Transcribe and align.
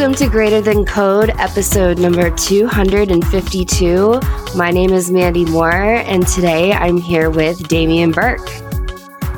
Welcome 0.00 0.16
to 0.16 0.30
Greater 0.30 0.62
Than 0.62 0.86
Code, 0.86 1.28
episode 1.36 1.98
number 1.98 2.34
252. 2.34 4.18
My 4.56 4.70
name 4.70 4.94
is 4.94 5.10
Mandy 5.10 5.44
Moore, 5.44 5.70
and 5.74 6.26
today 6.26 6.72
I'm 6.72 6.96
here 6.96 7.28
with 7.28 7.68
Damien 7.68 8.10
Burke. 8.10 8.48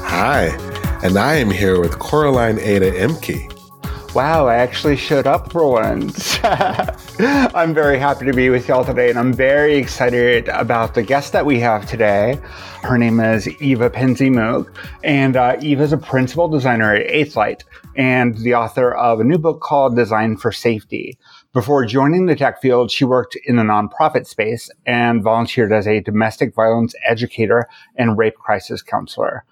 Hi, 0.03 0.57
and 1.03 1.19
I 1.19 1.35
am 1.35 1.51
here 1.51 1.81
with 1.81 1.99
Coraline 1.99 2.61
Ada 2.61 2.93
Ehmke. 2.93 4.15
Wow, 4.15 4.47
I 4.47 4.55
actually 4.55 4.97
showed 4.97 5.27
up 5.27 5.51
for 5.51 5.69
once. 5.69 6.39
I'm 7.55 7.73
very 7.73 8.01
happy 8.01 8.27
to 8.27 8.33
be 8.33 8.51
with 8.51 8.67
y'all 8.67 8.85
today, 8.85 9.09
and 9.09 9.17
I'm 9.17 9.33
very 9.33 9.77
excited 9.77 10.49
about 10.49 10.95
the 10.95 11.05
guest 11.05 11.33
that 11.33 11.47
we 11.47 11.61
have 11.61 11.89
today. 11.89 12.37
Her 12.83 12.99
name 12.99 13.21
is 13.21 13.47
Eva 13.63 13.91
PenzeyMoog, 13.91 14.69
and 15.05 15.37
uh, 15.37 15.57
Eva 15.61 15.85
is 15.85 15.93
a 15.93 15.99
principal 15.99 16.49
designer 16.49 16.93
at 16.93 17.09
Eighth 17.09 17.37
Light 17.37 17.63
and 17.95 18.37
the 18.39 18.57
author 18.57 18.93
of 18.93 19.21
a 19.21 19.25
new 19.25 19.39
book 19.39 19.61
called 19.61 19.95
Design 19.95 20.37
for 20.37 20.51
Safety. 20.51 21.17
Before 21.53 21.87
joining 21.87 22.27
the 22.27 22.35
tech 22.35 22.61
field, 22.61 22.91
she 22.91 23.05
worked 23.05 23.37
in 23.47 23.55
the 23.55 23.63
nonprofit 23.63 24.27
space 24.27 24.69
and 24.85 25.23
volunteered 25.23 25.73
as 25.73 25.87
a 25.87 26.01
domestic 26.01 26.57
violence 26.57 26.93
educator 27.07 27.69
and 27.95 28.19
rape 28.19 28.35
crisis 28.35 28.83
counselor. 28.83 29.45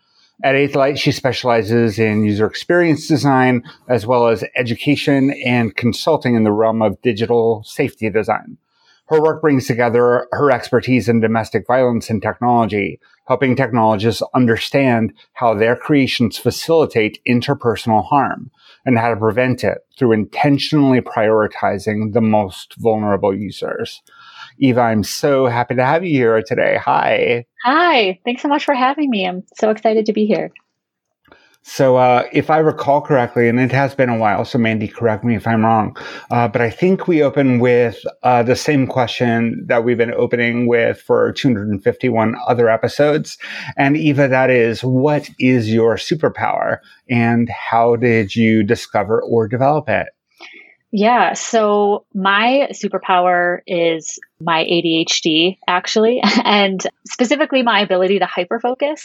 At 0.43 0.55
Eighth 0.55 0.75
Light, 0.75 0.99
she 0.99 1.13
specializes 1.13 1.99
in 1.99 2.25
user 2.25 2.47
experience 2.47 3.07
design 3.07 3.63
as 3.89 4.07
well 4.07 4.29
as 4.29 4.43
education 4.57 5.33
and 5.45 5.77
consulting 5.77 6.35
in 6.35 6.45
the 6.45 6.53
realm 6.53 6.81
of 6.81 7.01
digital 7.03 7.63
safety 7.65 8.09
design. 8.09 8.57
Her 9.09 9.21
work 9.21 9.43
brings 9.43 9.67
together 9.67 10.27
her 10.33 10.51
expertise 10.51 11.11
in 11.11 11.21
domestic 11.21 11.67
violence 11.67 12.09
and 12.09 12.23
technology, 12.23 13.01
helping 13.27 13.55
technologists 13.55 14.23
understand 14.33 15.13
how 15.35 15.53
their 15.53 15.77
creations 15.77 16.39
facilitate 16.39 17.21
interpersonal 17.29 18.07
harm 18.07 18.51
and 18.87 18.99
how 18.99 19.11
to 19.11 19.17
prevent 19.17 19.63
it 19.63 19.79
through 19.99 20.13
intentionally 20.13 21.03
prioritizing 21.03 22.15
the 22.15 22.23
most 22.23 22.77
vulnerable 22.79 23.37
users. 23.37 24.01
Eva, 24.61 24.81
I'm 24.81 25.03
so 25.03 25.47
happy 25.47 25.75
to 25.75 25.85
have 25.85 26.05
you 26.05 26.11
here 26.11 26.43
today. 26.43 26.79
Hi. 26.85 27.47
Hi. 27.65 28.21
Thanks 28.25 28.43
so 28.43 28.49
much 28.49 28.65
for 28.65 28.75
having 28.75 29.11
me. 29.11 29.27
I'm 29.27 29.43
so 29.57 29.71
excited 29.71 30.07
to 30.07 30.13
be 30.13 30.27
here. 30.27 30.53
So, 31.63 31.97
uh, 31.97 32.27
if 32.33 32.49
I 32.49 32.57
recall 32.59 33.03
correctly, 33.03 33.47
and 33.47 33.61
it 33.61 33.71
has 33.71 33.95
been 33.95 34.09
a 34.09 34.17
while, 34.17 34.47
so 34.47 34.59
Mandy, 34.59 34.89
correct 34.89 35.25
me 35.25 35.37
if 35.37 35.47
I'm 35.47 35.63
wrong, 35.63 35.95
uh, 36.31 36.49
but 36.49 36.63
I 36.63 36.71
think 36.71 37.07
we 37.07 37.23
open 37.23 37.59
with 37.59 38.03
uh, 38.23 38.43
the 38.43 38.57
same 38.57 38.87
question 38.87 39.63
that 39.67 39.85
we've 39.85 39.99
been 39.99 40.15
opening 40.15 40.67
with 40.67 41.01
for 41.03 41.33
251 41.33 42.35
other 42.49 42.71
episodes. 42.71 43.37
And 43.77 43.95
Eva, 43.95 44.27
that 44.27 44.49
is, 44.49 44.83
what 44.83 45.29
is 45.39 45.71
your 45.71 45.97
superpower 45.97 46.79
and 47.11 47.51
how 47.51 47.97
did 47.97 48.35
you 48.35 48.63
discover 48.63 49.23
or 49.23 49.47
develop 49.47 49.87
it? 49.91 50.09
Yeah, 50.93 51.35
so 51.35 52.07
my 52.15 52.69
superpower 52.73 53.61
is 53.67 54.19
my 54.41 54.65
ADHD, 54.65 55.59
actually, 55.69 56.23
and 56.45 56.81
specifically 57.07 57.63
my 57.63 57.81
ability 57.81 58.19
to 58.19 58.27
hyperfocus. 58.27 59.03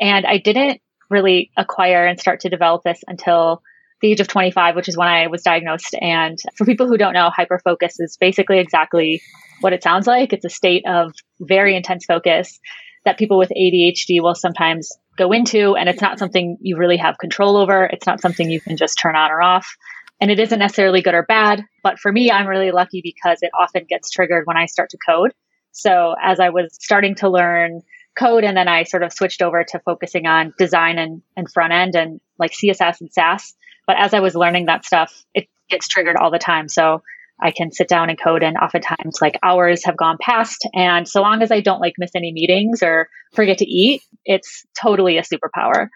And 0.00 0.24
I 0.26 0.38
didn't 0.38 0.80
really 1.10 1.50
acquire 1.56 2.06
and 2.06 2.20
start 2.20 2.40
to 2.40 2.48
develop 2.48 2.82
this 2.84 3.00
until 3.06 3.62
the 4.00 4.12
age 4.12 4.20
of 4.20 4.28
25, 4.28 4.76
which 4.76 4.88
is 4.88 4.96
when 4.96 5.08
I 5.08 5.26
was 5.26 5.42
diagnosed. 5.42 5.94
And 6.00 6.38
for 6.56 6.64
people 6.64 6.86
who 6.86 6.96
don't 6.96 7.14
know, 7.14 7.30
hyperfocus 7.36 7.94
is 7.98 8.16
basically 8.20 8.58
exactly 8.58 9.20
what 9.60 9.72
it 9.72 9.82
sounds 9.82 10.06
like. 10.06 10.32
It's 10.32 10.44
a 10.44 10.50
state 10.50 10.84
of 10.86 11.12
very 11.40 11.74
intense 11.76 12.04
focus 12.04 12.60
that 13.04 13.18
people 13.18 13.38
with 13.38 13.50
ADHD 13.50 14.20
will 14.20 14.34
sometimes 14.34 14.92
go 15.16 15.32
into. 15.32 15.74
And 15.74 15.88
it's 15.88 16.02
not 16.02 16.18
something 16.18 16.58
you 16.60 16.76
really 16.76 16.98
have 16.98 17.18
control 17.18 17.56
over. 17.56 17.84
It's 17.84 18.06
not 18.06 18.20
something 18.20 18.48
you 18.50 18.60
can 18.60 18.76
just 18.76 18.98
turn 18.98 19.16
on 19.16 19.30
or 19.30 19.42
off. 19.42 19.76
And 20.20 20.30
it 20.30 20.40
isn't 20.40 20.58
necessarily 20.58 21.02
good 21.02 21.14
or 21.14 21.22
bad. 21.22 21.64
But 21.82 21.98
for 21.98 22.10
me, 22.10 22.30
I'm 22.30 22.46
really 22.46 22.72
lucky 22.72 23.00
because 23.02 23.38
it 23.42 23.50
often 23.58 23.84
gets 23.88 24.10
triggered 24.10 24.46
when 24.46 24.56
I 24.56 24.66
start 24.66 24.90
to 24.90 24.98
code. 24.98 25.32
So 25.72 26.14
as 26.20 26.40
I 26.40 26.48
was 26.48 26.76
starting 26.80 27.14
to 27.16 27.28
learn 27.28 27.82
code 28.18 28.42
and 28.42 28.56
then 28.56 28.66
I 28.66 28.82
sort 28.82 29.04
of 29.04 29.12
switched 29.12 29.42
over 29.42 29.62
to 29.62 29.78
focusing 29.80 30.26
on 30.26 30.52
design 30.58 30.98
and, 30.98 31.22
and 31.36 31.50
front 31.50 31.72
end 31.72 31.94
and 31.94 32.20
like 32.38 32.52
CSS 32.52 33.00
and 33.00 33.12
Sass. 33.12 33.54
But 33.86 33.96
as 33.98 34.12
I 34.12 34.20
was 34.20 34.34
learning 34.34 34.66
that 34.66 34.84
stuff, 34.84 35.24
it 35.34 35.48
gets 35.70 35.86
triggered 35.86 36.16
all 36.16 36.30
the 36.30 36.38
time. 36.38 36.68
So 36.68 37.02
I 37.40 37.52
can 37.52 37.70
sit 37.70 37.88
down 37.88 38.10
and 38.10 38.20
code 38.20 38.42
and 38.42 38.56
oftentimes 38.56 39.18
like 39.20 39.38
hours 39.42 39.84
have 39.84 39.96
gone 39.96 40.16
past. 40.20 40.66
And 40.74 41.06
so 41.06 41.22
long 41.22 41.42
as 41.42 41.52
I 41.52 41.60
don't 41.60 41.80
like 41.80 41.94
miss 41.96 42.10
any 42.16 42.32
meetings 42.32 42.82
or 42.82 43.08
forget 43.34 43.58
to 43.58 43.64
eat, 43.64 44.02
it's 44.24 44.66
totally 44.80 45.18
a 45.18 45.22
superpower. 45.22 45.88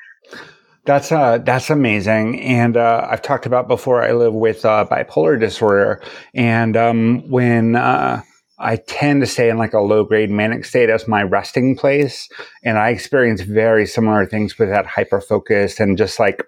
That's 0.84 1.12
uh, 1.12 1.38
that's 1.38 1.70
amazing, 1.70 2.40
and 2.40 2.76
uh, 2.76 3.06
I've 3.08 3.22
talked 3.22 3.46
about 3.46 3.68
before. 3.68 4.02
I 4.02 4.12
live 4.12 4.34
with 4.34 4.64
uh, 4.64 4.84
bipolar 4.90 5.38
disorder, 5.38 6.02
and 6.34 6.76
um, 6.76 7.30
when 7.30 7.76
uh, 7.76 8.22
I 8.62 8.76
tend 8.76 9.20
to 9.22 9.26
stay 9.26 9.50
in 9.50 9.58
like 9.58 9.72
a 9.72 9.80
low 9.80 10.04
grade 10.04 10.30
manic 10.30 10.64
state 10.64 10.88
as 10.88 11.08
my 11.08 11.22
resting 11.22 11.76
place. 11.76 12.28
And 12.64 12.78
I 12.78 12.90
experience 12.90 13.40
very 13.40 13.86
similar 13.86 14.24
things 14.24 14.56
with 14.56 14.68
that 14.68 14.86
hyper 14.86 15.20
focus 15.20 15.80
and 15.80 15.98
just 15.98 16.20
like 16.20 16.42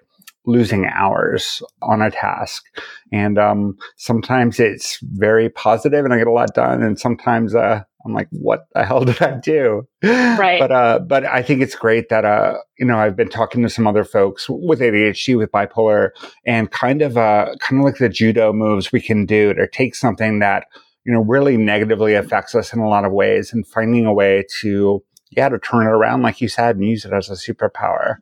losing 0.45 0.85
hours 0.85 1.61
on 1.81 2.01
a 2.01 2.09
task. 2.09 2.63
And 3.11 3.37
um, 3.37 3.77
sometimes 3.97 4.59
it's 4.59 4.97
very 5.01 5.49
positive 5.49 6.05
and 6.05 6.13
I 6.13 6.17
get 6.17 6.27
a 6.27 6.31
lot 6.31 6.53
done. 6.53 6.81
And 6.83 6.97
sometimes 6.97 7.53
uh, 7.53 7.83
I'm 8.05 8.13
like, 8.13 8.27
what 8.29 8.67
the 8.73 8.85
hell 8.85 9.03
did 9.03 9.21
I 9.21 9.39
do? 9.39 9.87
Right. 10.03 10.59
But 10.59 10.71
uh, 10.71 10.99
but 10.99 11.25
I 11.25 11.41
think 11.41 11.61
it's 11.61 11.75
great 11.75 12.09
that 12.09 12.25
uh, 12.25 12.57
you 12.77 12.85
know, 12.85 12.97
I've 12.97 13.15
been 13.15 13.29
talking 13.29 13.63
to 13.63 13.69
some 13.69 13.87
other 13.87 14.03
folks 14.03 14.47
with 14.49 14.79
ADHD, 14.79 15.37
with 15.37 15.51
bipolar, 15.51 16.11
and 16.45 16.69
kind 16.71 17.01
of 17.01 17.17
uh, 17.17 17.55
kind 17.59 17.81
of 17.81 17.85
like 17.85 17.97
the 17.97 18.09
judo 18.09 18.53
moves 18.53 18.91
we 18.91 19.01
can 19.01 19.25
do 19.25 19.53
to 19.53 19.67
take 19.67 19.95
something 19.95 20.39
that 20.39 20.65
you 21.05 21.13
know, 21.13 21.21
really 21.21 21.55
negatively 21.55 22.15
affects 22.15 22.55
us 22.55 22.73
in 22.73 22.79
a 22.79 22.89
lot 22.89 23.05
of 23.05 23.11
ways 23.11 23.53
and 23.53 23.65
finding 23.65 24.05
a 24.05 24.13
way 24.13 24.43
to, 24.61 25.03
yeah, 25.29 25.47
to 25.47 25.59
turn 25.59 25.85
it 25.85 25.91
around, 25.91 26.23
like 26.23 26.41
you 26.41 26.47
said, 26.47 26.75
and 26.75 26.85
use 26.85 27.05
it 27.05 27.13
as 27.13 27.29
a 27.29 27.33
superpower. 27.33 28.15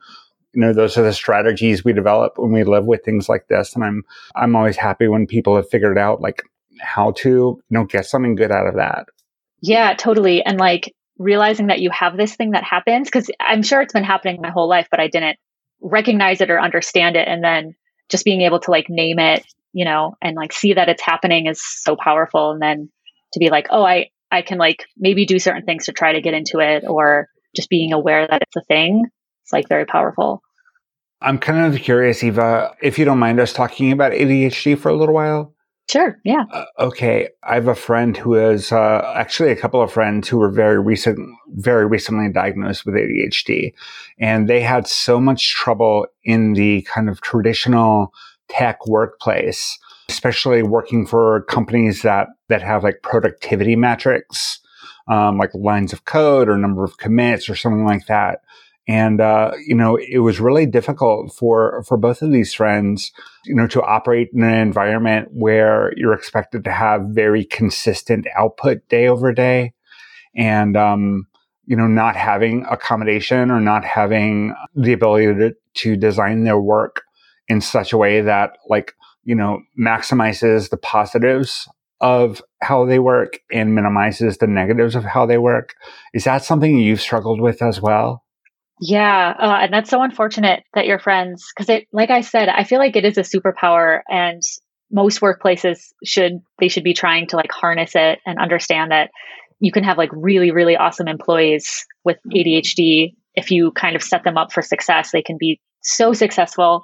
You 0.54 0.62
know, 0.62 0.74
those 0.74 0.98
are 0.98 1.04
the 1.04 1.14
strategies 1.14 1.84
we 1.84 1.94
develop 1.94 2.34
when 2.36 2.52
we 2.52 2.64
live 2.64 2.86
with 2.86 3.04
things 3.04 3.30
like 3.30 3.48
this. 3.48 3.74
And 3.74 3.84
I'm, 3.84 4.04
I'm 4.36 4.56
always 4.56 4.76
happy 4.76 5.08
when 5.08 5.26
people 5.26 5.56
have 5.56 5.70
figured 5.70 5.98
out 5.98 6.22
like 6.22 6.44
how 6.82 7.12
to, 7.12 7.30
you 7.30 7.64
know, 7.70 7.86
get 7.86 8.06
something 8.06 8.36
good 8.36 8.52
out 8.52 8.68
of 8.68 8.76
that. 8.76 9.08
Yeah, 9.64 9.96
totally. 9.96 10.44
And 10.44 10.60
like 10.60 10.94
realizing 11.18 11.68
that 11.68 11.80
you 11.80 11.90
have 11.90 12.16
this 12.16 12.36
thing 12.36 12.52
that 12.52 12.64
happens, 12.64 13.08
because 13.08 13.32
I'm 13.40 13.64
sure 13.64 13.82
it's 13.82 13.94
been 13.94 14.04
happening 14.04 14.40
my 14.42 14.52
whole 14.52 14.70
life, 14.70 14.88
but 14.92 15.00
I 15.00 15.08
didn't 15.08 15.38
recognize 15.82 16.42
it 16.42 16.52
or 16.52 16.62
understand 16.62 17.16
it. 17.16 17.28
And 17.28 17.44
then 17.44 17.74
just 18.10 18.26
being 18.26 18.42
able 18.42 18.60
to 18.60 18.72
like 18.72 18.86
name 18.90 19.18
it 19.18 19.44
you 19.74 19.86
know, 19.86 20.16
and 20.22 20.36
like 20.36 20.54
see 20.54 20.74
that 20.74 20.88
it's 20.88 21.02
happening 21.02 21.48
is 21.48 21.62
so 21.62 21.96
powerful. 21.96 22.52
And 22.52 22.62
then 22.62 22.90
to 23.34 23.40
be 23.40 23.50
like, 23.50 23.68
oh, 23.72 23.84
I, 23.84 24.12
I 24.32 24.44
can 24.44 24.60
like 24.60 24.86
maybe 24.96 25.26
do 25.26 25.40
certain 25.40 25.66
things 25.66 25.86
to 25.86 25.92
try 25.92 26.14
to 26.14 26.22
get 26.22 26.36
into 26.36 26.60
it 26.60 26.84
or 26.88 27.28
just 27.56 27.70
being 27.70 27.92
aware 27.92 28.28
that 28.28 28.42
it's 28.42 28.56
a 28.56 28.62
thing. 28.62 29.06
It's 29.44 29.52
like 29.52 29.68
very 29.68 29.86
powerful. 29.86 30.42
I'm 31.22 31.40
kind 31.40 31.74
of 31.74 31.82
curious, 31.82 32.24
Eva, 32.24 32.76
if 32.82 33.00
you 33.00 33.06
don't 33.06 33.20
mind 33.20 33.40
us 33.40 33.52
talking 33.52 33.92
about 33.92 34.12
ADHD 34.12 34.78
for 34.78 34.90
a 34.90 34.96
little 34.96 35.16
while. 35.16 35.56
Sure. 35.90 36.18
Yeah. 36.24 36.46
Uh, 36.52 36.66
okay. 36.80 37.30
I 37.44 37.56
have 37.56 37.68
a 37.68 37.76
friend 37.76 38.16
who 38.16 38.36
is 38.36 38.72
uh, 38.72 39.14
actually 39.16 39.52
a 39.52 39.56
couple 39.56 39.82
of 39.82 39.92
friends 39.92 40.30
who 40.30 40.38
were 40.38 40.50
very 40.50 40.80
recent, 40.80 41.20
very 41.56 41.86
recently 41.86 42.32
diagnosed 42.32 42.86
with 42.86 42.96
ADHD, 42.96 43.74
and 44.18 44.48
they 44.48 44.62
had 44.62 44.88
so 44.88 45.20
much 45.20 45.54
trouble 45.54 46.08
in 46.24 46.54
the 46.54 46.84
kind 46.84 47.10
of 47.10 47.22
traditional 47.22 48.14
tech 48.50 48.86
workplace, 48.88 49.78
especially 50.10 50.64
working 50.64 51.06
for 51.06 51.44
companies 51.44 52.02
that, 52.02 52.28
that 52.48 52.62
have 52.62 52.84
like 52.84 53.02
productivity 53.04 53.76
metrics, 53.76 54.62
um, 55.10 55.38
like 55.38 55.54
lines 55.54 55.92
of 55.92 56.06
code 56.06 56.48
or 56.48 56.58
number 56.58 56.84
of 56.84 56.98
commits 56.98 57.50
or 57.50 57.56
something 57.56 57.86
like 57.86 58.06
that. 58.08 58.40
And, 58.88 59.22
uh, 59.22 59.52
you 59.66 59.76
know, 59.76 59.96
it 59.96 60.20
was 60.20 60.42
really 60.42 60.66
difficult 60.66 61.34
for, 61.34 61.84
for 61.88 61.98
both 61.98 62.22
of 62.22 62.32
these 62.32 62.54
friends, 62.54 63.12
you 63.46 63.56
know, 63.56 63.68
to 63.68 63.82
operate 63.82 64.30
in 64.34 64.44
an 64.44 64.56
environment 64.56 65.30
where 65.32 65.94
you're 65.96 66.14
expected 66.14 66.66
to 66.66 66.72
have 66.72 67.02
very 67.10 67.46
consistent 67.46 68.28
output 68.36 68.88
day 68.90 69.08
over 69.08 69.32
day. 69.32 69.74
And, 70.36 70.76
um, 70.76 71.28
you 71.66 71.78
know, 71.78 71.88
not 71.88 72.18
having 72.18 72.66
accommodation 72.70 73.52
or 73.52 73.62
not 73.62 73.86
having 73.86 74.54
the 74.76 74.92
ability 74.92 75.28
to, 75.28 75.56
to 75.76 75.96
design 75.96 76.44
their 76.44 76.60
work 76.60 77.04
in 77.48 77.62
such 77.62 77.94
a 77.94 77.98
way 77.98 78.20
that 78.22 78.58
like, 78.70 78.94
you 79.24 79.36
know, 79.36 79.62
maximizes 79.80 80.70
the 80.70 80.78
positives 80.78 81.70
of 82.02 82.42
how 82.62 82.86
they 82.86 83.00
work 83.00 83.40
and 83.50 83.74
minimizes 83.74 84.38
the 84.40 84.48
negatives 84.48 84.94
of 84.94 85.06
how 85.06 85.26
they 85.26 85.38
work. 85.38 85.74
Is 86.14 86.26
that 86.26 86.44
something 86.44 86.78
you've 86.78 87.00
struggled 87.00 87.40
with 87.40 87.62
as 87.62 87.80
well? 87.80 88.26
Yeah, 88.82 89.34
uh, 89.40 89.60
and 89.62 89.74
that's 89.74 89.90
so 89.90 90.02
unfortunate 90.02 90.64
that 90.74 90.88
your 90.88 91.00
friends, 91.00 91.46
because 91.56 91.70
it, 91.70 91.88
like 91.92 92.10
I 92.10 92.22
said, 92.22 92.50
I 92.50 92.64
feel 92.64 92.80
like 92.80 92.96
it 92.96 93.06
is 93.06 93.18
a 93.18 93.22
superpower, 93.22 94.02
and 94.10 94.42
most 94.92 95.22
workplaces 95.22 95.80
should 96.04 96.40
they 96.60 96.68
should 96.68 96.84
be 96.84 96.94
trying 96.94 97.28
to 97.28 97.36
like 97.36 97.52
harness 97.52 97.92
it 97.96 98.20
and 98.26 98.40
understand 98.40 98.92
that 98.92 99.10
you 99.60 99.72
can 99.72 99.84
have 99.84 99.98
like 99.98 100.10
really 100.14 100.52
really 100.52 100.76
awesome 100.76 101.08
employees 101.08 101.86
with 102.04 102.18
ADHD 102.32 103.16
if 103.36 103.50
you 103.52 103.72
kind 103.72 103.96
of 103.96 104.04
set 104.04 104.24
them 104.24 104.38
up 104.38 104.52
for 104.52 104.62
success. 104.62 105.12
They 105.12 105.22
can 105.24 105.38
be 105.40 105.60
so 105.82 106.14
successful 106.14 106.84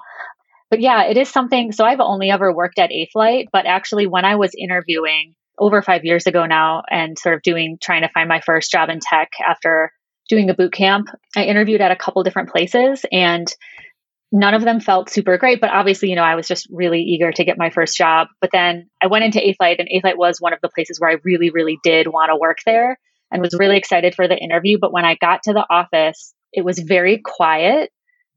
but 0.69 0.81
yeah, 0.81 1.05
it 1.05 1.17
is 1.17 1.29
something. 1.29 1.71
So 1.71 1.83
I've 1.83 1.99
only 1.99 2.29
ever 2.29 2.53
worked 2.53 2.77
at 2.79 2.91
Eighth 2.91 3.15
Light, 3.15 3.49
but 3.51 3.65
actually, 3.65 4.05
when 4.07 4.25
I 4.25 4.35
was 4.35 4.51
interviewing 4.57 5.33
over 5.57 5.81
five 5.81 6.05
years 6.05 6.27
ago 6.27 6.45
now 6.45 6.83
and 6.89 7.17
sort 7.17 7.35
of 7.35 7.41
doing, 7.41 7.77
trying 7.81 8.03
to 8.03 8.09
find 8.09 8.29
my 8.29 8.39
first 8.41 8.71
job 8.71 8.89
in 8.89 8.99
tech 9.01 9.29
after 9.45 9.91
doing 10.29 10.49
a 10.49 10.53
boot 10.53 10.71
camp, 10.71 11.09
I 11.35 11.45
interviewed 11.45 11.81
at 11.81 11.91
a 11.91 11.95
couple 11.95 12.23
different 12.23 12.49
places 12.49 13.05
and 13.11 13.47
none 14.31 14.53
of 14.53 14.63
them 14.63 14.79
felt 14.79 15.09
super 15.09 15.37
great. 15.37 15.59
But 15.59 15.71
obviously, 15.71 16.09
you 16.09 16.15
know, 16.15 16.23
I 16.23 16.35
was 16.35 16.47
just 16.47 16.67
really 16.71 17.01
eager 17.01 17.31
to 17.31 17.43
get 17.43 17.57
my 17.57 17.71
first 17.71 17.97
job. 17.97 18.27
But 18.39 18.51
then 18.53 18.89
I 19.01 19.07
went 19.07 19.25
into 19.25 19.45
Eighth 19.45 19.57
Light, 19.59 19.79
and 19.79 19.89
Eighth 19.91 20.03
Light 20.03 20.17
was 20.17 20.37
one 20.39 20.53
of 20.53 20.59
the 20.61 20.69
places 20.69 20.99
where 20.99 21.09
I 21.09 21.17
really, 21.23 21.49
really 21.49 21.79
did 21.83 22.07
want 22.07 22.29
to 22.29 22.37
work 22.39 22.59
there 22.65 22.97
and 23.31 23.41
was 23.41 23.57
really 23.57 23.77
excited 23.77 24.15
for 24.15 24.27
the 24.27 24.37
interview. 24.37 24.77
But 24.79 24.93
when 24.93 25.05
I 25.05 25.15
got 25.19 25.43
to 25.43 25.53
the 25.53 25.65
office, 25.69 26.33
it 26.53 26.63
was 26.63 26.79
very 26.79 27.19
quiet 27.23 27.91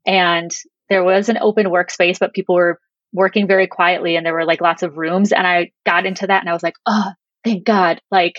and 0.06 0.50
there 0.88 1.04
was 1.04 1.28
an 1.28 1.38
open 1.40 1.66
workspace, 1.66 2.18
but 2.18 2.34
people 2.34 2.54
were 2.54 2.78
working 3.12 3.46
very 3.46 3.66
quietly 3.66 4.16
and 4.16 4.24
there 4.24 4.34
were 4.34 4.44
like 4.44 4.60
lots 4.60 4.82
of 4.82 4.96
rooms. 4.96 5.32
And 5.32 5.46
I 5.46 5.72
got 5.86 6.06
into 6.06 6.26
that 6.26 6.40
and 6.40 6.48
I 6.48 6.52
was 6.52 6.62
like, 6.62 6.74
oh, 6.86 7.10
thank 7.44 7.64
God. 7.64 8.00
Like, 8.10 8.34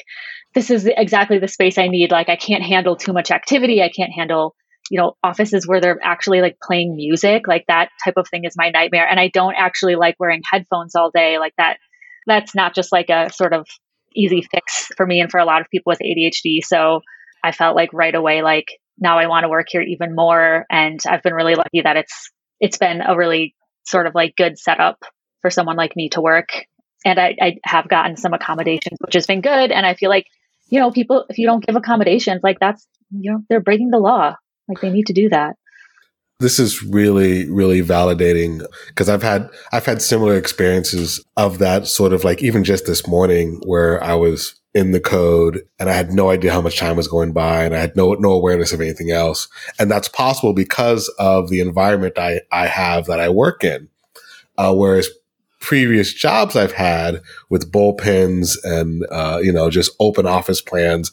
this 0.53 0.69
is 0.69 0.85
exactly 0.85 1.39
the 1.39 1.47
space 1.47 1.77
I 1.77 1.87
need. 1.87 2.11
Like, 2.11 2.29
I 2.29 2.35
can't 2.35 2.63
handle 2.63 2.95
too 2.95 3.13
much 3.13 3.31
activity. 3.31 3.81
I 3.81 3.89
can't 3.89 4.11
handle, 4.11 4.55
you 4.89 4.99
know, 4.99 5.13
offices 5.23 5.67
where 5.67 5.81
they're 5.81 5.99
actually 6.03 6.41
like 6.41 6.57
playing 6.61 6.95
music. 6.95 7.47
Like, 7.47 7.65
that 7.67 7.89
type 8.03 8.15
of 8.17 8.27
thing 8.27 8.45
is 8.45 8.53
my 8.57 8.69
nightmare. 8.69 9.07
And 9.07 9.19
I 9.19 9.29
don't 9.33 9.55
actually 9.57 9.95
like 9.95 10.15
wearing 10.19 10.41
headphones 10.49 10.95
all 10.95 11.11
day. 11.11 11.39
Like, 11.39 11.53
that, 11.57 11.77
that's 12.27 12.55
not 12.55 12.75
just 12.75 12.91
like 12.91 13.09
a 13.09 13.31
sort 13.31 13.53
of 13.53 13.67
easy 14.15 14.41
fix 14.41 14.87
for 14.95 15.05
me 15.05 15.21
and 15.21 15.31
for 15.31 15.39
a 15.39 15.45
lot 15.45 15.61
of 15.61 15.67
people 15.71 15.91
with 15.91 15.99
ADHD. 15.99 16.59
So 16.63 17.01
I 17.43 17.51
felt 17.51 17.75
like 17.75 17.89
right 17.93 18.13
away, 18.13 18.41
like, 18.41 18.67
now 18.99 19.17
I 19.17 19.27
want 19.27 19.43
to 19.43 19.49
work 19.49 19.67
here 19.69 19.81
even 19.81 20.15
more. 20.15 20.65
And 20.69 20.99
I've 21.07 21.23
been 21.23 21.33
really 21.33 21.55
lucky 21.55 21.81
that 21.83 21.97
it's 21.97 22.29
it's 22.59 22.77
been 22.77 23.01
a 23.01 23.17
really 23.17 23.55
sort 23.85 24.07
of 24.07 24.15
like 24.15 24.35
good 24.35 24.57
setup 24.57 25.03
for 25.41 25.49
someone 25.49 25.75
like 25.75 25.95
me 25.95 26.09
to 26.09 26.21
work. 26.21 26.49
And 27.05 27.19
I, 27.19 27.35
I 27.41 27.57
have 27.63 27.87
gotten 27.87 28.17
some 28.17 28.33
accommodations, 28.33 28.97
which 29.01 29.13
has 29.13 29.25
been 29.25 29.41
good. 29.41 29.71
And 29.71 29.85
I 29.85 29.93
feel 29.93 30.09
like, 30.09 30.27
you 30.67 30.79
know, 30.79 30.91
people, 30.91 31.25
if 31.29 31.37
you 31.37 31.45
don't 31.45 31.65
give 31.65 31.75
accommodations, 31.75 32.41
like 32.43 32.59
that's, 32.59 32.87
you 33.11 33.31
know, 33.31 33.43
they're 33.49 33.59
breaking 33.59 33.89
the 33.89 33.99
law. 33.99 34.35
Like 34.67 34.81
they 34.81 34.89
need 34.89 35.07
to 35.07 35.13
do 35.13 35.29
that 35.29 35.57
this 36.39 36.59
is 36.59 36.83
really 36.83 37.49
really 37.49 37.81
validating 37.81 38.65
because 38.87 39.07
i've 39.07 39.21
had 39.21 39.47
i've 39.71 39.85
had 39.85 40.01
similar 40.01 40.35
experiences 40.35 41.23
of 41.37 41.59
that 41.59 41.87
sort 41.87 42.11
of 42.11 42.23
like 42.23 42.41
even 42.41 42.63
just 42.63 42.85
this 42.85 43.07
morning 43.07 43.61
where 43.65 44.03
i 44.03 44.13
was 44.13 44.59
in 44.73 44.91
the 44.91 44.99
code 44.99 45.61
and 45.79 45.89
I 45.89 45.93
had 45.93 46.11
no 46.11 46.31
idea 46.31 46.51
how 46.51 46.61
much 46.61 46.79
time 46.79 46.95
was 46.95 47.07
going 47.07 47.31
by 47.31 47.63
and 47.63 47.75
I 47.75 47.79
had 47.79 47.95
no, 47.95 48.13
no 48.13 48.31
awareness 48.31 48.73
of 48.73 48.81
anything 48.81 49.11
else. 49.11 49.47
And 49.77 49.89
that's 49.89 50.07
possible 50.07 50.53
because 50.53 51.09
of 51.19 51.49
the 51.49 51.59
environment 51.59 52.17
I, 52.17 52.41
I 52.51 52.67
have 52.67 53.05
that 53.05 53.19
I 53.19 53.29
work 53.29 53.63
in. 53.63 53.87
Uh, 54.57 54.73
whereas 54.73 55.09
previous 55.63 56.13
jobs 56.13 56.55
I've 56.55 56.73
had 56.73 57.21
with 57.49 57.71
bullpens 57.71 58.57
and, 58.63 59.05
uh, 59.09 59.39
you 59.41 59.51
know, 59.51 59.69
just 59.69 59.91
open 59.99 60.27
office 60.27 60.61
plans, 60.61 61.11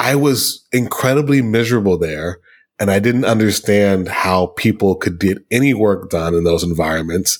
I 0.00 0.16
was 0.16 0.66
incredibly 0.72 1.42
miserable 1.42 1.96
there. 1.96 2.40
And 2.80 2.90
I 2.90 2.98
didn't 2.98 3.24
understand 3.24 4.08
how 4.08 4.48
people 4.56 4.94
could 4.94 5.18
get 5.18 5.38
any 5.50 5.74
work 5.74 6.10
done 6.10 6.34
in 6.34 6.44
those 6.44 6.62
environments. 6.62 7.38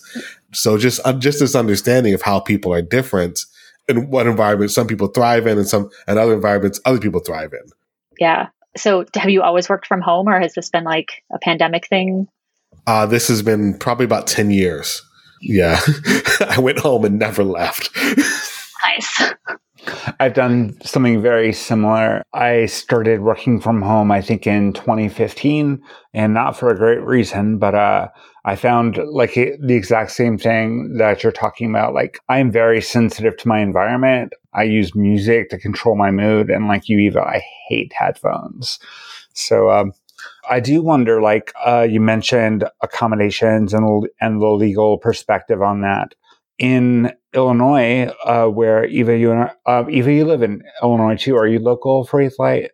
So 0.53 0.79
just, 0.79 1.01
uh, 1.05 1.13
just 1.13 1.41
this 1.41 1.55
understanding 1.55 2.15
of 2.15 2.23
how 2.23 2.41
people 2.41 2.73
are 2.73 2.83
different 2.83 3.41
in 3.89 4.11
what 4.11 4.27
environment 4.27 4.71
some 4.71 4.87
people 4.87 5.09
thrive 5.09 5.47
in 5.47 5.59
and 5.59 5.67
some 5.67 5.91
and 6.07 6.19
other 6.19 6.35
environments 6.35 6.81
other 6.85 6.99
people 6.99 7.21
thrive 7.21 7.53
in. 7.53 7.71
Yeah. 8.19 8.49
So 8.77 9.07
have 9.15 9.31
you 9.31 9.43
always 9.43 9.69
worked 9.69 9.87
from 9.87 10.01
home 10.01 10.29
or 10.29 10.39
has 10.41 10.55
this 10.55 10.71
been 10.71 10.85
like 10.85 11.23
a 11.33 11.39
pandemic 11.39 11.87
thing? 11.87 12.29
Uh, 12.87 13.07
this 13.07 13.29
has 13.29 13.43
been 13.43 13.79
probably 13.79 14.05
about 14.05 14.27
10 14.27 14.51
years. 14.51 15.03
Yeah. 15.41 15.81
I 16.41 16.59
went 16.61 16.79
home 16.79 17.05
and 17.05 17.19
never 17.19 17.45
left. 17.45 17.91
nice. 18.85 19.33
I've 20.21 20.35
done 20.35 20.77
something 20.83 21.23
very 21.23 21.53
similar. 21.53 22.23
I 22.35 22.67
started 22.67 23.21
working 23.21 23.61
from 23.61 23.83
home, 23.83 24.11
I 24.11 24.21
think 24.21 24.47
in 24.47 24.73
2015, 24.73 25.81
and 26.15 26.35
not 26.35 26.57
for 26.57 26.69
a 26.69 26.77
great 26.77 27.03
reason, 27.03 27.59
but 27.59 27.75
uh, 27.75 28.09
I 28.45 28.57
found 28.57 28.99
like 28.99 29.35
the 29.35 29.75
exact 29.75 30.11
same 30.11 30.37
thing 30.37 30.97
that 30.99 31.23
you're 31.23 31.33
talking 31.33 31.71
about. 31.71 31.95
Like, 31.95 32.19
I'm 32.29 32.51
very 32.51 32.81
sensitive 32.81 33.37
to 33.39 33.49
my 33.49 33.61
environment. 33.61 34.33
I 34.53 34.65
use 34.65 34.95
music 34.95 35.51
to 35.51 35.59
control 35.59 35.97
my 35.97 36.11
mood. 36.11 36.51
And 36.51 36.67
like 36.67 36.89
you, 36.89 36.99
Eva, 36.99 37.21
I 37.21 37.45
hate 37.69 37.93
headphones. 37.93 38.79
So, 39.35 39.71
um, 39.71 39.93
I 40.49 40.61
do 40.61 40.83
wonder, 40.83 41.21
like 41.21 41.53
uh, 41.65 41.87
you 41.89 42.01
mentioned, 42.01 42.65
accommodations 42.83 43.75
and 43.75 44.09
and 44.21 44.41
the 44.41 44.47
legal 44.47 44.99
perspective 44.99 45.63
on 45.63 45.83
that 45.83 46.15
in 46.59 47.13
Illinois, 47.35 48.11
uh, 48.25 48.47
where 48.47 48.85
Eva, 48.85 49.17
you 49.17 49.33
and 49.33 49.51
uh, 49.67 49.85
Eva, 49.89 50.13
you 50.13 50.25
live 50.25 50.43
in 50.43 50.63
Illinois 50.83 51.17
too. 51.17 51.37
Are 51.37 51.47
you 51.47 51.59
local 51.59 52.05
for 52.05 52.21
Eighth 52.21 52.39
Light? 52.39 52.71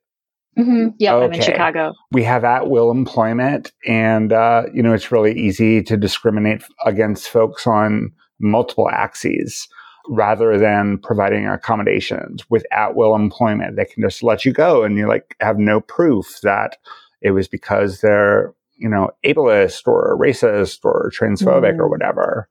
Mm-hmm. 0.59 0.89
Yeah, 0.99 1.15
okay. 1.15 1.25
I'm 1.25 1.33
in 1.33 1.43
Chicago. 1.43 1.93
We 2.13 2.23
have 2.25 2.45
at 2.45 2.71
will 2.71 2.91
employment, 2.91 3.73
and 3.87 4.33
uh, 4.33 4.65
you 4.73 4.83
know 4.83 4.95
it's 4.95 5.11
really 5.11 5.39
easy 5.39 5.83
to 5.83 5.97
discriminate 5.97 6.63
against 6.87 7.29
folks 7.29 7.67
on 7.67 8.13
multiple 8.41 8.89
axes 8.89 9.69
rather 10.09 10.59
than 10.59 10.99
providing 10.99 11.47
accommodations 11.47 12.49
with 12.51 12.65
at 12.71 12.95
will 12.95 13.15
employment. 13.15 13.77
They 13.77 13.87
can 13.87 14.03
just 14.03 14.23
let 14.23 14.45
you 14.45 14.53
go, 14.53 14.85
and 14.85 14.97
you 14.97 15.09
like 15.09 15.37
have 15.41 15.59
no 15.59 15.81
proof 15.81 16.41
that 16.43 16.77
it 17.25 17.33
was 17.33 17.49
because 17.49 18.01
they're 18.01 18.55
you 18.77 18.89
know 18.89 19.11
ableist 19.25 19.87
or 19.87 20.17
racist 20.21 20.85
or 20.85 21.11
transphobic 21.13 21.75
mm. 21.75 21.81
or 21.81 21.89
whatever. 21.89 22.49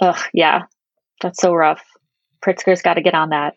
Ugh, 0.00 0.20
yeah, 0.34 0.62
that's 1.22 1.40
so 1.40 1.54
rough. 1.54 1.82
Pritzker's 2.44 2.82
got 2.82 2.94
to 2.94 3.02
get 3.02 3.14
on 3.14 3.30
that. 3.30 3.54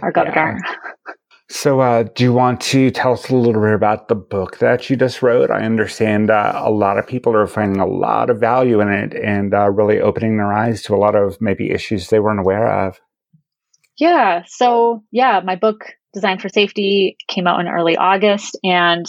Our 0.00 0.10
governor. 0.10 0.58
Yeah. 0.64 0.74
So, 1.50 1.80
uh, 1.80 2.04
do 2.14 2.24
you 2.24 2.32
want 2.32 2.62
to 2.62 2.90
tell 2.90 3.12
us 3.12 3.28
a 3.28 3.36
little 3.36 3.60
bit 3.60 3.74
about 3.74 4.08
the 4.08 4.14
book 4.14 4.58
that 4.58 4.88
you 4.88 4.96
just 4.96 5.22
wrote? 5.22 5.50
I 5.50 5.60
understand 5.60 6.30
uh, 6.30 6.52
a 6.56 6.70
lot 6.70 6.98
of 6.98 7.06
people 7.06 7.36
are 7.36 7.46
finding 7.46 7.80
a 7.80 7.86
lot 7.86 8.30
of 8.30 8.40
value 8.40 8.80
in 8.80 8.88
it 8.88 9.14
and 9.14 9.52
uh, 9.52 9.70
really 9.70 10.00
opening 10.00 10.38
their 10.38 10.52
eyes 10.52 10.82
to 10.84 10.94
a 10.94 10.96
lot 10.96 11.14
of 11.14 11.36
maybe 11.42 11.70
issues 11.70 12.08
they 12.08 12.18
weren't 12.18 12.40
aware 12.40 12.86
of. 12.86 12.98
Yeah. 13.98 14.42
So, 14.46 15.04
yeah, 15.12 15.42
my 15.44 15.54
book, 15.54 15.84
Design 16.14 16.38
for 16.38 16.48
Safety, 16.48 17.18
came 17.28 17.46
out 17.46 17.60
in 17.60 17.68
early 17.68 17.98
August, 17.98 18.58
and 18.64 19.04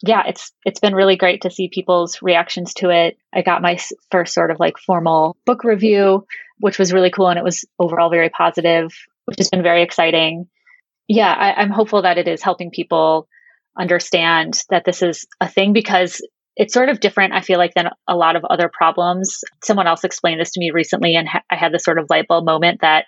yeah, 0.00 0.22
it's 0.26 0.52
it's 0.64 0.80
been 0.80 0.94
really 0.94 1.16
great 1.16 1.42
to 1.42 1.50
see 1.50 1.68
people's 1.72 2.20
reactions 2.22 2.74
to 2.74 2.90
it. 2.90 3.18
I 3.32 3.42
got 3.42 3.62
my 3.62 3.78
first 4.10 4.34
sort 4.34 4.50
of 4.50 4.60
like 4.60 4.78
formal 4.78 5.36
book 5.44 5.64
review, 5.64 6.26
which 6.58 6.78
was 6.78 6.92
really 6.92 7.10
cool, 7.10 7.28
and 7.28 7.38
it 7.38 7.44
was 7.44 7.64
overall 7.78 8.10
very 8.10 8.30
positive, 8.30 8.92
which 9.24 9.38
has 9.38 9.50
been 9.50 9.62
very 9.62 9.82
exciting 9.82 10.48
yeah, 11.08 11.32
I, 11.32 11.54
I'm 11.54 11.70
hopeful 11.70 12.02
that 12.02 12.18
it 12.18 12.28
is 12.28 12.42
helping 12.42 12.70
people 12.70 13.26
understand 13.76 14.60
that 14.68 14.84
this 14.84 15.02
is 15.02 15.26
a 15.40 15.48
thing 15.48 15.72
because 15.72 16.20
it's 16.54 16.74
sort 16.74 16.90
of 16.90 17.00
different, 17.00 17.32
I 17.32 17.40
feel 17.40 17.58
like, 17.58 17.72
than 17.74 17.88
a 18.06 18.16
lot 18.16 18.36
of 18.36 18.44
other 18.44 18.70
problems. 18.72 19.40
Someone 19.64 19.86
else 19.86 20.04
explained 20.04 20.40
this 20.40 20.52
to 20.52 20.60
me 20.60 20.70
recently, 20.70 21.16
and 21.16 21.26
ha- 21.26 21.42
I 21.50 21.56
had 21.56 21.72
this 21.72 21.84
sort 21.84 21.98
of 21.98 22.06
light 22.10 22.28
bulb 22.28 22.44
moment 22.44 22.82
that 22.82 23.06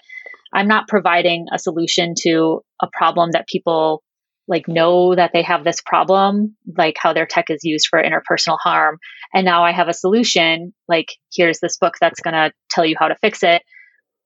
I'm 0.53 0.69
not 0.69 0.89
providing 0.89 1.47
a 1.53 1.59
solution 1.59 2.15
to 2.23 2.63
a 2.81 2.89
problem 2.93 3.33
that 3.33 3.47
people 3.47 4.03
like 4.51 4.69
know 4.69 5.15
that 5.15 5.31
they 5.33 5.43
have 5.43 5.65
this 5.65 5.81
problem, 5.81 6.57
like 6.77 6.97
how 6.99 7.15
their 7.15 7.25
tech 7.25 7.49
is 7.49 7.61
used 7.63 7.87
for 7.89 8.03
interpersonal 8.03 8.59
harm. 8.61 8.99
And 9.33 9.45
now 9.45 9.65
I 9.65 9.73
have 9.73 9.89
a 9.89 9.95
solution, 9.95 10.75
like 10.89 11.15
here's 11.33 11.61
this 11.61 11.79
book 11.79 11.95
that's 12.01 12.21
going 12.21 12.35
to 12.35 12.53
tell 12.69 12.85
you 12.85 12.97
how 12.99 13.09
to 13.09 13.15
fix 13.15 13.43
it. 13.43 13.63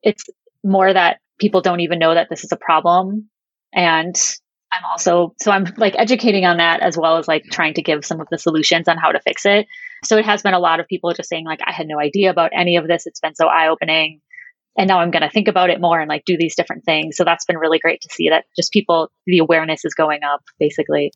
It's 0.02 0.25
more 0.64 0.93
that 0.93 1.19
people 1.38 1.61
don't 1.61 1.81
even 1.81 1.99
know 1.99 2.14
that 2.14 2.28
this 2.31 2.43
is 2.43 2.52
a 2.52 2.57
problem 2.57 3.28
and 3.73 4.16
I'm 4.73 4.85
also, 4.90 5.35
so 5.40 5.52
I'm 5.52 5.66
like 5.76 5.95
educating 5.97 6.45
on 6.45 6.57
that 6.57 6.81
as 6.81 6.97
well 6.97 7.19
as 7.19 7.28
like 7.28 7.45
trying 7.45 7.75
to 7.75 7.83
give 7.83 8.04
some 8.04 8.21
of 8.21 8.26
the 8.31 8.38
solutions 8.38 8.88
on 8.88 8.97
how 8.97 9.12
to 9.12 9.21
fix 9.21 9.47
it. 9.47 9.66
So 10.04 10.16
it 10.16 10.25
has 10.25 10.43
been 10.43 10.54
a 10.54 10.59
lot 10.59 10.81
of 10.81 10.88
people 10.88 11.12
just 11.12 11.28
saying, 11.28 11.45
like, 11.45 11.61
I 11.64 11.73
had 11.73 11.87
no 11.87 12.00
idea 12.00 12.31
about 12.31 12.50
any 12.52 12.76
of 12.76 12.88
this. 12.88 13.07
It's 13.07 13.21
been 13.21 13.35
so 13.35 13.47
eye 13.47 13.69
opening. 13.69 14.21
And 14.76 14.88
now 14.88 14.99
I'm 14.99 15.11
going 15.11 15.23
to 15.23 15.31
think 15.31 15.49
about 15.49 15.71
it 15.71 15.81
more 15.81 16.00
and 16.00 16.09
like 16.09 16.25
do 16.25 16.37
these 16.37 16.57
different 16.57 16.85
things. 16.85 17.16
So 17.16 17.25
that's 17.25 17.45
been 17.45 17.59
really 17.59 17.78
great 17.78 18.00
to 18.02 18.09
see 18.11 18.28
that 18.31 18.45
just 18.57 18.73
people, 18.73 19.11
the 19.26 19.38
awareness 19.38 19.85
is 19.85 19.95
going 19.95 20.25
up 20.25 20.43
basically. 20.59 21.12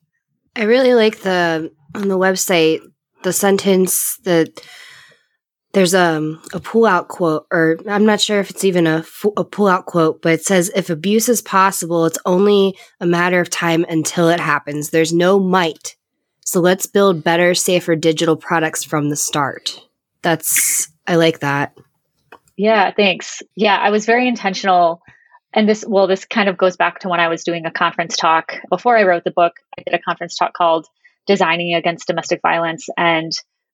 I 0.57 0.63
really 0.63 0.95
like 0.95 1.21
the, 1.21 1.73
on 1.95 2.09
the 2.09 2.19
website, 2.19 2.81
the 3.25 3.33
sentence 3.33 4.19
that 4.25 4.61
there's 5.73 5.95
um, 5.95 6.41
a 6.55 6.61
pull 6.61 6.87
out 6.87 7.09
quote, 7.09 7.47
or 7.53 7.79
I'm 7.89 8.07
not 8.07 8.21
sure 8.21 8.41
if 8.41 8.49
it's 8.49 8.65
even 8.65 8.87
a, 8.87 9.05
a 9.37 9.45
pull 9.45 9.69
out 9.69 9.87
quote, 9.87 10.23
but 10.23 10.33
it 10.33 10.45
says, 10.45 10.71
if 10.75 10.89
abuse 10.89 11.29
is 11.29 11.43
possible, 11.43 12.07
it's 12.07 12.19
only 12.25 12.77
a 13.01 13.07
matter 13.07 13.41
of 13.41 13.51
time 13.51 13.85
until 13.89 14.29
it 14.29 14.41
happens. 14.41 14.91
There's 14.91 15.13
no 15.13 15.39
might. 15.39 15.97
So 16.45 16.61
let's 16.61 16.87
build 16.87 17.23
better, 17.23 17.55
safer 17.55 17.97
digital 17.97 18.37
products 18.37 18.83
from 18.83 19.11
the 19.11 19.17
start. 19.17 19.87
That's, 20.23 20.89
I 21.07 21.17
like 21.17 21.41
that. 21.41 21.77
Yeah, 22.59 22.91
thanks. 22.91 23.41
Yeah, 23.55 23.77
I 23.77 23.91
was 23.91 24.05
very 24.05 24.27
intentional. 24.27 25.01
And 25.55 25.69
this, 25.69 25.85
well, 25.87 26.09
this 26.09 26.25
kind 26.25 26.49
of 26.49 26.59
goes 26.59 26.77
back 26.77 26.99
to 27.01 27.09
when 27.09 27.21
I 27.21 27.29
was 27.29 27.45
doing 27.45 27.65
a 27.65 27.71
conference 27.71 28.17
talk. 28.17 28.57
Before 28.69 28.99
I 28.99 29.05
wrote 29.05 29.23
the 29.25 29.31
book, 29.31 29.53
I 29.79 29.83
did 29.83 29.95
a 29.95 30.03
conference 30.03 30.37
talk 30.37 30.53
called 30.55 30.87
Designing 31.29 31.75
Against 31.75 32.09
Domestic 32.09 32.41
Violence. 32.43 32.87
And 32.97 33.31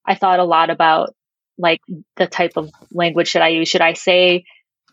I 0.06 0.14
thought 0.14 0.38
a 0.38 0.44
lot 0.44 0.68
about 0.68 1.14
like 1.56 1.80
the 2.16 2.26
type 2.26 2.52
of 2.56 2.70
language 2.92 3.28
should 3.28 3.40
I 3.40 3.48
use? 3.48 3.68
Should 3.68 3.80
I 3.80 3.94
say 3.94 4.44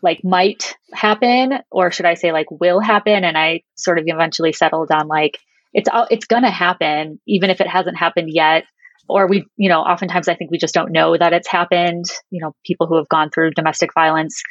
like 0.02 0.24
might 0.24 0.74
happen 0.92 1.58
or 1.70 1.90
should 1.90 2.06
I 2.06 2.14
say 2.14 2.32
like 2.32 2.50
will 2.50 2.80
happen? 2.80 3.24
And 3.24 3.36
I 3.36 3.60
sort 3.74 3.98
of 3.98 4.04
eventually 4.06 4.54
settled 4.54 4.90
on 4.90 5.06
like 5.06 5.38
it's 5.74 5.88
it's 6.10 6.26
going 6.26 6.44
to 6.44 6.50
happen 6.50 7.20
even 7.26 7.50
if 7.50 7.60
it 7.60 7.68
hasn't 7.68 7.98
happened 7.98 8.28
yet 8.30 8.64
or 9.12 9.28
we 9.28 9.46
you 9.56 9.68
know 9.68 9.80
oftentimes 9.80 10.28
I 10.28 10.34
think 10.34 10.50
we 10.50 10.58
just 10.58 10.74
don't 10.74 10.92
know 10.92 11.16
that 11.16 11.32
it's 11.32 11.48
happened. 11.48 12.04
You 12.30 12.42
know, 12.42 12.54
people 12.64 12.86
who 12.86 12.96
have 12.96 13.08
gone 13.08 13.30
through 13.30 13.52
domestic 13.52 13.94
violence 13.94 14.42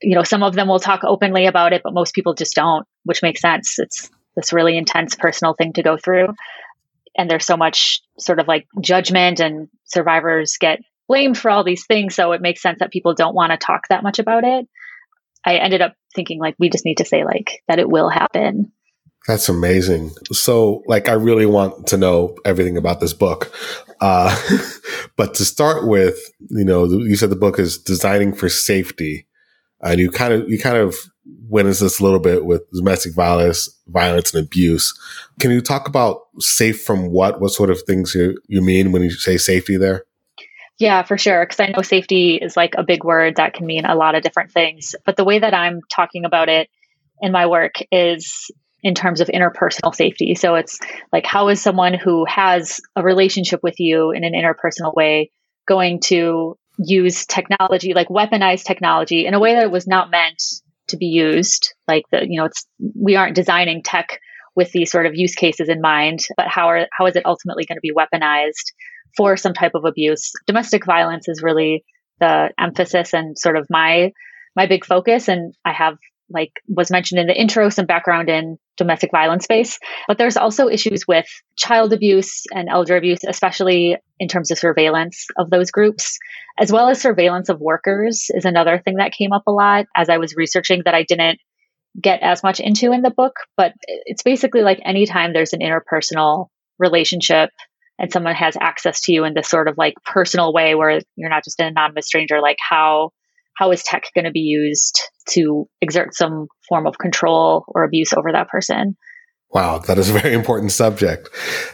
you 0.00 0.14
know, 0.14 0.22
some 0.22 0.42
of 0.42 0.54
them 0.54 0.68
will 0.68 0.80
talk 0.80 1.04
openly 1.04 1.46
about 1.46 1.72
it, 1.72 1.82
but 1.84 1.94
most 1.94 2.14
people 2.14 2.34
just 2.34 2.54
don't, 2.54 2.86
which 3.04 3.22
makes 3.22 3.40
sense. 3.40 3.78
It's 3.78 4.10
this 4.36 4.52
really 4.52 4.76
intense 4.76 5.14
personal 5.14 5.54
thing 5.54 5.74
to 5.74 5.82
go 5.82 5.96
through. 5.96 6.28
And 7.16 7.30
there's 7.30 7.44
so 7.44 7.56
much 7.56 8.00
sort 8.18 8.40
of 8.40 8.48
like 8.48 8.66
judgment, 8.80 9.40
and 9.40 9.68
survivors 9.84 10.56
get 10.58 10.80
blamed 11.08 11.36
for 11.36 11.50
all 11.50 11.62
these 11.62 11.84
things. 11.86 12.14
So 12.14 12.32
it 12.32 12.40
makes 12.40 12.62
sense 12.62 12.78
that 12.80 12.90
people 12.90 13.14
don't 13.14 13.34
want 13.34 13.52
to 13.52 13.58
talk 13.58 13.82
that 13.88 14.02
much 14.02 14.18
about 14.18 14.44
it. 14.44 14.66
I 15.44 15.56
ended 15.56 15.82
up 15.82 15.94
thinking 16.14 16.38
like 16.38 16.54
we 16.58 16.70
just 16.70 16.84
need 16.84 16.98
to 16.98 17.04
say 17.04 17.24
like 17.24 17.62
that 17.68 17.78
it 17.78 17.88
will 17.88 18.08
happen. 18.08 18.72
That's 19.26 19.48
amazing. 19.48 20.10
So, 20.32 20.82
like, 20.86 21.08
I 21.08 21.12
really 21.12 21.46
want 21.46 21.86
to 21.88 21.96
know 21.96 22.36
everything 22.44 22.76
about 22.76 23.00
this 23.00 23.12
book. 23.12 23.52
Uh, 24.00 24.36
but 25.16 25.34
to 25.34 25.44
start 25.44 25.86
with, 25.86 26.18
you 26.50 26.64
know, 26.64 26.84
you 26.84 27.16
said 27.16 27.30
the 27.30 27.36
book 27.36 27.58
is 27.58 27.78
designing 27.78 28.34
for 28.34 28.48
safety 28.48 29.26
and 29.82 30.00
you 30.00 30.10
kind 30.10 30.32
of 30.32 30.48
you 30.48 30.58
kind 30.58 30.76
of 30.76 30.96
went 31.48 31.68
into 31.68 31.84
this 31.84 32.00
a 32.00 32.04
little 32.04 32.20
bit 32.20 32.44
with 32.44 32.62
domestic 32.72 33.14
violence, 33.14 33.68
violence 33.88 34.34
and 34.34 34.44
abuse. 34.44 34.98
Can 35.40 35.50
you 35.50 35.60
talk 35.60 35.88
about 35.88 36.22
safe 36.38 36.82
from 36.82 37.10
what? 37.10 37.40
What 37.40 37.52
sort 37.52 37.70
of 37.70 37.82
things 37.82 38.14
you 38.14 38.38
you 38.46 38.62
mean 38.62 38.92
when 38.92 39.02
you 39.02 39.10
say 39.10 39.36
safety 39.36 39.76
there? 39.76 40.04
Yeah, 40.78 41.02
for 41.02 41.18
sure. 41.18 41.44
Because 41.44 41.60
I 41.60 41.66
know 41.66 41.82
safety 41.82 42.36
is 42.36 42.56
like 42.56 42.74
a 42.76 42.82
big 42.82 43.04
word 43.04 43.36
that 43.36 43.54
can 43.54 43.66
mean 43.66 43.84
a 43.84 43.94
lot 43.94 44.14
of 44.14 44.22
different 44.22 44.50
things. 44.50 44.94
But 45.04 45.16
the 45.16 45.24
way 45.24 45.38
that 45.38 45.54
I'm 45.54 45.80
talking 45.88 46.24
about 46.24 46.48
it 46.48 46.68
in 47.20 47.30
my 47.30 47.46
work 47.46 47.74
is 47.92 48.50
in 48.82 48.94
terms 48.94 49.20
of 49.20 49.28
interpersonal 49.28 49.94
safety. 49.94 50.34
So 50.34 50.54
it's 50.56 50.78
like, 51.12 51.24
how 51.24 51.48
is 51.48 51.62
someone 51.62 51.94
who 51.94 52.24
has 52.26 52.80
a 52.96 53.02
relationship 53.02 53.60
with 53.62 53.78
you 53.78 54.10
in 54.10 54.24
an 54.24 54.32
interpersonal 54.32 54.94
way 54.94 55.30
going 55.68 56.00
to 56.00 56.56
use 56.78 57.26
technology, 57.26 57.94
like 57.94 58.08
weaponize 58.08 58.64
technology 58.64 59.26
in 59.26 59.34
a 59.34 59.40
way 59.40 59.54
that 59.54 59.64
it 59.64 59.70
was 59.70 59.86
not 59.86 60.10
meant 60.10 60.42
to 60.88 60.96
be 60.96 61.06
used. 61.06 61.74
Like 61.86 62.04
the, 62.10 62.26
you 62.28 62.38
know, 62.38 62.46
it's, 62.46 62.66
we 62.98 63.16
aren't 63.16 63.36
designing 63.36 63.82
tech 63.82 64.18
with 64.54 64.72
these 64.72 64.90
sort 64.90 65.06
of 65.06 65.12
use 65.14 65.34
cases 65.34 65.68
in 65.68 65.80
mind, 65.80 66.20
but 66.36 66.48
how 66.48 66.66
are, 66.66 66.86
how 66.96 67.06
is 67.06 67.16
it 67.16 67.26
ultimately 67.26 67.64
going 67.64 67.76
to 67.76 67.80
be 67.80 67.92
weaponized 67.92 68.72
for 69.16 69.36
some 69.36 69.54
type 69.54 69.72
of 69.74 69.84
abuse? 69.84 70.32
Domestic 70.46 70.84
violence 70.84 71.28
is 71.28 71.42
really 71.42 71.84
the 72.20 72.50
emphasis 72.58 73.14
and 73.14 73.38
sort 73.38 73.56
of 73.56 73.66
my, 73.70 74.12
my 74.54 74.66
big 74.66 74.84
focus. 74.84 75.28
And 75.28 75.54
I 75.64 75.72
have 75.72 75.96
like 76.32 76.52
was 76.68 76.90
mentioned 76.90 77.20
in 77.20 77.26
the 77.26 77.38
intro, 77.38 77.68
some 77.68 77.86
background 77.86 78.28
in 78.28 78.58
domestic 78.76 79.10
violence 79.10 79.44
space. 79.44 79.78
But 80.08 80.18
there's 80.18 80.36
also 80.36 80.68
issues 80.68 81.06
with 81.06 81.26
child 81.56 81.92
abuse 81.92 82.44
and 82.52 82.68
elder 82.68 82.96
abuse, 82.96 83.20
especially 83.26 83.96
in 84.18 84.28
terms 84.28 84.50
of 84.50 84.58
surveillance 84.58 85.26
of 85.36 85.50
those 85.50 85.70
groups, 85.70 86.18
as 86.58 86.72
well 86.72 86.88
as 86.88 87.00
surveillance 87.00 87.48
of 87.48 87.60
workers 87.60 88.26
is 88.30 88.44
another 88.44 88.80
thing 88.84 88.96
that 88.96 89.12
came 89.12 89.32
up 89.32 89.44
a 89.46 89.52
lot 89.52 89.86
as 89.96 90.08
I 90.08 90.18
was 90.18 90.34
researching 90.36 90.82
that 90.84 90.94
I 90.94 91.04
didn't 91.04 91.38
get 92.00 92.22
as 92.22 92.42
much 92.42 92.60
into 92.60 92.92
in 92.92 93.02
the 93.02 93.10
book. 93.10 93.34
But 93.56 93.74
it's 93.86 94.22
basically 94.22 94.62
like 94.62 94.80
anytime 94.84 95.32
there's 95.32 95.52
an 95.52 95.60
interpersonal 95.60 96.46
relationship 96.78 97.50
and 97.98 98.12
someone 98.12 98.34
has 98.34 98.56
access 98.60 99.02
to 99.02 99.12
you 99.12 99.24
in 99.24 99.34
this 99.34 99.48
sort 99.48 99.68
of 99.68 99.76
like 99.76 99.94
personal 100.04 100.52
way 100.52 100.74
where 100.74 101.00
you're 101.16 101.30
not 101.30 101.44
just 101.44 101.60
an 101.60 101.66
anonymous 101.66 102.06
stranger, 102.06 102.40
like 102.40 102.56
how 102.58 103.10
how 103.54 103.70
is 103.72 103.82
tech 103.82 104.04
going 104.14 104.24
to 104.24 104.30
be 104.30 104.40
used 104.40 105.00
to 105.30 105.68
exert 105.80 106.14
some 106.14 106.48
form 106.68 106.86
of 106.86 106.98
control 106.98 107.64
or 107.68 107.84
abuse 107.84 108.12
over 108.12 108.32
that 108.32 108.48
person? 108.48 108.96
Wow, 109.52 109.78
that 109.80 109.98
is 109.98 110.08
a 110.08 110.14
very 110.14 110.32
important 110.32 110.72
subject. 110.72 111.28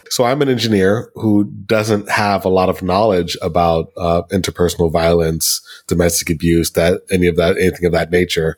So 0.09 0.25
I'm 0.25 0.41
an 0.41 0.49
engineer 0.49 1.11
who 1.15 1.45
doesn't 1.45 2.09
have 2.09 2.43
a 2.43 2.49
lot 2.49 2.67
of 2.67 2.83
knowledge 2.83 3.37
about 3.41 3.93
uh, 3.95 4.23
interpersonal 4.31 4.91
violence, 4.91 5.61
domestic 5.87 6.29
abuse, 6.29 6.71
that 6.71 7.01
any 7.09 7.27
of 7.27 7.37
that, 7.37 7.57
anything 7.57 7.85
of 7.85 7.93
that 7.93 8.11
nature. 8.11 8.57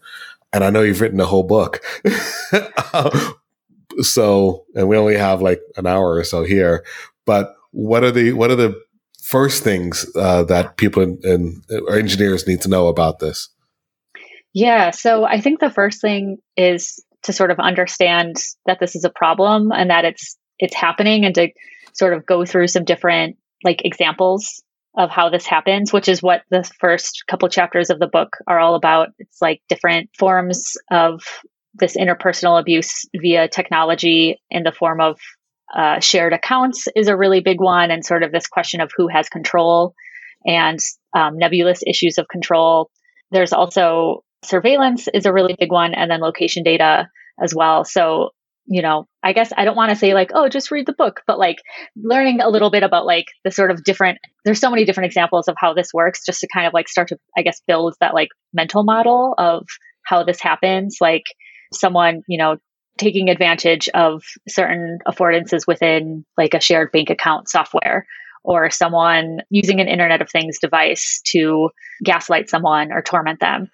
And 0.51 0.63
I 0.63 0.71
know 0.71 0.81
you've 0.81 1.01
written 1.01 1.19
a 1.19 1.25
whole 1.25 1.43
book. 1.43 1.81
so, 4.01 4.65
and 4.73 4.87
we 4.87 4.97
only 4.97 5.17
have 5.17 5.41
like 5.41 5.61
an 5.77 5.85
hour 5.85 6.13
or 6.13 6.23
so 6.23 6.43
here, 6.43 6.83
but 7.25 7.55
what 7.69 8.03
are 8.03 8.11
the, 8.11 8.33
what 8.33 8.49
are 8.49 8.55
the 8.55 8.81
first 9.21 9.63
things 9.63 10.05
uh, 10.15 10.43
that 10.43 10.77
people 10.77 11.17
or 11.87 11.95
engineers 11.95 12.47
need 12.47 12.61
to 12.61 12.69
know 12.69 12.87
about 12.87 13.19
this? 13.19 13.49
Yeah, 14.53 14.91
so 14.91 15.23
I 15.23 15.39
think 15.39 15.59
the 15.59 15.69
first 15.69 16.01
thing 16.01 16.37
is 16.57 17.03
to 17.23 17.33
sort 17.33 17.51
of 17.51 17.59
understand 17.59 18.35
that 18.65 18.79
this 18.79 18.95
is 18.95 19.05
a 19.05 19.09
problem 19.09 19.71
and 19.71 19.89
that 19.89 20.05
it's 20.05 20.37
it's 20.59 20.75
happening 20.75 21.25
and 21.25 21.33
to 21.35 21.49
sort 21.93 22.13
of 22.13 22.25
go 22.25 22.45
through 22.45 22.67
some 22.67 22.83
different 22.83 23.37
like 23.63 23.85
examples 23.85 24.63
of 24.97 25.09
how 25.09 25.29
this 25.29 25.45
happens, 25.45 25.93
which 25.93 26.09
is 26.09 26.21
what 26.21 26.41
the 26.49 26.69
first 26.79 27.23
couple 27.27 27.47
chapters 27.47 27.89
of 27.89 27.99
the 27.99 28.07
book 28.07 28.37
are 28.47 28.59
all 28.59 28.75
about. 28.75 29.09
It's 29.19 29.41
like 29.41 29.61
different 29.69 30.09
forms 30.17 30.75
of 30.91 31.21
this 31.73 31.95
interpersonal 31.95 32.59
abuse 32.59 33.05
via 33.15 33.47
technology 33.47 34.41
in 34.49 34.63
the 34.63 34.73
form 34.73 34.99
of 34.99 35.17
uh, 35.75 35.99
shared 35.99 36.33
accounts 36.33 36.87
is 36.95 37.07
a 37.07 37.17
really 37.17 37.41
big 37.41 37.59
one, 37.59 37.91
and 37.91 38.05
sort 38.05 38.23
of 38.23 38.31
this 38.31 38.47
question 38.47 38.81
of 38.81 38.91
who 38.95 39.07
has 39.07 39.29
control 39.29 39.93
and 40.45 40.79
um, 41.15 41.37
nebulous 41.37 41.81
issues 41.85 42.17
of 42.17 42.27
control. 42.27 42.89
There's 43.31 43.53
also 43.53 44.23
surveillance 44.43 45.07
is 45.13 45.25
a 45.25 45.33
really 45.33 45.55
big 45.57 45.71
one, 45.71 45.93
and 45.93 46.09
then 46.09 46.19
location 46.19 46.63
data 46.63 47.07
as 47.41 47.53
well. 47.55 47.85
So, 47.85 48.29
you 48.65 48.81
know, 48.81 49.05
I 49.23 49.33
guess 49.33 49.51
I 49.55 49.65
don't 49.65 49.75
want 49.75 49.91
to 49.91 49.95
say 49.95 50.13
like, 50.13 50.31
oh, 50.33 50.49
just 50.49 50.71
read 50.71 50.85
the 50.85 50.93
book, 50.93 51.21
but 51.27 51.39
like 51.39 51.57
learning 51.95 52.41
a 52.41 52.49
little 52.49 52.69
bit 52.69 52.83
about 52.83 53.05
like 53.05 53.25
the 53.43 53.51
sort 53.51 53.71
of 53.71 53.83
different, 53.83 54.19
there's 54.45 54.59
so 54.59 54.69
many 54.69 54.85
different 54.85 55.07
examples 55.07 55.47
of 55.47 55.55
how 55.57 55.73
this 55.73 55.93
works 55.93 56.25
just 56.25 56.41
to 56.41 56.47
kind 56.53 56.67
of 56.67 56.73
like 56.73 56.87
start 56.87 57.09
to, 57.09 57.17
I 57.37 57.41
guess, 57.41 57.61
build 57.67 57.95
that 58.01 58.13
like 58.13 58.29
mental 58.53 58.83
model 58.83 59.33
of 59.37 59.65
how 60.05 60.23
this 60.23 60.41
happens. 60.41 60.97
Like 61.01 61.23
someone, 61.73 62.21
you 62.27 62.37
know, 62.37 62.57
taking 63.01 63.29
advantage 63.29 63.89
of 63.89 64.23
certain 64.47 64.99
affordances 65.07 65.65
within 65.67 66.23
like 66.37 66.53
a 66.53 66.61
shared 66.61 66.91
bank 66.91 67.09
account 67.09 67.49
software 67.49 68.05
or 68.43 68.69
someone 68.69 69.39
using 69.49 69.81
an 69.81 69.87
internet 69.87 70.21
of 70.21 70.29
things 70.29 70.59
device 70.59 71.21
to 71.25 71.69
gaslight 72.03 72.49
someone 72.49 72.91
or 72.91 73.01
torment 73.01 73.39
them. 73.39 73.69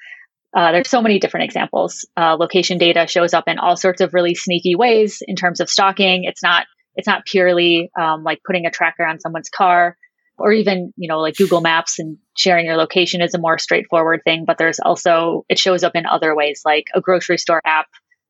Uh, 0.55 0.71
there's 0.71 0.89
so 0.89 1.01
many 1.01 1.19
different 1.19 1.43
examples. 1.43 2.07
Uh, 2.15 2.35
location 2.35 2.77
data 2.77 3.05
shows 3.05 3.33
up 3.33 3.47
in 3.47 3.59
all 3.59 3.75
sorts 3.75 4.01
of 4.01 4.13
really 4.13 4.33
sneaky 4.33 4.75
ways 4.75 5.21
in 5.27 5.35
terms 5.35 5.59
of 5.59 5.69
stalking. 5.69 6.23
It's 6.23 6.41
not 6.41 6.65
it's 6.95 7.07
not 7.07 7.25
purely 7.25 7.91
um, 7.99 8.23
like 8.23 8.39
putting 8.45 8.65
a 8.65 8.71
tracker 8.71 9.05
on 9.05 9.19
someone's 9.19 9.49
car 9.49 9.97
or 10.37 10.51
even 10.51 10.93
you 10.95 11.07
know 11.07 11.19
like 11.19 11.35
google 11.35 11.61
maps 11.61 11.99
and 11.99 12.17
sharing 12.35 12.65
your 12.65 12.77
location 12.77 13.21
is 13.21 13.33
a 13.33 13.39
more 13.39 13.57
straightforward 13.57 14.21
thing 14.23 14.45
but 14.45 14.57
there's 14.57 14.79
also 14.79 15.45
it 15.49 15.59
shows 15.59 15.83
up 15.83 15.95
in 15.95 16.05
other 16.05 16.35
ways 16.35 16.61
like 16.65 16.85
a 16.93 17.01
grocery 17.01 17.37
store 17.37 17.61
app 17.65 17.87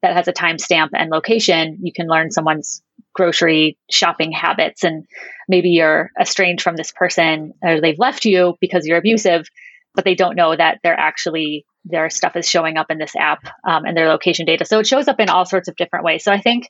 that 0.07 0.17
has 0.17 0.27
a 0.27 0.33
timestamp 0.33 0.89
and 0.93 1.09
location, 1.09 1.79
you 1.81 1.91
can 1.93 2.07
learn 2.07 2.31
someone's 2.31 2.81
grocery 3.13 3.77
shopping 3.89 4.31
habits. 4.31 4.83
And 4.83 5.05
maybe 5.47 5.69
you're 5.69 6.11
estranged 6.19 6.63
from 6.63 6.75
this 6.75 6.91
person 6.91 7.53
or 7.63 7.81
they've 7.81 7.99
left 7.99 8.25
you 8.25 8.55
because 8.61 8.85
you're 8.85 8.97
abusive, 8.97 9.47
but 9.95 10.05
they 10.05 10.15
don't 10.15 10.35
know 10.35 10.55
that 10.55 10.79
they're 10.83 10.99
actually, 10.99 11.65
their 11.83 12.09
stuff 12.09 12.35
is 12.35 12.47
showing 12.47 12.77
up 12.77 12.87
in 12.89 12.97
this 12.97 13.15
app 13.15 13.43
um, 13.67 13.85
and 13.85 13.97
their 13.97 14.07
location 14.07 14.45
data. 14.45 14.65
So 14.65 14.79
it 14.79 14.87
shows 14.87 15.07
up 15.07 15.19
in 15.19 15.29
all 15.29 15.45
sorts 15.45 15.67
of 15.67 15.75
different 15.75 16.05
ways. 16.05 16.23
So 16.23 16.31
I 16.31 16.39
think 16.39 16.69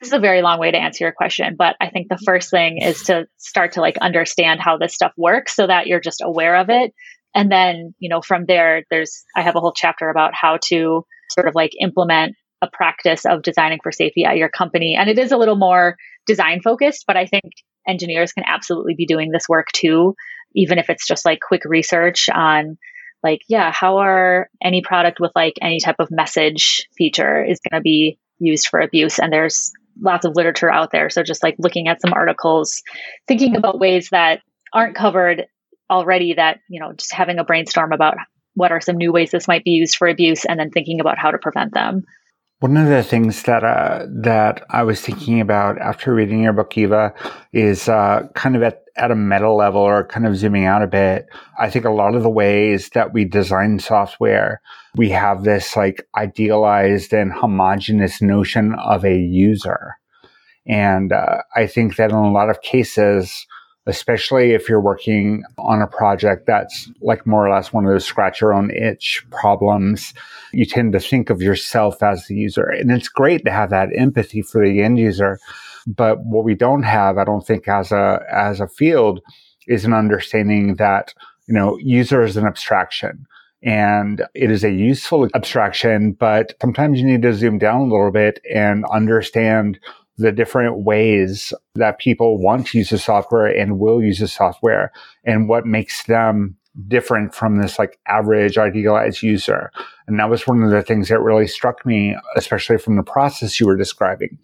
this 0.00 0.08
is 0.08 0.12
a 0.12 0.20
very 0.20 0.42
long 0.42 0.60
way 0.60 0.70
to 0.70 0.78
answer 0.78 1.04
your 1.04 1.12
question, 1.12 1.56
but 1.58 1.74
I 1.80 1.90
think 1.90 2.08
the 2.08 2.22
first 2.24 2.50
thing 2.50 2.78
is 2.80 3.02
to 3.04 3.26
start 3.38 3.72
to 3.72 3.80
like 3.80 3.98
understand 3.98 4.60
how 4.60 4.76
this 4.76 4.94
stuff 4.94 5.12
works 5.16 5.56
so 5.56 5.66
that 5.66 5.86
you're 5.86 6.00
just 6.00 6.22
aware 6.22 6.56
of 6.56 6.70
it. 6.70 6.92
And 7.34 7.50
then, 7.50 7.94
you 7.98 8.08
know, 8.08 8.20
from 8.20 8.44
there, 8.46 8.84
there's, 8.90 9.24
I 9.34 9.42
have 9.42 9.56
a 9.56 9.60
whole 9.60 9.72
chapter 9.72 10.08
about 10.08 10.34
how 10.34 10.58
to 10.66 11.04
sort 11.30 11.48
of 11.48 11.54
like 11.54 11.72
implement 11.80 12.36
a 12.62 12.68
practice 12.72 13.24
of 13.24 13.42
designing 13.42 13.78
for 13.82 13.92
safety 13.92 14.24
at 14.24 14.36
your 14.36 14.48
company. 14.48 14.96
And 14.98 15.08
it 15.08 15.18
is 15.18 15.32
a 15.32 15.36
little 15.36 15.56
more 15.56 15.96
design 16.26 16.60
focused, 16.62 17.04
but 17.06 17.16
I 17.16 17.26
think 17.26 17.44
engineers 17.86 18.32
can 18.32 18.44
absolutely 18.46 18.94
be 18.94 19.06
doing 19.06 19.30
this 19.30 19.48
work 19.48 19.68
too, 19.72 20.14
even 20.54 20.78
if 20.78 20.90
it's 20.90 21.06
just 21.06 21.24
like 21.24 21.40
quick 21.40 21.62
research 21.64 22.28
on 22.28 22.76
like, 23.22 23.40
yeah, 23.48 23.72
how 23.72 23.98
are 23.98 24.48
any 24.62 24.82
product 24.82 25.18
with 25.20 25.32
like 25.34 25.54
any 25.60 25.80
type 25.80 25.96
of 25.98 26.08
message 26.10 26.86
feature 26.96 27.44
is 27.44 27.60
going 27.60 27.78
to 27.78 27.82
be 27.82 28.18
used 28.38 28.68
for 28.68 28.80
abuse. 28.80 29.18
And 29.18 29.32
there's 29.32 29.72
lots 30.00 30.24
of 30.24 30.36
literature 30.36 30.70
out 30.70 30.90
there. 30.92 31.10
So 31.10 31.22
just 31.22 31.42
like 31.42 31.56
looking 31.58 31.88
at 31.88 32.00
some 32.00 32.12
articles, 32.12 32.82
thinking 33.26 33.56
about 33.56 33.80
ways 33.80 34.08
that 34.10 34.40
aren't 34.72 34.94
covered 34.94 35.46
already 35.90 36.34
that, 36.34 36.60
you 36.68 36.80
know, 36.80 36.92
just 36.92 37.12
having 37.12 37.38
a 37.38 37.44
brainstorm 37.44 37.92
about 37.92 38.16
what 38.54 38.72
are 38.72 38.80
some 38.80 38.96
new 38.96 39.12
ways 39.12 39.30
this 39.30 39.48
might 39.48 39.64
be 39.64 39.70
used 39.70 39.96
for 39.96 40.08
abuse 40.08 40.44
and 40.44 40.58
then 40.58 40.70
thinking 40.70 41.00
about 41.00 41.18
how 41.18 41.30
to 41.30 41.38
prevent 41.38 41.72
them. 41.72 42.02
One 42.60 42.76
of 42.76 42.88
the 42.88 43.04
things 43.04 43.44
that 43.44 43.62
uh, 43.62 44.04
that 44.08 44.64
I 44.68 44.82
was 44.82 45.00
thinking 45.00 45.40
about 45.40 45.78
after 45.78 46.12
reading 46.12 46.42
your 46.42 46.52
book, 46.52 46.76
Eva, 46.76 47.14
is 47.52 47.88
uh, 47.88 48.26
kind 48.34 48.56
of 48.56 48.64
at, 48.64 48.82
at 48.96 49.12
a 49.12 49.14
meta 49.14 49.52
level 49.52 49.80
or 49.80 50.08
kind 50.08 50.26
of 50.26 50.36
zooming 50.36 50.64
out 50.64 50.82
a 50.82 50.88
bit. 50.88 51.26
I 51.60 51.70
think 51.70 51.84
a 51.84 51.90
lot 51.90 52.16
of 52.16 52.24
the 52.24 52.28
ways 52.28 52.88
that 52.94 53.12
we 53.12 53.24
design 53.24 53.78
software, 53.78 54.60
we 54.96 55.08
have 55.10 55.44
this 55.44 55.76
like 55.76 56.04
idealized 56.16 57.12
and 57.12 57.32
homogenous 57.32 58.20
notion 58.20 58.74
of 58.74 59.04
a 59.04 59.16
user. 59.16 59.94
And 60.66 61.12
uh, 61.12 61.42
I 61.54 61.68
think 61.68 61.94
that 61.94 62.10
in 62.10 62.16
a 62.16 62.32
lot 62.32 62.50
of 62.50 62.62
cases, 62.62 63.46
especially 63.88 64.52
if 64.52 64.68
you're 64.68 64.80
working 64.80 65.42
on 65.56 65.80
a 65.80 65.86
project 65.86 66.46
that's 66.46 66.90
like 67.00 67.26
more 67.26 67.46
or 67.46 67.54
less 67.54 67.72
one 67.72 67.86
of 67.86 67.90
those 67.90 68.04
scratch 68.04 68.40
your 68.40 68.52
own 68.52 68.70
itch 68.70 69.24
problems. 69.30 70.12
You 70.52 70.66
tend 70.66 70.92
to 70.92 71.00
think 71.00 71.30
of 71.30 71.40
yourself 71.40 72.02
as 72.02 72.26
the 72.26 72.34
user. 72.34 72.68
And 72.68 72.90
it's 72.92 73.08
great 73.08 73.46
to 73.46 73.50
have 73.50 73.70
that 73.70 73.88
empathy 73.96 74.42
for 74.42 74.64
the 74.64 74.82
end 74.82 74.98
user. 74.98 75.38
But 75.86 76.20
what 76.20 76.44
we 76.44 76.54
don't 76.54 76.82
have, 76.82 77.16
I 77.16 77.24
don't 77.24 77.46
think 77.46 77.66
as 77.66 77.90
a, 77.90 78.20
as 78.30 78.60
a 78.60 78.68
field 78.68 79.20
is 79.66 79.86
an 79.86 79.94
understanding 79.94 80.74
that, 80.74 81.14
you 81.46 81.54
know, 81.54 81.78
user 81.78 82.22
is 82.22 82.36
an 82.36 82.46
abstraction 82.46 83.26
and 83.62 84.22
it 84.34 84.50
is 84.50 84.64
a 84.64 84.70
useful 84.70 85.28
abstraction, 85.34 86.12
but 86.12 86.54
sometimes 86.60 87.00
you 87.00 87.06
need 87.06 87.22
to 87.22 87.32
zoom 87.32 87.58
down 87.58 87.80
a 87.80 87.84
little 87.84 88.10
bit 88.10 88.38
and 88.52 88.84
understand 88.92 89.80
the 90.18 90.32
different 90.32 90.80
ways 90.80 91.52
that 91.76 91.98
people 91.98 92.38
want 92.38 92.66
to 92.66 92.78
use 92.78 92.90
the 92.90 92.98
software 92.98 93.46
and 93.46 93.78
will 93.78 94.02
use 94.02 94.18
the 94.18 94.28
software 94.28 94.92
and 95.24 95.48
what 95.48 95.64
makes 95.64 96.04
them 96.04 96.56
different 96.86 97.34
from 97.34 97.60
this 97.60 97.78
like 97.78 97.98
average 98.06 98.56
idealized 98.56 99.22
user. 99.22 99.70
And 100.06 100.18
that 100.18 100.30
was 100.30 100.46
one 100.46 100.62
of 100.62 100.70
the 100.70 100.82
things 100.82 101.08
that 101.08 101.20
really 101.20 101.48
struck 101.48 101.84
me, 101.84 102.16
especially 102.36 102.78
from 102.78 102.96
the 102.96 103.02
process 103.02 103.58
you 103.58 103.66
were 103.66 103.76
describing, 103.76 104.38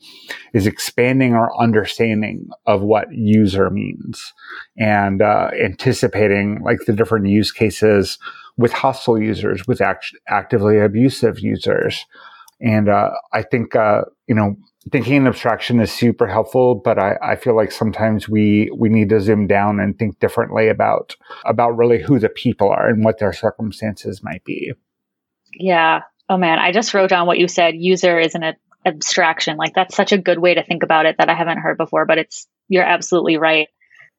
is 0.52 0.66
expanding 0.66 1.34
our 1.34 1.56
understanding 1.60 2.48
of 2.66 2.82
what 2.82 3.12
user 3.12 3.70
means 3.70 4.32
and 4.76 5.22
uh, 5.22 5.50
anticipating 5.62 6.60
like 6.64 6.78
the 6.86 6.92
different 6.92 7.28
use 7.28 7.52
cases 7.52 8.18
with 8.56 8.72
hostile 8.72 9.20
users, 9.20 9.66
with 9.66 9.80
act- 9.80 10.16
actively 10.28 10.78
abusive 10.78 11.38
users. 11.38 12.04
And 12.60 12.88
uh, 12.88 13.10
I 13.32 13.42
think, 13.42 13.76
uh, 13.76 14.02
you 14.26 14.34
know, 14.34 14.56
thinking 14.90 15.14
in 15.14 15.26
abstraction 15.26 15.80
is 15.80 15.92
super 15.92 16.26
helpful, 16.26 16.74
but 16.74 16.98
I, 16.98 17.16
I 17.22 17.36
feel 17.36 17.56
like 17.56 17.72
sometimes 17.72 18.28
we 18.28 18.70
we 18.76 18.88
need 18.88 19.08
to 19.10 19.20
zoom 19.20 19.46
down 19.46 19.80
and 19.80 19.98
think 19.98 20.18
differently 20.20 20.68
about 20.68 21.16
about 21.44 21.76
really 21.76 22.02
who 22.02 22.18
the 22.18 22.28
people 22.28 22.70
are 22.70 22.88
and 22.88 23.04
what 23.04 23.18
their 23.18 23.32
circumstances 23.32 24.22
might 24.22 24.44
be. 24.44 24.72
Yeah. 25.54 26.02
Oh 26.28 26.36
man, 26.36 26.58
I 26.58 26.72
just 26.72 26.94
wrote 26.94 27.10
down 27.10 27.26
what 27.26 27.38
you 27.38 27.48
said. 27.48 27.74
User 27.76 28.18
is 28.18 28.34
an 28.34 28.54
abstraction. 28.84 29.56
Like 29.56 29.74
that's 29.74 29.96
such 29.96 30.12
a 30.12 30.18
good 30.18 30.38
way 30.38 30.54
to 30.54 30.64
think 30.64 30.82
about 30.82 31.06
it 31.06 31.16
that 31.18 31.28
I 31.28 31.34
haven't 31.34 31.58
heard 31.58 31.78
before. 31.78 32.06
But 32.06 32.18
it's 32.18 32.46
you're 32.68 32.84
absolutely 32.84 33.36
right 33.36 33.68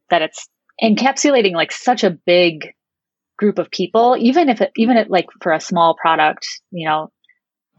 that 0.10 0.22
it's 0.22 0.48
encapsulating 0.81 1.53
like 1.53 1.72
such 1.72 2.03
a 2.03 2.12
big 2.12 2.74
group 3.38 3.60
of 3.60 3.69
people 3.69 4.15
even 4.17 4.48
if 4.50 4.62
it 4.62 4.72
even 4.77 4.98
if 4.98 5.10
like 5.10 5.27
for 5.41 5.51
a 5.51 5.60
small 5.60 5.93
product 5.93 6.48
you 6.72 6.88
know 6.88 7.12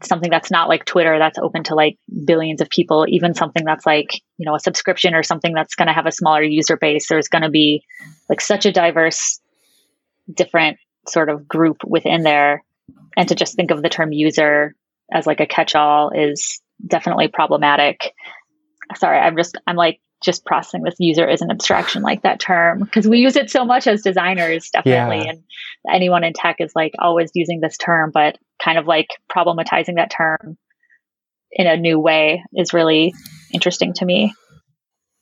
something 0.03 0.29
that's 0.29 0.51
not 0.51 0.69
like 0.69 0.85
Twitter 0.85 1.17
that's 1.17 1.39
open 1.39 1.63
to 1.63 1.75
like 1.75 1.97
billions 2.25 2.61
of 2.61 2.69
people, 2.69 3.05
even 3.09 3.33
something 3.33 3.65
that's 3.65 3.85
like, 3.85 4.21
you 4.37 4.45
know, 4.45 4.55
a 4.55 4.59
subscription 4.59 5.15
or 5.15 5.23
something 5.23 5.53
that's 5.53 5.75
going 5.75 5.87
to 5.87 5.93
have 5.93 6.05
a 6.05 6.11
smaller 6.11 6.43
user 6.43 6.77
base, 6.77 7.07
there's 7.07 7.27
going 7.27 7.41
to 7.41 7.49
be 7.49 7.83
like 8.29 8.41
such 8.41 8.65
a 8.65 8.71
diverse, 8.71 9.39
different 10.31 10.77
sort 11.07 11.29
of 11.29 11.47
group 11.47 11.77
within 11.85 12.23
there. 12.23 12.63
And 13.15 13.27
to 13.29 13.35
just 13.35 13.55
think 13.55 13.71
of 13.71 13.81
the 13.81 13.89
term 13.89 14.11
user 14.11 14.75
as 15.11 15.25
like 15.25 15.39
a 15.39 15.47
catch 15.47 15.73
all 15.73 16.11
is 16.11 16.61
definitely 16.85 17.29
problematic. 17.29 18.13
Sorry, 18.95 19.17
I'm 19.17 19.35
just, 19.35 19.57
I'm 19.65 19.75
like 19.75 19.99
just 20.23 20.45
processing 20.45 20.83
this 20.83 20.95
user 20.99 21.27
is 21.27 21.41
an 21.41 21.51
abstraction 21.51 22.01
like 22.01 22.23
that 22.23 22.39
term 22.39 22.79
because 22.79 23.07
we 23.07 23.19
use 23.19 23.35
it 23.35 23.49
so 23.49 23.65
much 23.65 23.87
as 23.87 24.01
designers 24.01 24.69
definitely. 24.71 25.25
Yeah. 25.25 25.31
and 25.31 25.43
anyone 25.91 26.23
in 26.23 26.33
tech 26.33 26.57
is 26.59 26.71
like 26.75 26.93
always 26.99 27.31
using 27.35 27.59
this 27.59 27.77
term 27.77 28.11
but 28.13 28.37
kind 28.61 28.77
of 28.77 28.87
like 28.87 29.09
problematizing 29.31 29.95
that 29.95 30.11
term 30.11 30.57
in 31.51 31.67
a 31.67 31.77
new 31.77 31.99
way 31.99 32.43
is 32.53 32.73
really 32.73 33.13
interesting 33.53 33.93
to 33.93 34.05
me. 34.05 34.33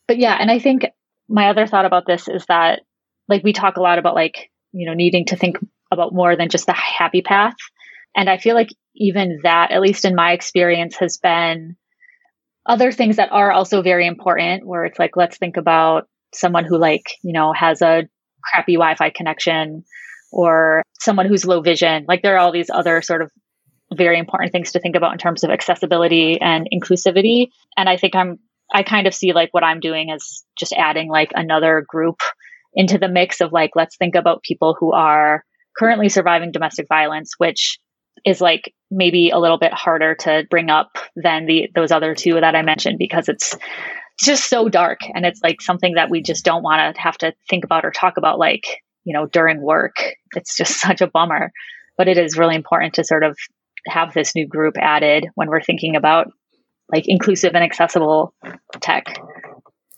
But 0.07 0.17
yeah 0.17 0.37
and 0.39 0.49
i 0.49 0.59
think 0.59 0.85
my 1.27 1.49
other 1.49 1.67
thought 1.67 1.85
about 1.85 2.05
this 2.05 2.27
is 2.27 2.45
that 2.45 2.81
like 3.27 3.43
we 3.43 3.53
talk 3.53 3.77
a 3.77 3.81
lot 3.81 3.99
about 3.99 4.15
like 4.15 4.49
you 4.71 4.85
know 4.85 4.93
needing 4.93 5.25
to 5.25 5.35
think 5.35 5.57
about 5.91 6.13
more 6.13 6.35
than 6.35 6.49
just 6.49 6.65
the 6.65 6.73
happy 6.73 7.21
path. 7.21 7.55
And 8.15 8.29
i 8.29 8.37
feel 8.37 8.55
like 8.55 8.69
even 8.95 9.41
that 9.43 9.71
at 9.71 9.81
least 9.81 10.05
in 10.05 10.15
my 10.15 10.31
experience 10.31 10.95
has 10.97 11.17
been 11.17 11.75
other 12.65 12.91
things 12.91 13.17
that 13.17 13.31
are 13.31 13.51
also 13.51 13.81
very 13.81 14.07
important 14.07 14.65
where 14.65 14.85
it's 14.85 14.99
like 14.99 15.15
let's 15.15 15.37
think 15.37 15.57
about 15.57 16.07
someone 16.33 16.65
who 16.65 16.77
like 16.77 17.05
you 17.23 17.33
know 17.33 17.53
has 17.53 17.81
a 17.81 18.03
crappy 18.43 18.75
wi-fi 18.75 19.09
connection 19.09 19.83
or 20.31 20.83
someone 20.99 21.27
who's 21.27 21.45
low 21.45 21.61
vision. 21.61 22.05
Like 22.07 22.21
there 22.21 22.35
are 22.35 22.39
all 22.39 22.51
these 22.51 22.69
other 22.69 23.01
sort 23.01 23.21
of 23.21 23.31
very 23.93 24.19
important 24.19 24.51
things 24.51 24.71
to 24.73 24.79
think 24.79 24.95
about 24.95 25.13
in 25.13 25.17
terms 25.17 25.43
of 25.43 25.49
accessibility 25.49 26.39
and 26.41 26.67
inclusivity. 26.73 27.49
And 27.77 27.87
i 27.87 27.97
think 27.97 28.15
i'm 28.15 28.39
i 28.73 28.83
kind 28.83 29.07
of 29.07 29.13
see 29.13 29.33
like 29.33 29.53
what 29.53 29.63
i'm 29.63 29.79
doing 29.79 30.11
as 30.11 30.43
just 30.57 30.73
adding 30.73 31.09
like 31.09 31.31
another 31.35 31.85
group 31.87 32.19
into 32.73 32.97
the 32.97 33.07
mix 33.07 33.41
of 33.41 33.51
like 33.53 33.71
let's 33.75 33.95
think 33.95 34.15
about 34.15 34.43
people 34.43 34.75
who 34.77 34.91
are 34.91 35.43
currently 35.77 36.09
surviving 36.09 36.51
domestic 36.51 36.87
violence 36.89 37.33
which 37.37 37.79
is 38.25 38.41
like 38.41 38.73
maybe 38.89 39.29
a 39.29 39.39
little 39.39 39.57
bit 39.57 39.73
harder 39.73 40.15
to 40.15 40.45
bring 40.49 40.69
up 40.69 40.97
than 41.15 41.45
the 41.45 41.69
those 41.75 41.91
other 41.91 42.15
two 42.15 42.33
that 42.33 42.55
I 42.55 42.61
mentioned 42.61 42.97
because 42.97 43.29
it's 43.29 43.55
just 44.19 44.49
so 44.49 44.69
dark 44.69 44.99
and 45.13 45.25
it's 45.25 45.41
like 45.43 45.61
something 45.61 45.95
that 45.95 46.09
we 46.09 46.21
just 46.21 46.45
don't 46.45 46.63
want 46.63 46.95
to 46.95 47.01
have 47.01 47.17
to 47.17 47.33
think 47.49 47.65
about 47.65 47.83
or 47.83 47.91
talk 47.91 48.17
about 48.17 48.39
like 48.39 48.81
you 49.03 49.13
know 49.13 49.25
during 49.27 49.61
work. 49.61 49.95
It's 50.35 50.55
just 50.55 50.79
such 50.79 51.01
a 51.01 51.07
bummer. 51.07 51.51
But 51.97 52.07
it 52.07 52.17
is 52.17 52.37
really 52.37 52.55
important 52.55 52.95
to 52.95 53.03
sort 53.05 53.23
of 53.23 53.37
have 53.87 54.13
this 54.13 54.35
new 54.35 54.47
group 54.47 54.75
added 54.77 55.27
when 55.35 55.47
we're 55.47 55.61
thinking 55.61 55.95
about 55.95 56.27
like 56.91 57.05
inclusive 57.07 57.55
and 57.55 57.63
accessible 57.63 58.33
tech 58.81 59.17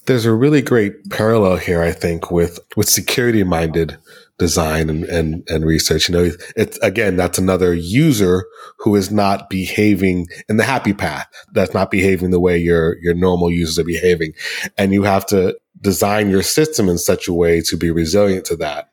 there's 0.08 0.26
a 0.26 0.34
really 0.34 0.62
great 0.62 1.10
parallel 1.10 1.58
here 1.58 1.82
i 1.82 1.92
think 1.92 2.32
with 2.32 2.60
with 2.76 2.90
security 2.90 3.44
minded 3.44 3.98
design 4.38 4.90
and, 4.90 5.04
and, 5.06 5.44
and 5.50 5.66
research. 5.66 6.10
You 6.10 6.16
know, 6.16 6.32
it's 6.56 6.78
again, 6.80 7.16
that's 7.16 7.38
another 7.38 7.74
user 7.74 8.46
who 8.80 8.96
is 8.96 9.12
not 9.12 9.50
behaving 9.50 10.28
in 10.48 10.58
the 10.58 10.64
happy 10.64 10.94
path. 10.94 11.28
That's 11.54 11.74
not 11.74 11.92
behaving 11.92 12.32
the 12.32 12.40
way 12.40 12.58
your, 12.58 12.98
your 13.02 13.14
normal 13.14 13.52
users 13.52 13.80
are 13.80 13.84
behaving. 13.84 14.34
And 14.78 14.94
you 14.94 15.04
have 15.04 15.26
to 15.28 15.58
design 15.82 16.30
your 16.30 16.44
system 16.44 16.90
in 16.90 16.98
such 16.98 17.28
a 17.28 17.34
way 17.34 17.62
to 17.62 17.78
be 17.78 17.92
resilient 17.92 18.46
to 18.46 18.56
that. 18.58 18.90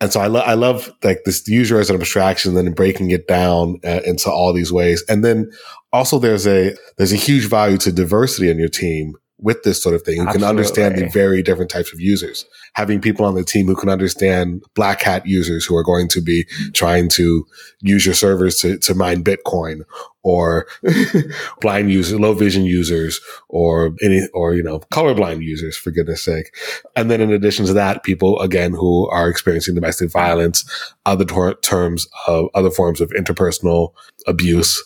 And 0.00 0.12
so 0.12 0.20
I, 0.20 0.26
lo- 0.26 0.40
I 0.40 0.54
love 0.54 0.92
like 1.02 1.20
this 1.24 1.46
user 1.48 1.78
as 1.78 1.88
an 1.88 1.96
abstraction, 1.96 2.54
then 2.54 2.72
breaking 2.72 3.10
it 3.10 3.26
down 3.26 3.78
uh, 3.84 4.00
into 4.04 4.30
all 4.30 4.52
these 4.52 4.72
ways. 4.72 5.02
And 5.08 5.24
then 5.24 5.50
also 5.92 6.18
there's 6.18 6.46
a, 6.46 6.74
there's 6.98 7.12
a 7.12 7.16
huge 7.16 7.48
value 7.48 7.78
to 7.78 7.92
diversity 7.92 8.50
in 8.50 8.58
your 8.58 8.68
team 8.68 9.14
with 9.44 9.62
this 9.62 9.80
sort 9.80 9.94
of 9.94 10.02
thing, 10.02 10.16
who 10.16 10.22
Absolutely. 10.22 10.40
can 10.40 10.48
understand 10.48 10.96
the 10.96 11.06
very 11.10 11.42
different 11.42 11.70
types 11.70 11.92
of 11.92 12.00
users. 12.00 12.46
Having 12.72 13.02
people 13.02 13.26
on 13.26 13.34
the 13.34 13.44
team 13.44 13.66
who 13.66 13.76
can 13.76 13.90
understand 13.90 14.64
black 14.74 15.02
hat 15.02 15.26
users 15.26 15.66
who 15.66 15.76
are 15.76 15.84
going 15.84 16.08
to 16.08 16.22
be 16.22 16.46
trying 16.72 17.10
to 17.10 17.46
use 17.82 18.06
your 18.06 18.14
servers 18.14 18.58
to, 18.60 18.78
to 18.78 18.94
mine 18.94 19.22
Bitcoin 19.22 19.82
or 20.22 20.66
blind 21.60 21.92
users, 21.92 22.18
low 22.18 22.32
vision 22.32 22.64
users 22.64 23.20
or 23.50 23.94
any, 24.00 24.26
or, 24.32 24.54
you 24.54 24.62
know, 24.62 24.80
colorblind 24.90 25.42
users, 25.44 25.76
for 25.76 25.90
goodness 25.90 26.22
sake. 26.22 26.56
And 26.96 27.10
then 27.10 27.20
in 27.20 27.30
addition 27.30 27.66
to 27.66 27.74
that, 27.74 28.02
people 28.02 28.40
again 28.40 28.72
who 28.72 29.06
are 29.10 29.28
experiencing 29.28 29.74
domestic 29.74 30.10
violence, 30.10 30.64
other 31.04 31.26
tor- 31.26 31.56
terms 31.56 32.08
of 32.26 32.46
other 32.54 32.70
forms 32.70 33.02
of 33.02 33.10
interpersonal 33.10 33.92
abuse 34.26 34.82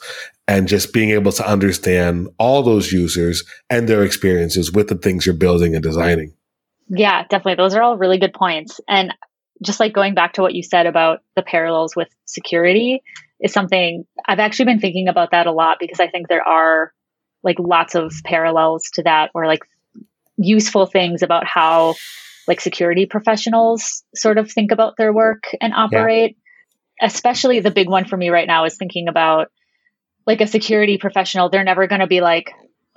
and 0.48 0.66
just 0.66 0.94
being 0.94 1.10
able 1.10 1.30
to 1.30 1.48
understand 1.48 2.28
all 2.38 2.62
those 2.62 2.90
users 2.90 3.44
and 3.68 3.86
their 3.86 4.02
experiences 4.02 4.72
with 4.72 4.88
the 4.88 4.94
things 4.96 5.26
you're 5.26 5.34
building 5.34 5.74
and 5.74 5.82
designing. 5.82 6.32
Yeah, 6.88 7.24
definitely. 7.24 7.56
Those 7.56 7.74
are 7.74 7.82
all 7.82 7.98
really 7.98 8.18
good 8.18 8.32
points. 8.32 8.80
And 8.88 9.12
just 9.62 9.78
like 9.78 9.92
going 9.92 10.14
back 10.14 10.32
to 10.32 10.42
what 10.42 10.54
you 10.54 10.62
said 10.62 10.86
about 10.86 11.20
the 11.36 11.42
parallels 11.42 11.94
with 11.94 12.08
security 12.24 13.02
is 13.38 13.52
something 13.52 14.04
I've 14.26 14.38
actually 14.38 14.64
been 14.64 14.80
thinking 14.80 15.08
about 15.08 15.32
that 15.32 15.46
a 15.46 15.52
lot 15.52 15.76
because 15.78 16.00
I 16.00 16.08
think 16.08 16.28
there 16.28 16.46
are 16.46 16.94
like 17.42 17.58
lots 17.58 17.94
of 17.94 18.14
parallels 18.24 18.84
to 18.94 19.02
that 19.02 19.30
or 19.34 19.46
like 19.46 19.60
useful 20.38 20.86
things 20.86 21.22
about 21.22 21.46
how 21.46 21.94
like 22.46 22.62
security 22.62 23.04
professionals 23.04 24.02
sort 24.14 24.38
of 24.38 24.50
think 24.50 24.72
about 24.72 24.96
their 24.96 25.12
work 25.12 25.44
and 25.60 25.74
operate. 25.74 26.36
Yeah. 27.00 27.06
Especially 27.06 27.60
the 27.60 27.70
big 27.70 27.88
one 27.88 28.06
for 28.06 28.16
me 28.16 28.30
right 28.30 28.46
now 28.46 28.64
is 28.64 28.76
thinking 28.78 29.08
about 29.08 29.52
like 30.28 30.42
a 30.42 30.46
security 30.46 30.98
professional, 30.98 31.48
they're 31.48 31.64
never 31.64 31.86
going 31.86 32.02
to 32.02 32.06
be 32.06 32.20
like, 32.20 32.52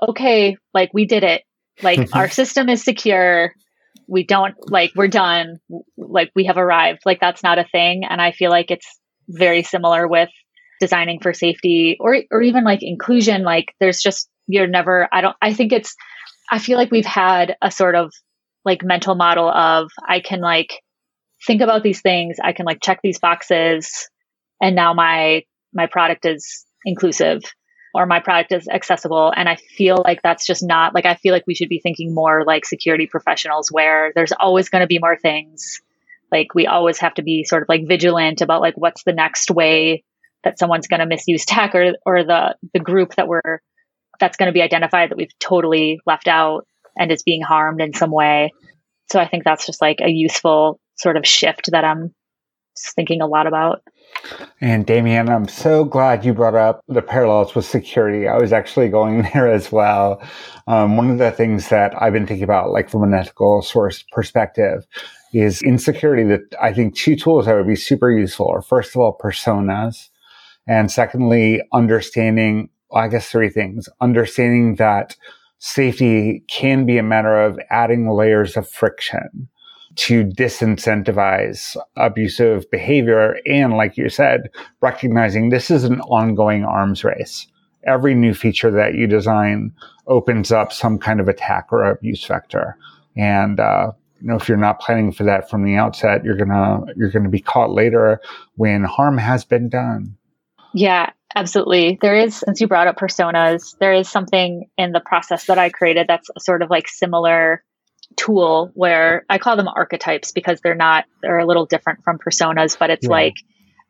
okay, 0.10 0.58
like 0.74 0.94
we 0.94 1.06
did 1.06 1.24
it. 1.24 1.44
Like 1.82 2.10
our 2.13 2.30
system 2.30 2.67
is 2.67 2.84
secure. 2.84 3.54
We 4.06 4.26
don't 4.26 4.54
like, 4.70 4.91
we're 4.98 5.08
done. 5.08 5.60
Like 5.98 6.32
we 6.36 6.44
have 6.46 6.58
arrived. 6.58 7.04
Like 7.06 7.22
that's 7.22 7.41
not 7.41 7.58
a 7.58 7.63
thing. 7.63 8.04
And 8.08 8.22
I 8.22 8.34
feel 8.34 8.52
like 8.52 8.70
it's 8.70 9.00
very 9.30 9.63
similar 9.63 10.10
with 10.10 10.28
designing 10.82 11.20
for 11.22 11.32
safety 11.32 11.96
or 12.00 12.17
or 12.32 12.41
even 12.41 12.63
like 12.63 12.80
inclusion 12.82 13.44
like 13.44 13.67
there's 13.80 14.02
just 14.02 14.28
you're 14.48 14.65
never 14.65 15.08
I 15.12 15.22
don't 15.22 15.36
I 15.39 15.54
think 15.54 15.72
it's 15.72 15.96
I 16.52 16.58
feel 16.58 16.76
like 16.76 16.89
we've 16.89 17.06
had 17.06 17.56
a 17.62 17.70
sort 17.70 17.94
of 17.94 18.12
like 18.65 18.84
mental 18.84 19.13
model 19.13 19.48
of 19.48 19.91
I 20.10 20.22
can 20.22 20.41
like 20.41 20.82
think 21.46 21.62
about 21.62 21.84
these 21.84 22.02
things, 22.02 22.38
I 22.44 22.52
can 22.52 22.65
like 22.65 22.80
check 22.82 23.00
these 23.04 23.20
boxes 23.20 24.10
and 24.60 24.76
now 24.76 24.94
my 24.96 25.44
my 25.72 25.86
product 25.86 26.26
is 26.26 26.65
inclusive 26.86 27.41
or 27.94 28.06
my 28.06 28.20
product 28.20 28.52
is 28.52 28.67
accessible 28.70 29.34
and 29.36 29.50
I 29.50 29.56
feel 29.56 30.02
like 30.04 30.22
that's 30.22 30.46
just 30.46 30.63
not 30.63 30.96
like 30.96 31.06
I 31.06 31.15
feel 31.15 31.34
like 31.34 31.46
we 31.46 31.56
should 31.56 31.70
be 31.70 31.80
thinking 31.80 32.13
more 32.13 32.44
like 32.46 32.65
security 32.65 33.08
professionals 33.08 33.70
where 33.70 34.12
there's 34.15 34.32
always 34.32 34.70
going 34.70 34.82
to 34.82 34.88
be 34.88 35.00
more 35.00 35.17
things. 35.17 35.82
Like 36.32 36.56
we 36.56 36.67
always 36.67 37.00
have 37.00 37.15
to 37.15 37.24
be 37.24 37.44
sort 37.44 37.63
of 37.63 37.70
like 37.70 37.88
vigilant 37.88 38.41
about 38.41 38.62
like 38.62 38.76
what's 38.78 39.04
the 39.04 39.13
next 39.13 39.52
way 39.52 40.04
that 40.44 40.58
someone's 40.58 40.88
going 40.88 41.02
to 41.02 41.06
misuse 41.06 41.46
tech 41.46 41.76
or 41.76 41.94
or 42.06 42.24
the 42.24 42.56
the 42.74 42.80
group 42.80 43.15
that 43.15 43.28
we're 43.28 43.60
that's 44.20 44.38
going 44.38 44.48
to 44.48 44.54
be 44.54 44.62
identified 44.62 45.10
that 45.10 45.17
we've 45.17 45.38
totally 45.39 46.00
left 46.06 46.28
out 46.28 46.65
and 46.98 47.12
is 47.12 47.24
being 47.24 47.41
harmed 47.41 47.82
in 47.82 47.94
some 47.94 48.12
way. 48.12 48.52
So 49.12 49.20
I 49.20 49.28
think 49.28 49.44
that's 49.44 49.65
just 49.65 49.82
like 49.82 50.00
a 50.02 50.10
useful 50.10 50.80
sort 50.96 51.17
of 51.17 51.26
shift 51.26 51.72
that 51.72 51.84
I'm 51.84 52.13
thinking 52.96 53.22
a 53.22 53.28
lot 53.28 53.48
about. 53.48 53.82
And 54.62 54.86
Damien, 54.86 55.30
I'm 55.30 55.47
so 55.47 55.84
glad 55.84 56.24
you 56.24 56.34
brought 56.34 56.56
up 56.56 56.84
the 56.88 57.02
parallels 57.02 57.56
with 57.56 57.65
security. 57.65 58.28
I 58.28 58.38
was 58.38 58.54
actually 58.54 58.89
going 58.89 59.21
there 59.34 59.52
as 59.52 59.71
well. 59.71 60.21
Um, 60.67 60.97
one 60.97 61.10
of 61.10 61.17
the 61.17 61.32
things 61.32 61.69
that 61.69 62.00
I've 62.02 62.13
been 62.13 62.28
thinking 62.28 62.43
about, 62.43 62.71
like 62.71 62.89
from 62.89 63.04
an 63.04 63.13
ethical 63.13 63.62
source 63.62 64.04
perspective, 64.12 64.86
is 65.34 65.62
in 65.63 65.78
security 65.78 66.24
that 66.26 66.56
I 66.62 66.74
think 66.74 66.95
two 66.95 67.15
tools 67.15 67.45
that 67.45 67.56
would 67.56 67.67
be 67.67 67.76
super 67.76 68.12
useful 68.12 68.50
are 68.50 68.62
first 68.62 68.95
of 68.95 69.02
all, 69.02 69.17
personas. 69.17 70.10
And 70.67 70.91
secondly, 70.91 71.62
understanding, 71.74 72.69
I 72.93 73.08
guess 73.08 73.30
three 73.30 73.50
things, 73.50 73.89
understanding 74.00 74.76
that 74.76 75.15
safety 75.58 76.43
can 76.50 76.86
be 76.86 76.97
a 76.97 77.04
matter 77.04 77.41
of 77.41 77.60
adding 77.69 78.10
layers 78.10 78.58
of 78.58 78.69
friction 78.69 79.50
to 79.95 80.23
disincentivize 80.23 81.77
abusive 81.95 82.69
behavior. 82.71 83.38
And 83.45 83.73
like 83.73 83.97
you 83.97 84.10
said, 84.10 84.49
recognizing 84.82 85.49
this 85.49 85.69
is 85.69 85.84
an 85.84 86.01
ongoing 86.01 86.63
arms 86.63 87.04
race. 87.04 87.47
Every 87.86 88.13
new 88.13 88.34
feature 88.34 88.71
that 88.71 88.95
you 88.95 89.08
design 89.08 89.73
opens 90.08 90.51
up 90.51 90.71
some 90.71 90.99
kind 90.99 91.19
of 91.19 91.27
attack 91.27 91.67
or 91.71 91.84
abuse 91.84 92.23
vector. 92.25 92.77
And, 93.17 93.60
uh, 93.60 93.91
you 94.21 94.27
know, 94.27 94.36
if 94.36 94.47
you're 94.47 94.58
not 94.58 94.80
planning 94.80 95.12
for 95.12 95.23
that 95.23 95.49
from 95.49 95.63
the 95.65 95.75
outset, 95.75 96.23
you're 96.23 96.38
gonna 96.38 96.82
you're 96.95 97.10
gonna 97.10 97.30
be 97.30 97.39
caught 97.39 97.71
later 97.71 98.21
when 98.56 98.84
harm 98.84 99.17
has 99.17 99.43
been 99.43 99.67
done. 99.67 100.15
Yeah, 100.73 101.10
absolutely. 101.36 101.97
There 102.01 102.15
is, 102.15 102.36
since 102.36 102.62
you 102.62 102.67
brought 102.67 102.88
up 102.88 102.97
personas, 102.97 103.75
there 103.80 103.93
is 103.93 104.08
something 104.08 104.69
in 104.77 104.91
the 104.91 104.99
process 104.99 105.45
that 105.47 105.58
I 105.58 105.69
created 105.69 106.08
that's 106.08 106.30
sort 106.38 106.62
of 106.62 106.69
like 106.69 106.88
similar 106.88 107.63
tool 108.15 108.71
where 108.74 109.26
I 109.30 109.38
call 109.38 109.58
them 109.58 109.67
archetypes 109.67 110.32
because 110.32 110.62
they're 110.62 110.76
not, 110.76 111.06
they're 111.21 111.39
a 111.39 111.45
little 111.45 111.65
different 111.65 112.04
from 112.04 112.17
personas, 112.19 112.78
but 112.78 112.89
it's 112.89 113.06
yeah. 113.06 113.12
like 113.12 113.36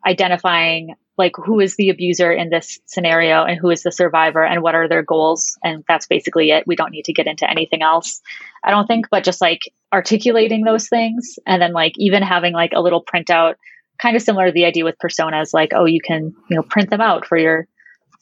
identifying 0.05 0.95
like 1.17 1.33
who 1.35 1.59
is 1.59 1.75
the 1.75 1.89
abuser 1.89 2.31
in 2.31 2.49
this 2.49 2.79
scenario 2.85 3.43
and 3.43 3.59
who 3.59 3.69
is 3.69 3.83
the 3.83 3.91
survivor 3.91 4.43
and 4.43 4.63
what 4.63 4.75
are 4.75 4.87
their 4.87 5.03
goals. 5.03 5.57
And 5.63 5.83
that's 5.87 6.07
basically 6.07 6.49
it. 6.51 6.65
We 6.65 6.75
don't 6.75 6.91
need 6.91 7.05
to 7.05 7.13
get 7.13 7.27
into 7.27 7.49
anything 7.49 7.81
else, 7.81 8.21
I 8.63 8.71
don't 8.71 8.87
think, 8.87 9.07
but 9.11 9.23
just 9.23 9.41
like 9.41 9.61
articulating 9.93 10.63
those 10.63 10.87
things 10.87 11.37
and 11.45 11.61
then 11.61 11.73
like 11.73 11.93
even 11.97 12.23
having 12.23 12.53
like 12.53 12.71
a 12.73 12.81
little 12.81 13.03
printout, 13.03 13.55
kind 14.01 14.15
of 14.15 14.21
similar 14.21 14.47
to 14.47 14.51
the 14.51 14.65
idea 14.65 14.83
with 14.83 14.95
personas, 15.03 15.53
like, 15.53 15.73
oh, 15.75 15.85
you 15.85 15.99
can, 16.01 16.33
you 16.49 16.55
know, 16.55 16.63
print 16.63 16.89
them 16.89 17.01
out 17.01 17.27
for 17.27 17.37
your 17.37 17.67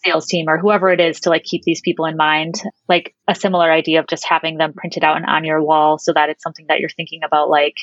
sales 0.06 0.28
team 0.28 0.48
or 0.48 0.58
whoever 0.58 0.90
it 0.90 1.00
is 1.00 1.22
to 1.22 1.30
like 1.30 1.44
keep 1.44 1.64
these 1.64 1.82
people 1.82 2.06
in 2.06 2.16
mind 2.16 2.62
like 2.88 3.14
a 3.28 3.36
similar 3.36 3.72
idea 3.72 4.00
of 4.00 4.08
just 4.08 4.26
having 4.26 4.58
them 4.58 4.74
printed 4.74 5.04
out 5.04 5.18
and 5.18 5.26
on 5.26 5.44
your 5.44 5.62
wall 5.62 5.98
so 5.98 6.14
that 6.14 6.30
it's 6.30 6.44
something 6.44 6.66
that 6.70 6.80
you're 6.80 6.90
thinking 6.90 7.22
about 7.24 7.50
like 7.50 7.76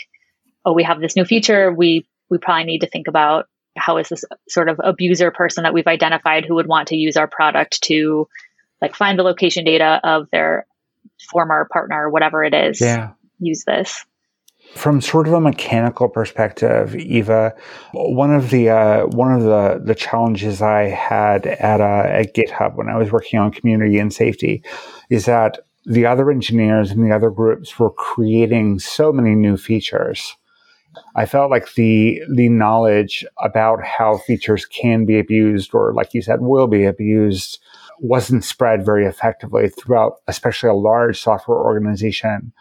oh 0.66 0.72
we 0.72 0.82
have 0.82 1.00
this 1.00 1.16
new 1.16 1.24
feature. 1.24 1.72
We 1.72 2.06
we 2.28 2.38
probably 2.38 2.64
need 2.64 2.80
to 2.80 2.88
think 2.88 3.08
about 3.08 3.46
how 3.78 3.98
is 3.98 4.08
this 4.08 4.24
sort 4.48 4.68
of 4.68 4.80
abuser 4.82 5.30
person 5.30 5.62
that 5.62 5.72
we've 5.72 5.86
identified 5.86 6.44
who 6.44 6.56
would 6.56 6.66
want 6.66 6.88
to 6.88 6.96
use 6.96 7.16
our 7.16 7.28
product 7.28 7.82
to 7.82 8.26
like 8.82 8.94
find 8.94 9.18
the 9.18 9.22
location 9.22 9.64
data 9.64 10.00
of 10.02 10.28
their 10.30 10.66
former 11.30 11.68
partner 11.72 12.10
whatever 12.10 12.42
it 12.42 12.52
is 12.52 12.80
yeah. 12.80 13.12
use 13.38 13.64
this 13.66 14.04
from 14.74 15.00
sort 15.00 15.26
of 15.26 15.32
a 15.32 15.40
mechanical 15.40 16.08
perspective, 16.08 16.94
Eva, 16.94 17.54
one 17.92 18.34
of 18.34 18.50
the 18.50 18.68
uh, 18.68 19.06
one 19.06 19.32
of 19.32 19.42
the 19.42 19.80
the 19.82 19.94
challenges 19.94 20.60
I 20.60 20.82
had 20.82 21.46
at 21.46 21.80
uh, 21.80 22.08
at 22.08 22.34
GitHub 22.34 22.76
when 22.76 22.88
I 22.88 22.96
was 22.96 23.10
working 23.10 23.38
on 23.38 23.50
community 23.50 23.98
and 23.98 24.12
safety 24.12 24.62
is 25.08 25.24
that 25.24 25.58
the 25.86 26.04
other 26.04 26.30
engineers 26.30 26.90
and 26.90 27.04
the 27.04 27.14
other 27.14 27.30
groups 27.30 27.78
were 27.78 27.90
creating 27.90 28.80
so 28.80 29.12
many 29.12 29.34
new 29.34 29.56
features. 29.56 30.36
I 31.14 31.26
felt 31.26 31.50
like 31.50 31.74
the 31.74 32.20
the 32.34 32.48
knowledge 32.48 33.24
about 33.42 33.84
how 33.84 34.18
features 34.18 34.66
can 34.66 35.04
be 35.04 35.18
abused, 35.18 35.74
or 35.74 35.94
like 35.94 36.12
you 36.12 36.22
said, 36.22 36.40
will 36.40 36.66
be 36.66 36.84
abused, 36.84 37.58
wasn't 38.00 38.44
spread 38.44 38.84
very 38.84 39.06
effectively 39.06 39.68
throughout, 39.68 40.16
especially 40.26 40.70
a 40.70 40.74
large 40.74 41.20
software 41.20 41.58
organization, 41.58 42.52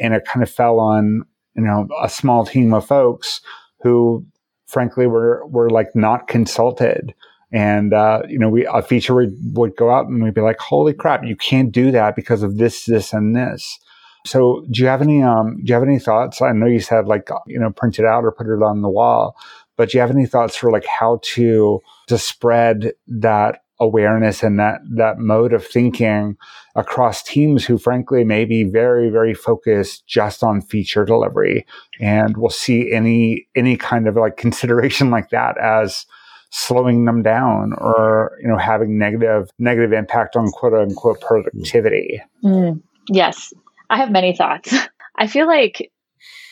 and 0.00 0.14
it 0.14 0.24
kind 0.24 0.42
of 0.42 0.50
fell 0.50 0.80
on 0.80 1.24
you 1.54 1.62
know, 1.62 1.88
a 2.02 2.08
small 2.08 2.44
team 2.46 2.72
of 2.72 2.86
folks 2.86 3.40
who 3.82 4.24
frankly 4.66 5.06
were, 5.06 5.44
were 5.46 5.70
like 5.70 5.88
not 5.94 6.28
consulted. 6.28 7.14
And, 7.52 7.92
uh, 7.92 8.22
you 8.28 8.38
know, 8.38 8.48
we, 8.48 8.64
a 8.66 8.82
feature 8.82 9.14
would, 9.14 9.36
would 9.56 9.76
go 9.76 9.90
out 9.90 10.06
and 10.06 10.22
we'd 10.22 10.34
be 10.34 10.40
like, 10.40 10.58
holy 10.60 10.92
crap, 10.92 11.24
you 11.24 11.34
can't 11.34 11.72
do 11.72 11.90
that 11.90 12.14
because 12.14 12.42
of 12.42 12.58
this, 12.58 12.84
this, 12.84 13.12
and 13.12 13.34
this. 13.34 13.78
So 14.26 14.64
do 14.70 14.82
you 14.82 14.88
have 14.88 15.02
any, 15.02 15.22
um, 15.22 15.56
do 15.56 15.70
you 15.70 15.74
have 15.74 15.82
any 15.82 15.98
thoughts? 15.98 16.40
I 16.40 16.52
know 16.52 16.66
you 16.66 16.80
said 16.80 17.06
like, 17.06 17.28
you 17.46 17.58
know, 17.58 17.70
print 17.70 17.98
it 17.98 18.04
out 18.04 18.24
or 18.24 18.30
put 18.30 18.46
it 18.46 18.62
on 18.62 18.82
the 18.82 18.88
wall, 18.88 19.34
but 19.76 19.90
do 19.90 19.98
you 19.98 20.02
have 20.02 20.10
any 20.10 20.26
thoughts 20.26 20.54
for 20.54 20.70
like 20.70 20.86
how 20.86 21.20
to, 21.22 21.80
to 22.06 22.18
spread 22.18 22.92
that 23.08 23.62
awareness 23.80 24.42
and 24.42 24.58
that 24.58 24.80
that 24.96 25.18
mode 25.18 25.52
of 25.52 25.66
thinking 25.66 26.36
across 26.76 27.22
teams 27.22 27.64
who 27.64 27.78
frankly 27.78 28.24
may 28.24 28.44
be 28.44 28.62
very 28.64 29.08
very 29.10 29.34
focused 29.34 30.06
just 30.06 30.42
on 30.42 30.60
feature 30.60 31.04
delivery. 31.04 31.66
And 31.98 32.36
we'll 32.36 32.50
see 32.50 32.92
any 32.92 33.48
any 33.56 33.76
kind 33.76 34.06
of 34.06 34.16
like 34.16 34.36
consideration 34.36 35.10
like 35.10 35.30
that 35.30 35.56
as 35.58 36.06
slowing 36.50 37.04
them 37.04 37.22
down 37.22 37.72
or 37.78 38.38
you 38.42 38.48
know 38.48 38.58
having 38.58 38.98
negative 38.98 39.50
negative 39.58 39.92
impact 39.92 40.36
on 40.36 40.50
quote 40.50 40.74
unquote 40.74 41.20
productivity. 41.20 42.22
Mm, 42.44 42.82
yes. 43.08 43.52
I 43.88 43.96
have 43.96 44.10
many 44.10 44.36
thoughts. 44.36 44.74
I 45.16 45.26
feel 45.26 45.46
like 45.46 45.90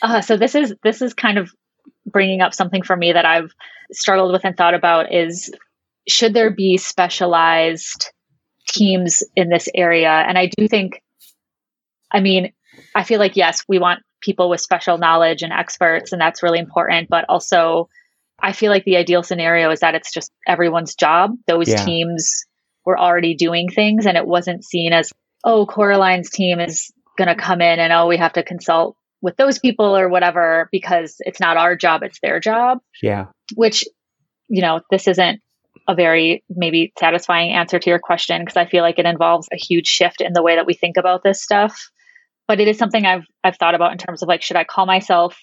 uh, 0.01 0.21
so 0.21 0.37
this 0.37 0.55
is 0.55 0.73
this 0.83 1.01
is 1.01 1.13
kind 1.13 1.37
of 1.37 1.53
bringing 2.05 2.41
up 2.41 2.53
something 2.53 2.81
for 2.81 2.95
me 2.95 3.11
that 3.11 3.25
i've 3.25 3.53
struggled 3.91 4.31
with 4.31 4.45
and 4.45 4.57
thought 4.57 4.73
about 4.73 5.13
is 5.13 5.51
should 6.07 6.33
there 6.33 6.51
be 6.51 6.77
specialized 6.77 8.11
teams 8.67 9.23
in 9.35 9.49
this 9.49 9.67
area? 9.73 10.09
And 10.09 10.37
I 10.37 10.49
do 10.57 10.67
think, 10.67 11.01
I 12.11 12.19
mean, 12.19 12.53
I 12.95 13.03
feel 13.03 13.19
like, 13.19 13.35
yes, 13.35 13.63
we 13.67 13.79
want 13.79 14.01
people 14.21 14.49
with 14.49 14.61
special 14.61 14.97
knowledge 14.97 15.41
and 15.43 15.53
experts, 15.53 16.11
and 16.11 16.21
that's 16.21 16.43
really 16.43 16.59
important. 16.59 17.09
But 17.09 17.25
also, 17.29 17.89
I 18.41 18.53
feel 18.53 18.71
like 18.71 18.85
the 18.85 18.97
ideal 18.97 19.23
scenario 19.23 19.71
is 19.71 19.81
that 19.81 19.95
it's 19.95 20.13
just 20.13 20.31
everyone's 20.47 20.95
job. 20.95 21.31
Those 21.47 21.69
yeah. 21.69 21.83
teams 21.83 22.45
were 22.85 22.99
already 22.99 23.35
doing 23.35 23.69
things, 23.69 24.05
and 24.05 24.17
it 24.17 24.25
wasn't 24.25 24.63
seen 24.63 24.93
as, 24.93 25.11
oh, 25.43 25.65
Coraline's 25.65 26.29
team 26.29 26.59
is 26.59 26.91
going 27.17 27.27
to 27.27 27.35
come 27.35 27.61
in 27.61 27.79
and, 27.79 27.93
oh, 27.93 28.07
we 28.07 28.17
have 28.17 28.33
to 28.33 28.43
consult 28.43 28.95
with 29.21 29.35
those 29.35 29.59
people 29.59 29.97
or 29.97 30.07
whatever 30.07 30.69
because 30.71 31.15
it's 31.19 31.39
not 31.39 31.57
our 31.57 31.75
job, 31.75 32.03
it's 32.03 32.19
their 32.21 32.39
job. 32.39 32.79
Yeah. 33.01 33.25
Which, 33.55 33.83
you 34.47 34.61
know, 34.61 34.81
this 34.89 35.07
isn't 35.07 35.41
a 35.89 35.95
very 35.95 36.43
maybe 36.47 36.93
satisfying 36.99 37.51
answer 37.51 37.79
to 37.79 37.89
your 37.89 37.97
question 37.97 38.41
because 38.41 38.55
I 38.55 38.67
feel 38.67 38.83
like 38.83 38.99
it 38.99 39.07
involves 39.07 39.47
a 39.51 39.57
huge 39.57 39.87
shift 39.87 40.21
in 40.21 40.33
the 40.33 40.43
way 40.43 40.55
that 40.55 40.67
we 40.67 40.75
think 40.75 40.97
about 40.97 41.23
this 41.23 41.41
stuff. 41.41 41.89
But 42.47 42.59
it 42.59 42.67
is 42.67 42.77
something 42.77 43.05
I've 43.05 43.25
I've 43.43 43.57
thought 43.57 43.73
about 43.73 43.91
in 43.91 43.97
terms 43.97 44.21
of 44.21 44.29
like, 44.29 44.43
should 44.43 44.55
I 44.55 44.65
call 44.65 44.85
myself 44.85 45.35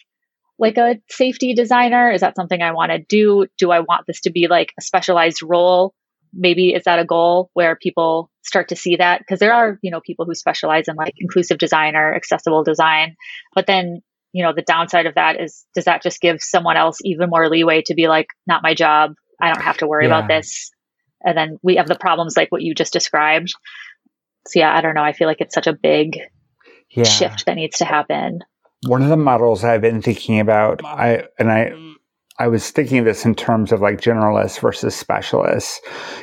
like 0.56 0.78
a 0.78 0.96
safety 1.10 1.52
designer? 1.52 2.12
Is 2.12 2.20
that 2.20 2.36
something 2.36 2.62
I 2.62 2.72
want 2.72 2.92
to 2.92 2.98
do? 2.98 3.46
Do 3.58 3.72
I 3.72 3.80
want 3.80 4.04
this 4.06 4.20
to 4.22 4.30
be 4.30 4.46
like 4.46 4.72
a 4.78 4.82
specialized 4.82 5.42
role? 5.42 5.94
Maybe 6.32 6.74
is 6.74 6.84
that 6.84 7.00
a 7.00 7.04
goal 7.04 7.50
where 7.54 7.74
people 7.74 8.30
start 8.44 8.68
to 8.68 8.76
see 8.76 8.96
that? 8.96 9.18
Because 9.18 9.40
there 9.40 9.52
are, 9.52 9.80
you 9.82 9.90
know, 9.90 10.00
people 10.00 10.26
who 10.26 10.34
specialize 10.34 10.86
in 10.86 10.94
like 10.94 11.14
inclusive 11.18 11.58
design 11.58 11.96
or 11.96 12.14
accessible 12.14 12.62
design. 12.62 13.16
But 13.52 13.66
then, 13.66 14.00
you 14.32 14.44
know, 14.44 14.52
the 14.54 14.62
downside 14.62 15.06
of 15.06 15.16
that 15.16 15.40
is 15.40 15.64
does 15.74 15.86
that 15.86 16.04
just 16.04 16.20
give 16.20 16.40
someone 16.40 16.76
else 16.76 16.98
even 17.02 17.30
more 17.30 17.48
leeway 17.48 17.82
to 17.86 17.94
be 17.94 18.06
like, 18.06 18.26
not 18.46 18.62
my 18.62 18.74
job, 18.74 19.14
I 19.40 19.52
don't 19.52 19.62
have 19.62 19.78
to 19.78 19.86
worry 19.86 20.06
yeah. 20.06 20.18
about 20.18 20.28
this. 20.28 20.70
And 21.24 21.36
then 21.36 21.58
we 21.62 21.76
have 21.76 21.88
the 21.88 21.96
problems 21.96 22.36
like 22.36 22.52
what 22.52 22.62
you 22.62 22.74
just 22.74 22.92
described. 22.92 23.52
So 24.48 24.60
yeah, 24.60 24.76
I 24.76 24.80
don't 24.80 24.94
know. 24.94 25.02
I 25.02 25.12
feel 25.12 25.26
like 25.26 25.40
it's 25.40 25.54
such 25.54 25.66
a 25.66 25.72
big 25.72 26.18
yeah. 26.90 27.04
shift 27.04 27.46
that 27.46 27.54
needs 27.54 27.78
to 27.78 27.84
happen. 27.84 28.40
One 28.86 29.02
of 29.02 29.08
the 29.08 29.16
models 29.16 29.64
I've 29.64 29.80
been 29.80 30.02
thinking 30.02 30.38
about, 30.38 30.84
I 30.84 31.24
and 31.38 31.50
I 31.50 31.72
I 32.38 32.48
was 32.48 32.70
thinking 32.70 32.98
of 32.98 33.04
this 33.06 33.24
in 33.24 33.34
terms 33.34 33.72
of 33.72 33.80
like 33.80 34.00
generalists 34.00 34.60
versus 34.60 34.94
specialists. 34.94 35.80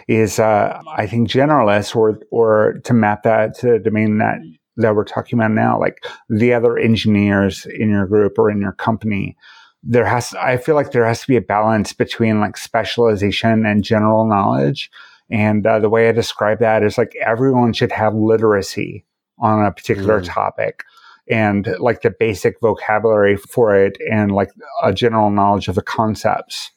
Is 0.07 0.39
uh, 0.39 0.79
I 0.95 1.07
think 1.07 1.29
generalists, 1.29 1.95
or 1.95 2.19
or 2.31 2.79
to 2.85 2.93
map 2.93 3.23
that 3.23 3.55
to 3.59 3.71
the 3.73 3.79
domain 3.79 4.19
that 4.19 4.37
that 4.77 4.95
we're 4.95 5.03
talking 5.03 5.37
about 5.37 5.51
now, 5.51 5.79
like 5.79 6.05
the 6.29 6.53
other 6.53 6.77
engineers 6.77 7.65
in 7.65 7.89
your 7.89 8.07
group 8.07 8.37
or 8.37 8.49
in 8.49 8.61
your 8.61 8.73
company, 8.73 9.35
there 9.83 10.05
has 10.05 10.33
I 10.33 10.57
feel 10.57 10.75
like 10.75 10.91
there 10.91 11.05
has 11.05 11.21
to 11.21 11.27
be 11.27 11.35
a 11.35 11.41
balance 11.41 11.93
between 11.93 12.39
like 12.39 12.57
specialization 12.57 13.65
and 13.65 13.83
general 13.83 14.25
knowledge. 14.25 14.89
And 15.29 15.65
uh, 15.65 15.79
the 15.79 15.89
way 15.89 16.09
I 16.09 16.11
describe 16.11 16.59
that 16.59 16.83
is 16.83 16.97
like 16.97 17.15
everyone 17.25 17.73
should 17.73 17.91
have 17.91 18.13
literacy 18.13 19.05
on 19.39 19.65
a 19.65 19.71
particular 19.71 20.21
mm. 20.21 20.25
topic 20.25 20.83
and 21.27 21.75
like 21.79 22.01
the 22.01 22.11
basic 22.11 22.59
vocabulary 22.61 23.37
for 23.37 23.75
it 23.75 23.97
and 24.11 24.31
like 24.31 24.51
a 24.81 24.93
general 24.93 25.29
knowledge 25.29 25.67
of 25.67 25.75
the 25.75 25.81
concepts, 25.81 26.71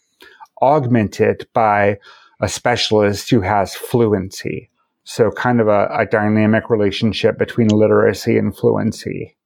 augmented 0.63 1.47
by 1.53 1.99
a 2.41 2.49
specialist 2.49 3.31
who 3.31 3.41
has 3.41 3.75
fluency. 3.75 4.71
So, 5.05 5.31
kind 5.31 5.61
of 5.61 5.69
a, 5.69 5.89
a 5.93 6.07
dynamic 6.07 6.69
relationship 6.69 7.39
between 7.39 7.69
literacy 7.69 8.39
and 8.39 8.57
fluency. 8.57 9.37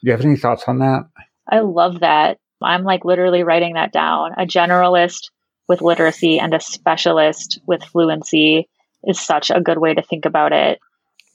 Do 0.00 0.06
you 0.06 0.12
have 0.12 0.24
any 0.24 0.36
thoughts 0.36 0.64
on 0.68 0.78
that? 0.78 1.08
I 1.48 1.60
love 1.60 2.00
that. 2.00 2.38
I'm 2.62 2.84
like 2.84 3.04
literally 3.04 3.42
writing 3.42 3.74
that 3.74 3.92
down. 3.92 4.32
A 4.32 4.46
generalist 4.46 5.30
with 5.68 5.82
literacy 5.82 6.38
and 6.38 6.54
a 6.54 6.60
specialist 6.60 7.60
with 7.66 7.84
fluency 7.84 8.68
is 9.04 9.20
such 9.20 9.50
a 9.50 9.60
good 9.60 9.78
way 9.78 9.94
to 9.94 10.02
think 10.02 10.24
about 10.24 10.52
it. 10.52 10.80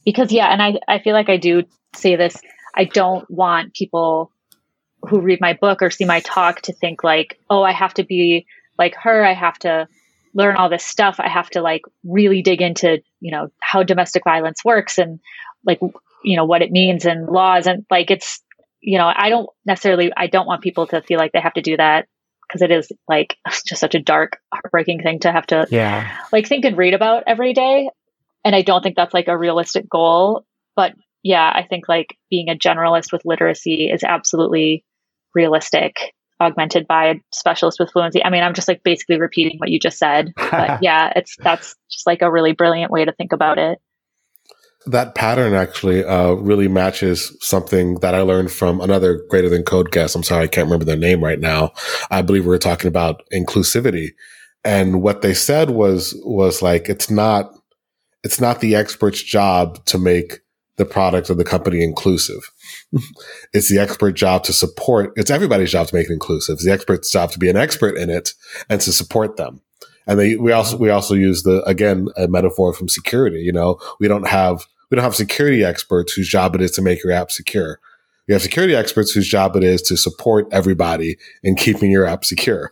Because, 0.06 0.32
yeah, 0.32 0.48
and 0.48 0.62
I, 0.62 0.80
I 0.88 1.00
feel 1.00 1.14
like 1.14 1.30
I 1.30 1.38
do 1.38 1.64
say 1.96 2.16
this 2.16 2.36
I 2.76 2.86
don't 2.86 3.30
want 3.30 3.74
people 3.74 4.32
who 5.04 5.22
read 5.22 5.40
my 5.42 5.54
book 5.54 5.82
or 5.82 5.92
see 5.92 6.06
my 6.06 6.22
talk 6.22 6.62
to 6.62 6.74
think 6.74 7.04
like, 7.04 7.40
oh, 7.50 7.62
I 7.62 7.72
have 7.72 7.94
to 7.96 8.04
be 8.04 8.46
like 8.80 8.96
her. 8.96 9.24
I 9.24 9.34
have 9.34 9.60
to 9.60 9.88
learn 10.34 10.56
all 10.56 10.70
this 10.70 10.86
stuff. 10.86 11.20
I 11.20 11.30
have 11.30 11.50
to 11.52 11.62
like 11.62 11.82
really 12.04 12.42
dig 12.42 12.62
into, 12.62 13.02
you 13.20 13.32
know, 13.32 13.50
how 13.60 13.84
domestic 13.84 14.24
violence 14.24 14.66
works 14.66 14.98
and 14.98 15.20
like, 15.66 15.80
you 16.24 16.36
know, 16.36 16.46
what 16.46 16.62
it 16.62 16.72
means 16.72 17.06
and 17.06 17.28
laws. 17.28 17.68
And 17.68 17.86
like, 17.92 18.10
it's, 18.10 18.42
you 18.84 18.98
know, 18.98 19.12
I 19.14 19.30
don't 19.30 19.50
necessarily, 19.66 20.12
I 20.16 20.28
don't 20.28 20.46
want 20.46 20.62
people 20.62 20.88
to 20.88 21.02
feel 21.02 21.18
like 21.18 21.32
they 21.32 21.40
have 21.40 21.54
to 21.54 21.62
do 21.62 21.78
that 21.78 22.08
because 22.46 22.62
it 22.62 22.70
is 22.70 22.92
like 23.08 23.38
just 23.66 23.80
such 23.80 23.96
a 23.96 24.00
dark, 24.00 24.40
heartbreaking 24.54 25.02
thing 25.02 25.20
to 25.20 25.32
have 25.32 25.48
to, 25.48 25.66
yeah, 25.72 26.16
like 26.32 26.48
think 26.48 26.66
and 26.66 26.78
read 26.78 26.94
about 26.94 27.24
every 27.26 27.54
day. 27.54 27.90
And 28.44 28.54
I 28.54 28.62
don't 28.62 28.84
think 28.84 28.98
that's 28.98 29.14
like 29.14 29.30
a 29.30 29.38
realistic 29.38 29.90
goal. 29.90 30.46
But 30.76 30.94
yeah, 31.24 31.50
I 31.50 31.66
think 31.68 31.88
like 31.88 32.18
being 32.30 32.50
a 32.50 32.56
generalist 32.56 33.14
with 33.14 33.24
literacy 33.24 33.90
is 33.90 34.04
absolutely 34.04 34.84
realistic, 35.34 36.14
augmented 36.42 36.86
by 36.86 37.06
a 37.06 37.16
specialist 37.32 37.80
with 37.80 37.92
fluency. 37.92 38.24
I 38.24 38.30
mean, 38.30 38.44
I'm 38.44 38.54
just 38.54 38.68
like 38.68 38.84
basically 38.84 39.18
repeating 39.18 39.60
what 39.60 39.70
you 39.70 39.80
just 39.80 39.98
said. 39.98 40.34
But 40.36 40.80
yeah, 40.84 41.14
it's 41.16 41.38
that's 41.38 41.76
just 41.90 42.06
like 42.06 42.22
a 42.22 42.30
really 42.30 42.52
brilliant 42.52 42.92
way 42.92 43.06
to 43.06 43.14
think 43.14 43.32
about 43.32 43.58
it. 43.58 43.80
That 44.86 45.16
pattern 45.16 45.54
actually 45.54 46.04
uh, 46.04 46.34
really 46.34 46.68
matches 46.68 47.36
something 47.40 47.96
that 48.00 48.14
I 48.14 48.22
learned 48.22 48.52
from 48.52 48.82
another 48.82 49.24
greater 49.30 49.50
than 49.50 49.64
code 49.64 49.92
guest. 49.92 50.16
I'm 50.16 50.24
sorry, 50.24 50.44
I 50.44 50.48
can't 50.48 50.66
remember 50.66 50.86
their 50.86 50.98
name 50.98 51.24
right 51.24 51.40
now. 51.40 51.72
I 52.12 52.22
believe 52.22 52.44
we 52.44 52.50
were 52.50 52.58
talking 52.58 52.90
about 52.90 53.24
inclusivity. 53.34 54.10
And 54.66 55.02
what 55.02 55.22
they 55.22 55.34
said 55.34 55.70
was, 55.70 56.14
was 56.26 56.62
like, 56.62 56.90
it's 56.90 57.10
not, 57.10 57.54
it's 58.24 58.42
not 58.42 58.60
the 58.60 58.76
expert's 58.76 59.22
job 59.22 59.84
to 59.86 59.98
make 59.98 60.40
the 60.78 60.86
product 60.86 61.30
of 61.30 61.38
the 61.38 61.44
company 61.44 61.84
inclusive. 61.84 62.52
it's 63.54 63.70
the 63.70 63.80
expert 63.80 64.14
job 64.14 64.44
to 64.46 64.54
support, 64.54 65.14
it's 65.16 65.32
everybody's 65.32 65.72
job 65.72 65.88
to 65.88 65.96
make 65.96 66.10
it 66.10 66.14
inclusive. 66.14 66.54
It's 66.54 66.66
the 66.66 66.72
expert's 66.72 67.12
job 67.12 67.32
to 67.32 67.40
be 67.40 67.50
an 67.50 67.58
expert 67.58 67.98
in 67.98 68.10
it 68.10 68.34
and 68.70 68.82
to 68.82 68.92
support 68.92 69.38
them. 69.38 69.62
And 70.08 70.20
they, 70.20 70.36
we 70.36 70.52
also, 70.52 70.78
we 70.78 70.90
also 70.90 71.14
use 71.14 71.44
the, 71.44 71.64
again, 71.64 72.08
a 72.18 72.28
metaphor 72.28 72.74
from 72.74 72.90
security. 72.90 73.40
You 73.40 73.54
know, 73.54 73.80
we 74.00 74.08
don't 74.08 74.28
have, 74.28 74.66
we 74.94 74.98
don't 74.98 75.06
have 75.06 75.16
security 75.16 75.64
experts 75.64 76.14
whose 76.14 76.28
job 76.28 76.54
it 76.54 76.62
is 76.62 76.70
to 76.70 76.80
make 76.80 77.04
your 77.04 77.12
app 77.12 77.32
secure. 77.32 77.80
We 78.28 78.34
have 78.34 78.44
security 78.44 78.76
experts 78.76 79.12
whose 79.12 79.28
job 79.28 79.56
it 79.56 79.64
is 79.64 79.82
to 79.84 79.98
support 79.98 80.48
everybody 80.52 81.18
in 81.42 81.56
keeping 81.56 81.90
your 81.90 82.06
app 82.06 82.24
secure. 82.24 82.72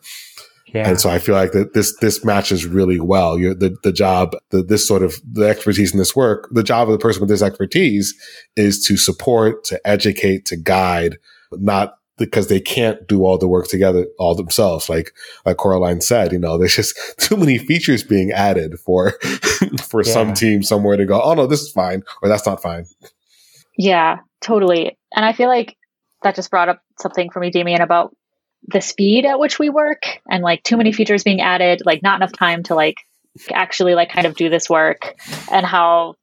Yeah. 0.68 0.88
And 0.88 1.02
so 1.02 1.10
I 1.10 1.18
feel 1.18 1.34
like 1.34 1.54
that 1.54 1.74
this, 1.74 1.98
this 1.98 2.24
matches 2.24 2.68
really 2.68 3.00
well. 3.00 3.40
You're 3.40 3.56
the, 3.56 3.76
the 3.82 3.92
job, 3.92 4.36
the, 4.52 4.62
this 4.62 4.88
sort 4.88 5.02
of 5.02 5.16
the 5.28 5.48
expertise 5.48 5.94
in 5.94 5.98
this 5.98 6.16
work, 6.16 6.48
the 6.52 6.62
job 6.62 6.88
of 6.88 6.92
the 6.92 7.00
person 7.00 7.22
with 7.22 7.30
this 7.30 7.42
expertise 7.42 8.14
is 8.56 8.86
to 8.86 8.98
support, 8.98 9.64
to 9.64 9.82
educate, 9.84 10.46
to 10.46 10.58
guide, 10.58 11.18
not 11.52 11.96
because 12.26 12.48
they 12.48 12.60
can't 12.60 13.08
do 13.08 13.24
all 13.24 13.38
the 13.38 13.48
work 13.48 13.68
together 13.68 14.08
all 14.18 14.36
themselves. 14.36 14.90
Like, 14.90 15.14
like 15.46 15.58
Coraline 15.58 16.02
said, 16.02 16.32
you 16.32 16.40
know, 16.40 16.58
there's 16.58 16.76
just 16.76 16.98
too 17.18 17.38
many 17.38 17.58
features 17.58 18.04
being 18.04 18.32
added 18.32 18.80
for, 18.80 19.12
for 19.84 20.04
yeah. 20.04 20.12
some 20.12 20.34
team 20.34 20.64
somewhere 20.64 20.98
to 20.98 21.06
go, 21.06 21.22
Oh 21.22 21.34
no, 21.34 21.48
this 21.48 21.62
is 21.62 21.72
fine. 21.72 22.04
Or 22.22 22.30
that's 22.30 22.46
not 22.46 22.62
fine. 22.62 22.86
Yeah, 23.78 24.20
totally. 24.42 24.98
And 25.16 25.26
I 25.26 25.34
feel 25.34 25.48
like 25.48 25.78
that 26.24 26.36
just 26.36 26.52
brought 26.52 26.70
up 26.70 26.82
something 27.00 27.30
for 27.32 27.40
me, 27.40 27.50
Damien, 27.50 27.82
about 27.82 28.16
the 28.68 28.82
speed 28.82 29.26
at 29.26 29.40
which 29.40 29.58
we 29.58 29.70
work 29.70 30.04
and 30.30 30.44
like 30.44 30.64
too 30.64 30.78
many 30.78 30.92
features 30.92 31.24
being 31.24 31.42
added, 31.42 31.82
like 31.86 32.04
not 32.04 32.18
enough 32.18 32.32
time 32.32 32.64
to 32.64 32.76
like 32.76 32.98
actually 33.52 33.96
like 33.96 34.12
kind 34.12 34.28
of 34.28 34.36
do 34.36 34.50
this 34.50 34.70
work 34.70 35.16
and 35.52 35.66
how 35.66 36.16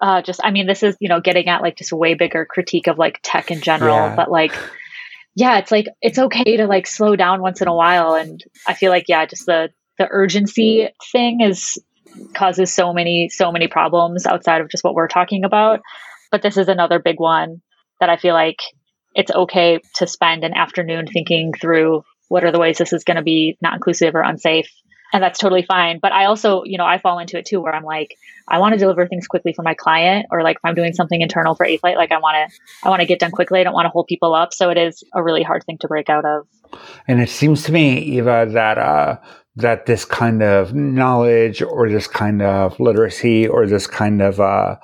uh 0.00 0.22
just 0.22 0.40
I 0.42 0.52
mean 0.52 0.66
this 0.66 0.82
is, 0.82 0.96
you 1.00 1.08
know, 1.08 1.20
getting 1.20 1.48
at 1.48 1.60
like 1.60 1.76
just 1.76 1.92
a 1.92 1.96
way 1.96 2.14
bigger 2.14 2.46
critique 2.46 2.86
of 2.86 2.98
like 2.98 3.20
tech 3.22 3.50
in 3.50 3.60
general, 3.60 3.96
yeah. 3.96 4.16
but 4.16 4.30
like 4.30 4.54
yeah, 5.36 5.58
it's 5.58 5.70
like 5.70 5.86
it's 6.00 6.18
okay 6.18 6.56
to 6.56 6.66
like 6.66 6.86
slow 6.86 7.14
down 7.14 7.42
once 7.42 7.60
in 7.60 7.68
a 7.68 7.74
while 7.74 8.14
and 8.14 8.42
I 8.66 8.72
feel 8.72 8.90
like 8.90 9.04
yeah, 9.06 9.26
just 9.26 9.44
the 9.44 9.68
the 9.98 10.08
urgency 10.10 10.88
thing 11.12 11.42
is 11.42 11.78
causes 12.34 12.72
so 12.72 12.94
many 12.94 13.28
so 13.28 13.52
many 13.52 13.68
problems 13.68 14.24
outside 14.24 14.62
of 14.62 14.70
just 14.70 14.82
what 14.82 14.94
we're 14.94 15.08
talking 15.08 15.44
about. 15.44 15.80
But 16.32 16.40
this 16.40 16.56
is 16.56 16.68
another 16.68 16.98
big 16.98 17.20
one 17.20 17.60
that 18.00 18.08
I 18.08 18.16
feel 18.16 18.32
like 18.32 18.60
it's 19.14 19.30
okay 19.30 19.78
to 19.96 20.06
spend 20.06 20.42
an 20.42 20.54
afternoon 20.54 21.06
thinking 21.06 21.52
through 21.52 22.02
what 22.28 22.42
are 22.42 22.50
the 22.50 22.58
ways 22.58 22.78
this 22.78 22.94
is 22.94 23.04
going 23.04 23.18
to 23.18 23.22
be 23.22 23.58
not 23.60 23.74
inclusive 23.74 24.14
or 24.14 24.22
unsafe 24.22 24.70
and 25.12 25.22
that's 25.22 25.38
totally 25.38 25.62
fine. 25.62 25.98
But 26.00 26.12
i 26.12 26.24
also 26.26 26.62
you 26.64 26.78
know 26.78 26.84
i 26.84 26.98
fall 26.98 27.18
into 27.18 27.38
it 27.38 27.46
too 27.46 27.60
where 27.60 27.74
i'm 27.74 27.84
like 27.84 28.16
i 28.48 28.58
want 28.58 28.72
to 28.72 28.78
deliver 28.78 29.06
things 29.06 29.26
quickly 29.26 29.52
for 29.52 29.62
my 29.62 29.74
client 29.74 30.26
or 30.30 30.42
like 30.42 30.56
if 30.56 30.64
i'm 30.64 30.74
doing 30.74 30.92
something 30.92 31.20
internal 31.20 31.54
for 31.54 31.64
Eighth 31.64 31.82
Light 31.82 31.96
like 31.96 32.12
i 32.12 32.18
want 32.18 32.50
to 32.50 32.58
i 32.84 32.88
want 32.88 33.00
to 33.00 33.06
get 33.06 33.18
done 33.18 33.30
quickly. 33.30 33.60
I 33.60 33.64
don't 33.64 33.74
want 33.74 33.86
to 33.86 33.90
hold 33.90 34.06
people 34.06 34.34
up. 34.34 34.52
So 34.52 34.70
it 34.70 34.78
is 34.78 35.02
a 35.14 35.22
really 35.22 35.42
hard 35.42 35.64
thing 35.64 35.78
to 35.78 35.88
break 35.88 36.08
out 36.08 36.24
of. 36.24 36.46
And 37.08 37.20
it 37.20 37.30
seems 37.30 37.62
to 37.64 37.72
me 37.72 37.98
eva 37.98 38.46
that 38.50 38.78
uh 38.78 39.16
that 39.56 39.86
this 39.86 40.04
kind 40.04 40.42
of 40.42 40.74
knowledge 40.74 41.62
or 41.62 41.88
this 41.88 42.06
kind 42.06 42.42
of 42.42 42.78
literacy 42.78 43.48
or 43.48 43.66
this 43.66 43.86
kind 43.86 44.20
of 44.22 44.40
uh 44.40 44.76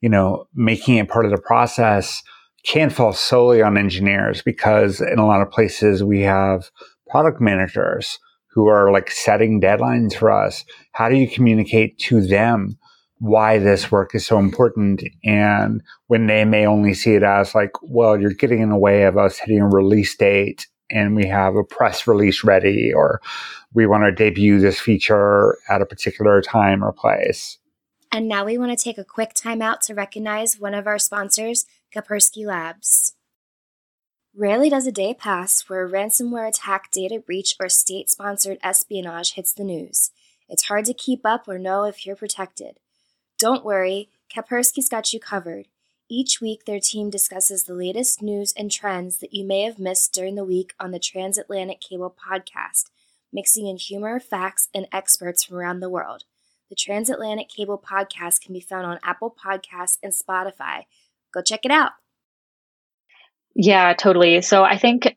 you 0.00 0.08
know 0.08 0.46
making 0.54 0.96
it 0.96 1.08
part 1.08 1.24
of 1.24 1.30
the 1.30 1.38
process 1.38 2.22
can't 2.64 2.92
fall 2.92 3.12
solely 3.12 3.62
on 3.62 3.78
engineers 3.78 4.42
because 4.42 5.00
in 5.00 5.18
a 5.18 5.26
lot 5.26 5.40
of 5.40 5.50
places 5.50 6.02
we 6.02 6.20
have 6.20 6.70
product 7.08 7.40
managers 7.40 8.18
who 8.56 8.68
are 8.68 8.90
like 8.90 9.10
setting 9.10 9.60
deadlines 9.60 10.14
for 10.14 10.30
us. 10.30 10.64
How 10.92 11.10
do 11.10 11.16
you 11.16 11.28
communicate 11.28 11.98
to 11.98 12.26
them 12.26 12.78
why 13.18 13.58
this 13.58 13.92
work 13.92 14.14
is 14.14 14.24
so 14.24 14.38
important? 14.38 15.02
And 15.22 15.82
when 16.06 16.26
they 16.26 16.46
may 16.46 16.66
only 16.66 16.94
see 16.94 17.16
it 17.16 17.22
as 17.22 17.54
like, 17.54 17.72
well, 17.82 18.18
you're 18.18 18.32
getting 18.32 18.62
in 18.62 18.70
the 18.70 18.78
way 18.78 19.02
of 19.02 19.18
us 19.18 19.36
hitting 19.36 19.60
a 19.60 19.68
release 19.68 20.16
date 20.16 20.68
and 20.90 21.14
we 21.14 21.26
have 21.26 21.54
a 21.54 21.64
press 21.64 22.06
release 22.06 22.44
ready 22.44 22.94
or 22.94 23.20
we 23.74 23.86
want 23.86 24.04
to 24.04 24.10
debut 24.10 24.58
this 24.58 24.80
feature 24.80 25.58
at 25.68 25.82
a 25.82 25.86
particular 25.86 26.40
time 26.40 26.82
or 26.82 26.92
place. 26.92 27.58
And 28.10 28.26
now 28.26 28.46
we 28.46 28.56
want 28.56 28.76
to 28.76 28.82
take 28.82 28.96
a 28.96 29.04
quick 29.04 29.34
time 29.34 29.60
out 29.60 29.82
to 29.82 29.94
recognize 29.94 30.58
one 30.58 30.72
of 30.72 30.86
our 30.86 30.98
sponsors, 30.98 31.66
Kaspersky 31.94 32.46
Labs. 32.46 33.15
Rarely 34.38 34.68
does 34.68 34.86
a 34.86 34.92
day 34.92 35.14
pass 35.14 35.62
where 35.66 35.86
a 35.86 35.90
ransomware 35.90 36.46
attack, 36.46 36.90
data 36.90 37.18
breach, 37.18 37.54
or 37.58 37.70
state 37.70 38.10
sponsored 38.10 38.58
espionage 38.62 39.32
hits 39.32 39.54
the 39.54 39.64
news. 39.64 40.10
It's 40.46 40.64
hard 40.64 40.84
to 40.84 40.92
keep 40.92 41.24
up 41.24 41.48
or 41.48 41.58
know 41.58 41.84
if 41.84 42.04
you're 42.04 42.16
protected. 42.16 42.78
Don't 43.38 43.64
worry, 43.64 44.10
Kaspersky's 44.30 44.90
got 44.90 45.10
you 45.14 45.20
covered. 45.20 45.68
Each 46.10 46.38
week, 46.38 46.66
their 46.66 46.80
team 46.80 47.08
discusses 47.08 47.64
the 47.64 47.72
latest 47.72 48.20
news 48.20 48.52
and 48.58 48.70
trends 48.70 49.18
that 49.18 49.32
you 49.32 49.42
may 49.42 49.62
have 49.62 49.78
missed 49.78 50.12
during 50.12 50.34
the 50.34 50.44
week 50.44 50.74
on 50.78 50.90
the 50.90 50.98
Transatlantic 50.98 51.80
Cable 51.80 52.14
podcast, 52.14 52.90
mixing 53.32 53.66
in 53.66 53.78
humor, 53.78 54.20
facts, 54.20 54.68
and 54.74 54.86
experts 54.92 55.44
from 55.44 55.56
around 55.56 55.80
the 55.80 55.88
world. 55.88 56.24
The 56.68 56.76
Transatlantic 56.76 57.48
Cable 57.48 57.82
podcast 57.82 58.42
can 58.42 58.52
be 58.52 58.60
found 58.60 58.84
on 58.84 59.00
Apple 59.02 59.34
Podcasts 59.34 59.96
and 60.02 60.12
Spotify 60.12 60.84
go 61.36 61.42
check 61.42 61.64
it 61.64 61.70
out. 61.70 61.92
Yeah, 63.56 63.94
totally. 63.94 64.42
So 64.42 64.62
I 64.62 64.76
think 64.76 65.16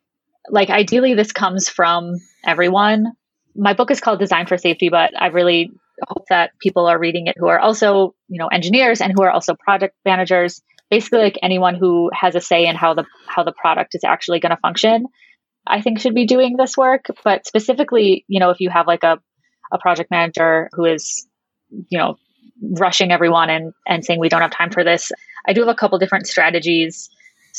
like 0.50 0.70
ideally 0.70 1.14
this 1.14 1.34
comes 1.34 1.68
from 1.68 2.16
everyone. 2.46 3.12
My 3.54 3.74
book 3.74 3.92
is 3.92 4.00
called 4.00 4.20
Design 4.20 4.48
for 4.48 4.58
Safety, 4.58 4.88
but 4.88 5.12
I 5.20 5.28
really 5.28 5.72
hope 6.08 6.24
that 6.30 6.52
people 6.60 6.86
are 6.88 6.98
reading 6.98 7.28
it 7.28 7.36
who 7.38 7.48
are 7.48 7.60
also, 7.60 8.16
you 8.30 8.40
know, 8.40 8.48
engineers 8.48 9.02
and 9.02 9.12
who 9.14 9.24
are 9.24 9.30
also 9.32 9.56
project 9.56 9.94
managers, 10.06 10.62
basically 10.90 11.20
like 11.20 11.38
anyone 11.44 11.76
who 11.76 12.10
has 12.14 12.36
a 12.36 12.40
say 12.40 12.66
in 12.66 12.78
how 12.78 12.94
the 12.94 13.04
how 13.28 13.44
the 13.44 13.52
product 13.52 13.94
is 13.94 14.06
actually 14.06 14.40
going 14.40 14.52
to 14.52 14.62
function. 14.62 15.06
I 15.68 15.82
think 15.82 16.00
should 16.00 16.16
be 16.16 16.26
doing 16.26 16.56
this 16.56 16.78
work. 16.78 17.08
But 17.26 17.46
specifically, 17.46 18.24
you 18.30 18.40
know, 18.40 18.52
if 18.52 18.62
you 18.62 18.70
have 18.70 18.88
like 18.88 19.04
a, 19.04 19.20
a 19.74 19.78
project 19.80 20.12
manager 20.12 20.70
who 20.72 20.86
is, 20.86 21.28
you 21.70 21.98
know, 21.98 22.16
rushing 22.62 23.12
everyone 23.12 23.50
and, 23.50 23.74
and 23.86 24.06
saying 24.06 24.22
we 24.22 24.30
don't 24.30 24.42
have 24.42 24.52
time 24.52 24.72
for 24.72 24.86
this, 24.86 25.12
I 25.46 25.52
do 25.52 25.60
have 25.62 25.70
a 25.70 25.76
couple 25.76 26.00
different 26.00 26.26
strategies 26.26 27.10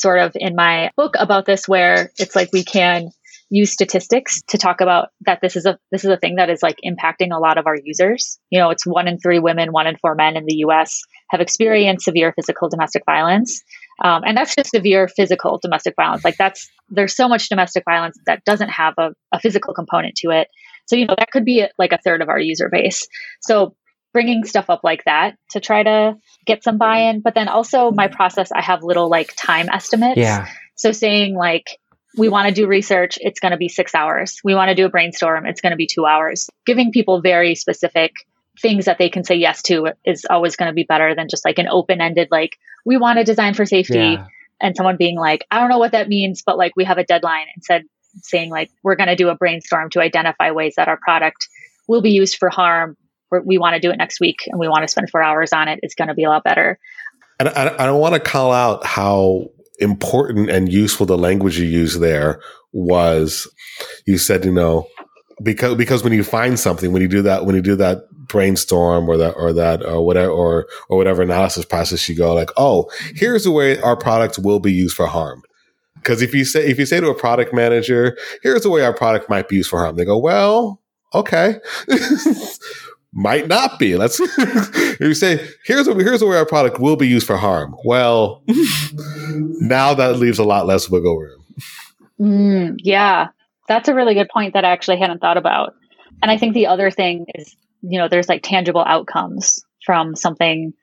sort 0.01 0.19
of 0.19 0.31
in 0.35 0.55
my 0.55 0.91
book 0.97 1.15
about 1.17 1.45
this 1.45 1.67
where 1.67 2.11
it's 2.17 2.35
like 2.35 2.49
we 2.51 2.63
can 2.63 3.11
use 3.51 3.73
statistics 3.73 4.41
to 4.47 4.57
talk 4.57 4.79
about 4.79 5.09
that 5.25 5.39
this 5.41 5.57
is 5.57 5.65
a 5.65 5.77
this 5.91 6.05
is 6.05 6.09
a 6.09 6.17
thing 6.17 6.35
that 6.37 6.49
is 6.49 6.63
like 6.63 6.77
impacting 6.85 7.35
a 7.35 7.39
lot 7.39 7.57
of 7.57 7.67
our 7.67 7.75
users. 7.75 8.39
You 8.49 8.59
know, 8.59 8.69
it's 8.69 8.87
one 8.87 9.07
in 9.07 9.19
three 9.19 9.39
women, 9.39 9.73
one 9.73 9.87
in 9.87 9.97
four 9.97 10.15
men 10.15 10.37
in 10.37 10.45
the 10.45 10.55
U.S. 10.59 11.01
have 11.29 11.41
experienced 11.41 12.05
severe 12.05 12.33
physical 12.33 12.69
domestic 12.69 13.03
violence, 13.05 13.61
um, 14.03 14.23
and 14.25 14.37
that's 14.37 14.55
just 14.55 14.71
severe 14.71 15.09
physical 15.09 15.59
domestic 15.61 15.95
violence. 15.97 16.23
Like 16.23 16.37
that's 16.37 16.69
there's 16.89 17.15
so 17.15 17.27
much 17.27 17.49
domestic 17.49 17.83
violence 17.83 18.17
that 18.25 18.43
doesn't 18.45 18.69
have 18.69 18.93
a, 18.97 19.11
a 19.33 19.39
physical 19.39 19.73
component 19.73 20.15
to 20.17 20.29
it. 20.29 20.47
So 20.87 20.95
you 20.95 21.05
know 21.05 21.15
that 21.17 21.31
could 21.31 21.45
be 21.45 21.65
like 21.77 21.91
a 21.91 21.99
third 22.03 22.21
of 22.21 22.29
our 22.29 22.39
user 22.39 22.69
base. 22.69 23.07
So 23.41 23.75
bringing 24.13 24.43
stuff 24.43 24.69
up 24.69 24.81
like 24.83 25.03
that 25.05 25.37
to 25.51 25.59
try 25.59 25.83
to 25.83 26.17
get 26.45 26.63
some 26.63 26.77
buy-in, 26.77 27.21
but 27.21 27.33
then 27.33 27.47
also 27.47 27.91
my 27.91 28.07
process, 28.07 28.51
I 28.51 28.61
have 28.61 28.83
little 28.83 29.09
like 29.09 29.33
time 29.35 29.69
estimates. 29.69 30.17
Yeah. 30.17 30.47
So 30.75 30.91
saying 30.91 31.35
like 31.35 31.79
we 32.17 32.27
want 32.27 32.49
to 32.49 32.53
do 32.53 32.67
research, 32.67 33.17
it's 33.21 33.39
going 33.39 33.51
to 33.51 33.57
be 33.57 33.69
six 33.69 33.95
hours. 33.95 34.41
We 34.43 34.53
want 34.53 34.69
to 34.69 34.75
do 34.75 34.85
a 34.85 34.89
brainstorm, 34.89 35.45
it's 35.45 35.61
going 35.61 35.71
to 35.71 35.77
be 35.77 35.87
two 35.87 36.05
hours. 36.05 36.49
Giving 36.65 36.91
people 36.91 37.21
very 37.21 37.55
specific 37.55 38.13
things 38.61 38.85
that 38.85 38.97
they 38.97 39.09
can 39.09 39.23
say 39.23 39.35
yes 39.35 39.61
to 39.63 39.93
is 40.05 40.25
always 40.29 40.57
going 40.57 40.69
to 40.69 40.73
be 40.73 40.83
better 40.83 41.15
than 41.15 41.27
just 41.29 41.45
like 41.45 41.57
an 41.57 41.69
open 41.69 42.01
ended, 42.01 42.27
like, 42.31 42.57
we 42.85 42.97
want 42.97 43.17
to 43.17 43.23
design 43.23 43.53
for 43.53 43.65
safety. 43.65 43.93
Yeah. 43.93 44.27
And 44.59 44.75
someone 44.75 44.97
being 44.97 45.17
like, 45.17 45.45
I 45.49 45.59
don't 45.59 45.69
know 45.69 45.79
what 45.79 45.93
that 45.93 46.09
means, 46.09 46.43
but 46.45 46.57
like, 46.57 46.73
we 46.75 46.83
have 46.83 46.97
a 46.97 47.03
deadline 47.03 47.47
instead 47.55 47.83
saying 48.23 48.49
like, 48.49 48.69
we're 48.83 48.95
going 48.95 49.07
to 49.07 49.15
do 49.15 49.29
a 49.29 49.35
brainstorm 49.35 49.89
to 49.91 50.01
identify 50.01 50.51
ways 50.51 50.73
that 50.75 50.87
our 50.87 50.97
product 50.97 51.47
will 51.87 52.01
be 52.01 52.11
used 52.11 52.37
for 52.37 52.49
harm. 52.49 52.97
We 53.45 53.57
want 53.57 53.75
to 53.75 53.79
do 53.79 53.91
it 53.91 53.97
next 53.97 54.19
week 54.19 54.43
and 54.47 54.59
we 54.59 54.67
want 54.67 54.83
to 54.83 54.87
spend 54.87 55.09
four 55.09 55.23
hours 55.23 55.53
on 55.53 55.67
it. 55.67 55.79
It's 55.83 55.95
going 55.95 56.09
to 56.09 56.13
be 56.13 56.23
a 56.23 56.29
lot 56.29 56.43
better. 56.43 56.79
And 57.39 57.49
I, 57.49 57.73
I 57.79 57.85
don't 57.85 57.99
want 57.99 58.13
to 58.13 58.19
call 58.19 58.51
out 58.51 58.85
how 58.85 59.49
important 59.79 60.49
and 60.49 60.71
useful 60.71 61.05
the 61.05 61.17
language 61.17 61.59
you 61.59 61.65
use 61.65 61.99
there 61.99 62.39
was 62.71 63.49
you 64.05 64.17
said, 64.17 64.45
you 64.45 64.51
know, 64.51 64.87
because 65.41 65.75
because 65.75 66.03
when 66.03 66.13
you 66.13 66.23
find 66.23 66.59
something, 66.59 66.91
when 66.91 67.01
you 67.01 67.07
do 67.07 67.21
that, 67.23 67.45
when 67.45 67.55
you 67.55 67.61
do 67.61 67.75
that 67.77 68.07
brainstorm 68.27 69.09
or 69.09 69.17
that 69.17 69.33
or 69.33 69.51
that 69.53 69.83
or 69.83 70.05
whatever 70.05 70.31
or 70.31 70.67
or 70.89 70.97
whatever 70.97 71.21
analysis 71.21 71.65
process, 71.65 72.07
you 72.07 72.15
go 72.15 72.33
like, 72.33 72.51
oh, 72.57 72.89
here's 73.15 73.43
the 73.43 73.51
way 73.51 73.79
our 73.81 73.97
product 73.97 74.39
will 74.39 74.59
be 74.59 74.71
used 74.71 74.95
for 74.95 75.07
harm. 75.07 75.41
Because 75.95 76.21
if 76.21 76.33
you 76.33 76.45
say 76.45 76.67
if 76.67 76.79
you 76.79 76.85
say 76.85 76.99
to 76.99 77.09
a 77.09 77.15
product 77.15 77.53
manager, 77.53 78.17
here's 78.43 78.63
the 78.63 78.69
way 78.69 78.83
our 78.83 78.93
product 78.93 79.29
might 79.29 79.47
be 79.47 79.57
used 79.57 79.69
for 79.69 79.79
harm, 79.79 79.95
they 79.95 80.05
go, 80.05 80.17
well, 80.17 80.79
okay. 81.13 81.59
might 83.13 83.47
not 83.47 83.79
be. 83.79 83.95
Let's 83.95 84.19
you 84.99 85.13
say 85.13 85.47
here's 85.65 85.87
a, 85.87 85.93
here's 85.95 86.23
where 86.23 86.37
our 86.37 86.45
product 86.45 86.79
will 86.79 86.95
be 86.95 87.07
used 87.07 87.27
for 87.27 87.37
harm. 87.37 87.75
Well, 87.83 88.43
now 88.47 89.93
that 89.93 90.17
leaves 90.17 90.39
a 90.39 90.43
lot 90.43 90.65
less 90.65 90.89
wiggle 90.89 91.17
room. 91.17 91.43
Mm, 92.19 92.75
yeah, 92.79 93.29
that's 93.67 93.89
a 93.89 93.95
really 93.95 94.13
good 94.13 94.29
point 94.29 94.53
that 94.53 94.65
I 94.65 94.71
actually 94.71 94.99
hadn't 94.99 95.19
thought 95.19 95.37
about. 95.37 95.73
And 96.21 96.29
I 96.29 96.37
think 96.37 96.53
the 96.53 96.67
other 96.67 96.91
thing 96.91 97.25
is, 97.35 97.55
you 97.81 97.99
know, 97.99 98.07
there's 98.07 98.29
like 98.29 98.43
tangible 98.43 98.83
outcomes 98.85 99.63
from 99.85 100.15
something 100.15 100.73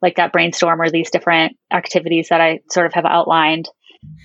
like 0.00 0.16
that 0.16 0.32
brainstorm 0.32 0.80
or 0.80 0.90
these 0.90 1.10
different 1.10 1.56
activities 1.72 2.28
that 2.28 2.40
I 2.40 2.60
sort 2.70 2.86
of 2.86 2.92
have 2.94 3.04
outlined. 3.04 3.68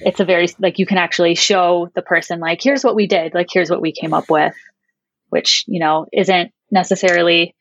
It's 0.02 0.20
a 0.20 0.26
very 0.26 0.48
like 0.60 0.78
you 0.78 0.86
can 0.86 0.98
actually 0.98 1.36
show 1.36 1.90
the 1.96 2.02
person 2.02 2.40
like 2.40 2.62
here's 2.62 2.84
what 2.84 2.96
we 2.96 3.08
did, 3.08 3.34
like 3.34 3.48
here's 3.52 3.70
what 3.70 3.82
we 3.82 3.92
came 3.92 4.14
up 4.14 4.30
with, 4.30 4.54
which 5.30 5.64
you 5.68 5.80
know 5.80 6.06
isn't 6.14 6.52
necessarily 6.72 7.56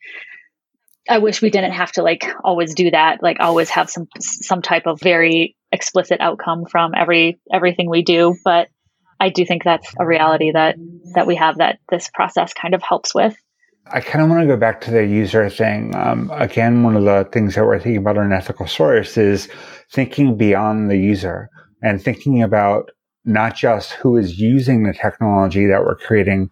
I 1.09 1.17
wish 1.17 1.41
we 1.41 1.49
didn't 1.49 1.71
have 1.71 1.91
to 1.93 2.03
like 2.03 2.25
always 2.43 2.75
do 2.75 2.91
that, 2.91 3.23
like 3.23 3.37
always 3.39 3.69
have 3.71 3.89
some 3.89 4.07
some 4.19 4.61
type 4.61 4.85
of 4.85 4.99
very 5.01 5.55
explicit 5.71 6.21
outcome 6.21 6.65
from 6.65 6.93
every 6.95 7.39
everything 7.51 7.89
we 7.89 8.03
do, 8.03 8.35
but 8.45 8.69
I 9.19 9.29
do 9.29 9.45
think 9.45 9.63
that's 9.63 9.91
a 9.99 10.05
reality 10.05 10.51
that 10.51 10.75
that 11.15 11.25
we 11.25 11.35
have 11.35 11.57
that 11.57 11.79
this 11.89 12.09
process 12.13 12.53
kind 12.53 12.75
of 12.75 12.83
helps 12.83 13.15
with. 13.15 13.35
I 13.91 14.01
kind 14.01 14.23
of 14.23 14.29
want 14.29 14.41
to 14.41 14.47
go 14.47 14.57
back 14.57 14.81
to 14.81 14.91
the 14.91 15.05
user 15.05 15.49
thing. 15.49 15.95
Um, 15.95 16.29
again, 16.31 16.83
one 16.83 16.95
of 16.95 17.05
the 17.05 17.27
things 17.31 17.55
that 17.55 17.65
we're 17.65 17.79
thinking 17.79 17.97
about 17.97 18.17
in 18.17 18.31
ethical 18.31 18.67
source 18.67 19.17
is 19.17 19.47
thinking 19.91 20.37
beyond 20.37 20.91
the 20.91 20.97
user 20.97 21.49
and 21.81 22.01
thinking 22.01 22.43
about 22.43 22.91
not 23.25 23.55
just 23.55 23.91
who 23.91 24.17
is 24.17 24.39
using 24.39 24.83
the 24.83 24.93
technology 24.93 25.67
that 25.67 25.83
we're 25.83 25.95
creating, 25.95 26.49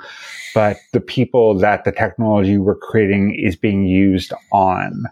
but 0.54 0.78
the 0.94 1.00
people 1.00 1.58
that 1.60 1.84
the 1.86 1.92
technology 1.92 2.58
we're 2.58 2.76
creating 2.76 3.36
is 3.36 3.56
being 3.56 3.86
used 3.86 4.34
on. 4.52 5.04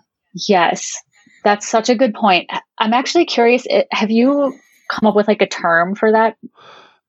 Yes, 0.47 1.01
that's 1.43 1.67
such 1.67 1.89
a 1.89 1.95
good 1.95 2.13
point. 2.13 2.49
I'm 2.77 2.93
actually 2.93 3.25
curious. 3.25 3.65
Have 3.91 4.11
you 4.11 4.57
come 4.89 5.07
up 5.07 5.15
with 5.15 5.27
like 5.27 5.41
a 5.41 5.47
term 5.47 5.95
for 5.95 6.11
that? 6.11 6.37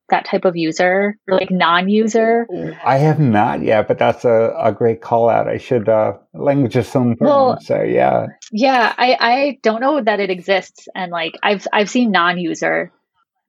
That 0.09 0.23
type 0.23 0.45
of 0.45 0.55
user, 0.55 1.17
or 1.27 1.37
like 1.37 1.51
non-user. 1.51 2.47
I 2.81 2.97
have 2.97 3.19
not 3.19 3.61
yet, 3.61 3.89
but 3.89 3.99
that's 3.99 4.23
a, 4.23 4.55
a 4.57 4.71
great 4.71 5.01
call 5.01 5.27
out. 5.27 5.49
I 5.49 5.57
should. 5.57 5.89
Uh, 5.89 6.13
language 6.33 6.77
is 6.77 6.87
so 6.87 7.01
important. 7.01 7.27
Well, 7.27 7.59
so 7.59 7.81
yeah, 7.81 8.27
yeah. 8.53 8.93
I 8.97 9.17
I 9.19 9.59
don't 9.63 9.81
know 9.81 10.01
that 10.01 10.21
it 10.21 10.29
exists, 10.29 10.87
and 10.95 11.11
like 11.11 11.33
I've 11.43 11.67
I've 11.73 11.89
seen 11.89 12.11
non-user 12.11 12.93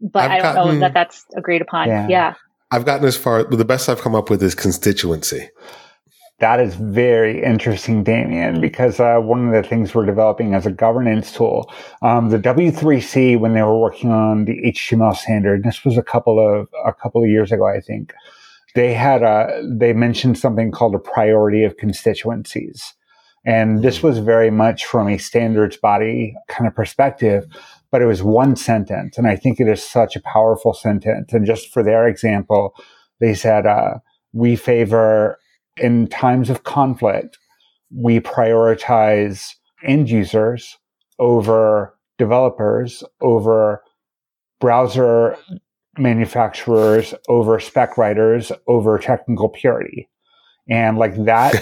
but 0.01 0.31
I've 0.31 0.31
I 0.31 0.37
do 0.39 0.43
not 0.43 0.55
know 0.55 0.81
that 0.81 0.95
that's 0.95 1.27
agreed 1.37 1.63
upon. 1.63 1.89
Yeah. 1.89 2.07
yeah. 2.09 2.35
I've 2.71 2.85
gotten 2.85 3.07
as 3.07 3.17
far, 3.17 3.45
the 3.45 3.65
best 3.65 3.89
I've 3.89 4.01
come 4.01 4.15
up 4.15 4.29
with 4.29 4.43
is 4.43 4.55
constituency. 4.55 5.49
That 6.41 6.61
is 6.61 6.77
very 6.77 7.43
interesting, 7.43 8.05
Damien, 8.05 8.61
because 8.61 9.01
uh, 9.01 9.19
one 9.19 9.49
of 9.49 9.55
the 9.55 9.69
things 9.69 9.93
we're 9.93 10.07
developing 10.07 10.55
as 10.55 10.67
a 10.67 10.71
governance 10.71 11.33
tool, 11.33 11.73
um, 12.03 12.29
the 12.29 12.39
W3C, 12.39 13.41
when 13.41 13.55
they 13.55 13.63
were 13.63 13.79
working 13.79 14.13
on 14.13 14.45
the 14.45 14.61
HTML 14.67 15.17
standard, 15.17 15.65
this 15.65 15.85
was 15.85 15.97
a 15.97 16.03
couple 16.03 16.39
of 16.39 16.69
a 16.87 16.93
couple 16.93 17.25
of 17.25 17.29
years 17.29 17.51
ago, 17.51 17.67
I 17.67 17.81
think. 17.81 18.13
They 18.77 18.95
had 18.95 19.25
a 19.25 19.61
they 19.69 19.93
mentioned 19.93 20.39
something 20.39 20.71
called 20.71 20.95
a 20.95 21.01
priority 21.01 21.65
of 21.65 21.77
constituencies, 21.77 22.95
and 23.45 23.83
this 23.83 23.99
hmm. 23.99 24.07
was 24.07 24.19
very 24.19 24.51
much 24.51 24.85
from 24.85 25.09
a 25.09 25.19
standards 25.19 25.77
body 25.77 26.37
kind 26.47 26.69
of 26.69 26.75
perspective 26.75 27.47
but 27.91 28.03
it 28.03 28.07
was 28.07 28.23
one 28.23 28.57
sentence. 28.57 29.19
And 29.19 29.27
I 29.27 29.37
think 29.37 29.61
it 29.61 29.69
is 29.69 29.83
such 29.83 30.17
a 30.17 30.21
powerful 30.21 30.75
sentence. 30.75 31.33
And 31.33 31.47
just 31.47 31.73
for 31.73 31.83
their 31.83 32.07
example, 32.07 32.75
they 33.21 33.35
said, 33.35 33.67
uh, 33.67 33.95
we 34.33 34.57
favor 34.57 35.39
in 35.77 36.07
times 36.09 36.51
of 36.51 36.65
conflict, 36.65 37.39
we 37.95 38.21
prioritize 38.21 39.55
end 39.83 40.11
users 40.11 40.77
over 41.19 41.95
developers, 42.19 43.03
over 43.21 43.83
browser 44.61 45.37
manufacturers, 45.97 47.15
over 47.29 47.59
spec 47.59 47.97
writers, 47.97 48.53
over 48.67 48.99
technical 48.99 49.49
purity. 49.49 50.09
And 50.69 50.99
like 50.99 51.17
that, 51.25 51.55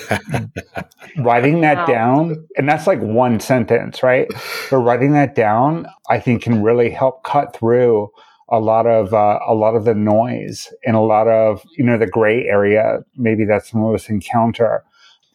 writing 1.19 1.61
that 1.61 1.77
wow. 1.79 1.87
down, 1.87 2.49
and 2.57 2.69
that's 2.69 2.88
like 2.88 3.01
one 3.01 3.38
sentence, 3.38 4.03
right? 4.03 4.27
But 4.69 4.79
writing 4.79 5.12
that 5.12 5.37
down, 5.37 5.87
I 6.11 6.19
think 6.19 6.42
can 6.42 6.62
really 6.62 6.90
help 6.90 7.23
cut 7.23 7.55
through 7.55 8.11
a 8.49 8.59
lot 8.59 8.87
of 8.87 9.14
uh, 9.14 9.38
a 9.47 9.55
lot 9.55 9.77
of 9.77 9.85
the 9.85 9.95
noise 9.95 10.73
and 10.85 10.97
a 10.97 11.01
lot 11.01 11.29
of 11.29 11.62
you 11.77 11.85
know 11.85 11.99
the 11.99 12.07
gray 12.07 12.47
area. 12.47 12.99
Maybe 13.16 13.45
that's 13.45 13.71
some 13.71 13.85
of 13.85 13.95
us 13.95 14.09
encounter. 14.09 14.85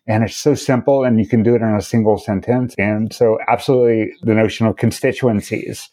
And 0.07 0.23
it's 0.23 0.35
so 0.35 0.55
simple 0.55 1.03
and 1.03 1.19
you 1.19 1.27
can 1.27 1.43
do 1.43 1.55
it 1.55 1.61
in 1.61 1.75
a 1.75 1.81
single 1.81 2.17
sentence. 2.17 2.73
And 2.77 3.13
so 3.13 3.37
absolutely 3.47 4.11
the 4.23 4.33
notion 4.33 4.65
of 4.65 4.75
constituencies 4.75 5.89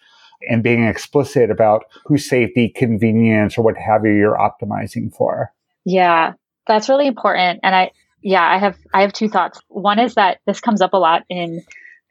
and 0.49 0.63
being 0.63 0.85
explicit 0.85 1.51
about 1.51 1.85
whose 2.07 2.29
safety 2.29 2.71
convenience 2.71 3.59
or 3.59 3.63
what 3.63 3.77
have 3.77 4.05
you 4.05 4.13
you're 4.13 4.37
optimizing 4.37 5.15
for. 5.15 5.53
Yeah 5.85 6.33
that's 6.69 6.89
really 6.89 7.07
important. 7.07 7.61
And 7.63 7.75
I, 7.75 7.91
yeah, 8.23 8.47
I 8.47 8.59
have, 8.59 8.77
I 8.93 9.03
have 9.03 9.13
two 9.13 9.29
thoughts. 9.29 9.61
One 9.69 9.99
is 9.99 10.15
that 10.15 10.39
this 10.47 10.61
comes 10.61 10.81
up 10.81 10.93
a 10.93 10.99
lot 10.99 11.23
in 11.29 11.63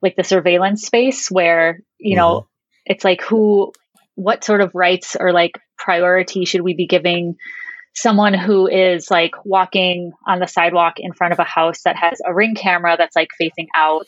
like 0.01 0.15
the 0.15 0.23
surveillance 0.23 0.85
space 0.85 1.29
where, 1.31 1.79
you 1.97 2.15
know, 2.15 2.41
mm-hmm. 2.41 2.47
it's 2.85 3.03
like 3.03 3.21
who, 3.21 3.71
what 4.15 4.43
sort 4.43 4.61
of 4.61 4.71
rights 4.73 5.15
or 5.17 5.31
like 5.31 5.59
priority 5.77 6.45
should 6.45 6.61
we 6.61 6.73
be 6.73 6.87
giving 6.87 7.37
someone 7.97 8.33
who 8.33 8.67
is 8.67 9.09
like 9.09 9.31
walking 9.43 10.11
on 10.27 10.39
the 10.39 10.47
sidewalk 10.47 10.95
in 10.97 11.13
front 11.13 11.33
of 11.33 11.39
a 11.39 11.43
house 11.43 11.81
that 11.81 11.95
has 11.95 12.19
a 12.25 12.33
ring 12.33 12.53
camera 12.53 12.95
that's 12.95 13.15
like 13.15 13.29
facing 13.37 13.67
out, 13.75 14.07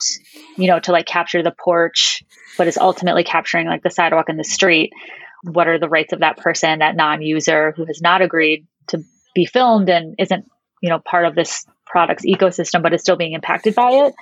you 0.58 0.68
know, 0.68 0.80
to 0.80 0.92
like 0.92 1.08
capture 1.08 1.42
the 1.42 1.56
porch, 1.64 2.24
but 2.56 2.68
is 2.68 2.78
ultimately 2.78 3.24
capturing 3.24 3.66
like 3.66 3.82
the 3.82 3.90
sidewalk 3.90 4.30
and 4.30 4.38
the 4.38 4.44
street. 4.44 4.94
What 5.42 5.68
are 5.68 5.80
the 5.80 5.90
rights 5.90 6.14
of 6.14 6.20
that 6.20 6.38
person, 6.38 6.80
that 6.80 6.96
non 6.96 7.24
user 7.24 7.74
who 7.76 7.86
has 7.86 8.00
not 8.00 8.22
agreed 8.22 8.68
to 8.88 9.04
be 9.40 9.46
filmed 9.46 9.90
and 9.90 10.16
isn't 10.20 10.46
you 10.82 10.90
know 10.90 11.00
part 11.00 11.26
of 11.26 11.36
this 11.36 11.66
product's 11.86 12.26
ecosystem 12.26 12.82
but 12.84 12.94
is 12.94 13.02
still 13.02 13.18
being 13.18 13.34
impacted 13.34 13.76
by 13.76 13.90
it 13.92 14.14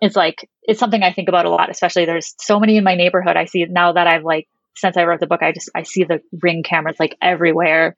it's 0.00 0.16
like 0.16 0.48
it's 0.62 0.80
something 0.80 1.02
i 1.02 1.12
think 1.12 1.28
about 1.28 1.46
a 1.46 1.50
lot 1.50 1.70
especially 1.70 2.04
there's 2.04 2.34
so 2.40 2.58
many 2.58 2.76
in 2.76 2.84
my 2.84 2.94
neighborhood 2.94 3.36
i 3.36 3.44
see 3.44 3.64
now 3.68 3.92
that 3.92 4.06
i've 4.06 4.24
like 4.24 4.46
since 4.76 4.96
i 4.96 5.04
wrote 5.04 5.20
the 5.20 5.26
book 5.26 5.42
i 5.42 5.52
just 5.52 5.70
i 5.74 5.82
see 5.82 6.04
the 6.04 6.20
ring 6.42 6.62
cameras 6.62 6.96
like 6.98 7.16
everywhere 7.22 7.96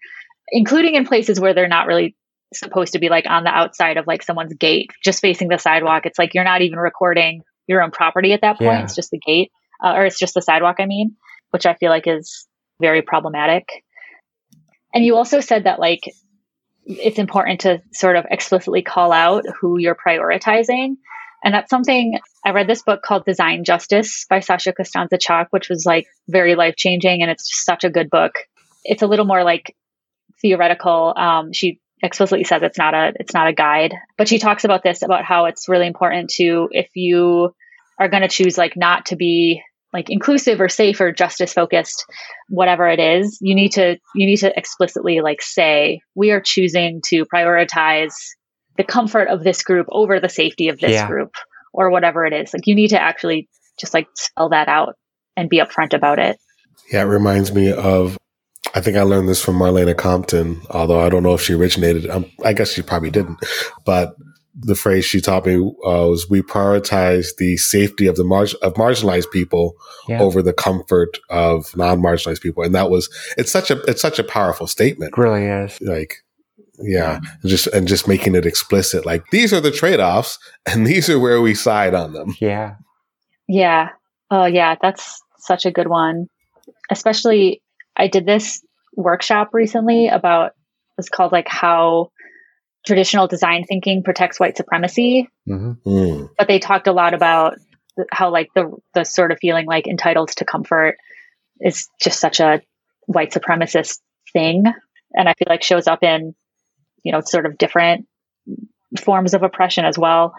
including 0.51 0.95
in 0.95 1.07
places 1.07 1.41
where 1.41 1.55
they're 1.55 1.69
not 1.69 1.87
really 1.87 2.17
supposed 2.53 2.93
to 2.93 2.99
be 2.99 3.09
like 3.09 3.27
on 3.29 3.45
the 3.45 3.51
outside 3.51 3.97
of 3.97 4.07
like 4.07 4.23
someone's 4.23 4.55
gate, 4.55 4.91
just 5.03 5.21
facing 5.21 5.49
the 5.49 5.59
sidewalk. 5.59 6.07
It's 6.07 6.19
like 6.19 6.35
you're 6.35 6.45
not 6.45 6.63
even 6.63 6.79
recording 6.79 7.43
your 7.67 7.83
own 7.83 7.91
property 7.91 8.33
at 8.33 8.41
that 8.41 8.59
point. 8.59 8.79
Yeah. 8.79 8.85
It's 8.85 8.95
just 8.95 9.11
the 9.11 9.19
gate, 9.19 9.53
uh, 9.83 9.93
or 9.93 10.07
it's 10.07 10.19
just 10.19 10.35
the 10.35 10.43
sidewalk, 10.43 10.77
I 10.81 10.87
mean, 10.87 11.17
which 11.51 11.67
I 11.67 11.75
feel 11.75 11.91
like 11.91 12.07
is 12.07 12.47
very 12.81 13.03
problematic. 13.03 13.69
And 14.93 15.05
you 15.05 15.17
also 15.17 15.41
said 15.41 15.65
that 15.65 15.79
like 15.79 16.01
it's 16.99 17.19
important 17.19 17.61
to 17.61 17.83
sort 17.93 18.17
of 18.17 18.27
explicitly 18.31 18.83
call 18.83 19.13
out 19.13 19.45
who 19.61 19.79
you're 19.79 19.97
prioritizing. 19.97 20.97
And 21.43 21.55
that's 21.55 21.71
something 21.71 22.19
I 22.45 22.51
read 22.51 22.67
this 22.67 22.83
book 22.83 23.03
called 23.03 23.25
Design 23.25 23.65
Justice 23.65 24.27
by 24.29 24.41
Sasha 24.41 24.73
Costanza 24.73 25.17
Chock, 25.17 25.49
which 25.51 25.69
was 25.69 25.87
like 25.87 26.07
very 26.29 26.55
life 26.55 26.75
changing. 26.77 27.23
And 27.23 27.31
it's 27.31 27.49
just 27.49 27.65
such 27.65 27.85
a 27.85 27.91
good 27.91 28.11
book. 28.11 28.33
It's 28.85 29.03
a 29.03 29.07
little 29.07 29.25
more 29.25 29.45
like 29.45 29.75
theoretical. 30.43 31.15
Um, 31.17 31.53
she 31.53 31.81
explicitly 32.03 32.45
says 32.45 32.63
it's 32.63 32.79
not 32.79 32.95
a 32.95 33.13
it's 33.17 33.35
not 33.35 33.49
a 33.49 33.53
guide, 33.53 33.95
but 34.19 34.29
she 34.29 34.39
talks 34.39 34.65
about 34.65 34.83
this 34.83 35.03
about 35.03 35.25
how 35.25 35.47
it's 35.47 35.69
really 35.69 35.87
important 35.87 36.31
to 36.31 36.69
if 36.73 36.89
you 36.95 37.55
are 37.99 38.09
going 38.09 38.23
to 38.23 38.29
choose 38.29 38.57
like 38.57 38.77
not 38.77 39.07
to 39.07 39.17
be 39.17 39.63
like 39.93 40.07
inclusive 40.09 40.61
or 40.61 40.69
safe 40.69 41.01
or 41.01 41.13
justice 41.13 41.53
focused 41.53 42.05
whatever 42.49 42.89
it 42.89 43.01
is 43.01 43.39
you 43.41 43.55
need 43.55 43.73
to 43.73 43.97
you 44.15 44.27
need 44.27 44.37
to 44.37 44.57
explicitly 44.57 45.21
like 45.21 45.43
say 45.43 46.01
we 46.15 46.31
are 46.31 46.41
choosing 46.41 47.01
to 47.05 47.25
prioritize 47.27 48.15
the 48.77 48.85
comfort 48.85 49.29
of 49.29 49.43
this 49.43 49.63
group 49.63 49.87
over 49.91 50.21
the 50.21 50.29
safety 50.29 50.69
of 50.69 50.79
this 50.79 50.93
yeah. 50.93 51.07
group 51.07 51.35
or 51.73 51.91
whatever 51.91 52.25
it 52.25 52.33
is 52.33 52.53
like 52.53 52.67
you 52.67 52.75
need 52.75 52.89
to 52.89 53.01
actually 53.01 53.49
just 53.79 53.95
like 53.95 54.07
spell 54.15 54.51
that 54.51 54.69
out 54.69 54.95
and 55.37 55.49
be 55.49 55.59
upfront 55.59 55.95
about 55.95 56.19
it 56.19 56.39
yeah 56.93 57.01
it 57.01 57.05
reminds 57.05 57.53
me 57.53 57.73
of 57.73 58.17
I 58.75 58.81
think 58.81 58.97
I 58.97 59.03
learned 59.03 59.29
this 59.29 59.43
from 59.43 59.57
Marlena 59.57 59.97
Compton, 59.97 60.63
although 60.71 61.01
I 61.01 61.09
don't 61.09 61.25
know 61.25 61.35
if 61.35 61.41
she 61.41 61.55
originated. 61.55 62.09
Um, 62.09 62.31
I 62.45 62.53
guess 62.53 62.73
she 62.73 62.83
probably 62.83 63.11
didn't, 63.11 63.39
but 63.85 64.15
the 64.55 64.75
phrase 64.75 65.05
she 65.05 65.21
taught 65.21 65.47
me 65.47 65.57
uh, 65.57 66.09
was 66.09 66.29
we 66.29 66.43
prioritize 66.43 67.37
the 67.39 67.57
safety 67.57 68.07
of 68.07 68.17
the 68.17 68.25
mar- 68.25 68.47
of 68.63 68.75
marginalized 68.75 69.31
people 69.31 69.77
yeah. 70.09 70.21
over 70.21 70.43
the 70.43 70.53
comfort 70.53 71.19
of 71.29 71.77
non-marginalized 71.77 72.41
people. 72.41 72.63
And 72.63 72.75
that 72.75 72.91
was 72.91 73.09
it's 73.37 73.51
such 73.51 73.71
a 73.71 73.81
it's 73.83 74.03
such 74.03 74.19
a 74.19 74.25
powerful 74.25 74.67
statement. 74.67 75.15
It 75.17 75.21
really 75.21 75.45
is. 75.45 75.81
Like 75.81 76.17
yeah, 76.79 77.21
yeah. 77.23 77.49
just 77.49 77.69
and 77.69 77.87
just 77.87 78.09
making 78.09 78.35
it 78.35 78.47
explicit. 78.47 79.07
Like 79.07 79.25
these 79.31 79.53
are 79.53 79.61
the 79.61 79.71
trade-offs 79.71 80.39
and 80.67 80.87
these 80.87 81.09
are 81.09 81.19
where 81.19 81.41
we 81.41 81.55
side 81.55 81.95
on 81.95 82.13
them. 82.13 82.35
Yeah. 82.41 82.75
Yeah. 83.47 83.91
Oh 84.31 84.47
yeah 84.47 84.77
that's 84.81 85.23
such 85.39 85.65
a 85.65 85.71
good 85.71 85.89
one. 85.89 86.29
Especially 86.91 87.63
i 87.97 88.07
did 88.07 88.25
this 88.27 88.65
workshop 88.95 89.51
recently 89.53 90.09
about 90.09 90.53
it's 90.99 91.09
called 91.09 91.33
like 91.33 91.49
how 91.49 92.11
traditional 92.91 93.29
design 93.29 93.63
thinking 93.63 94.03
protects 94.03 94.41
white 94.41 94.57
supremacy. 94.57 95.29
Mm-hmm. 95.49 95.89
Mm. 95.89 96.31
But 96.37 96.49
they 96.49 96.59
talked 96.59 96.89
a 96.89 96.93
lot 96.93 97.15
about 97.15 97.57
how 98.11 98.31
like 98.33 98.49
the 98.57 98.77
the 98.95 99.05
sort 99.05 99.31
of 99.31 99.39
feeling 99.41 99.67
like 99.67 99.87
entitled 99.87 100.31
to 100.31 100.45
comfort 100.45 100.97
is 101.61 101.89
just 102.01 102.19
such 102.19 102.41
a 102.41 102.63
white 103.07 103.33
supremacist 103.33 104.01
thing, 104.33 104.65
and 105.15 105.29
I 105.29 105.35
feel 105.35 105.47
like 105.49 105.63
shows 105.63 105.87
up 105.87 106.03
in 106.03 106.35
you 107.05 107.13
know 107.13 107.21
sort 107.21 107.47
of 107.47 107.59
different 107.59 108.09
forms 108.99 109.35
of 109.35 109.45
oppression 109.45 109.85
as 109.85 109.97
well, 109.97 110.35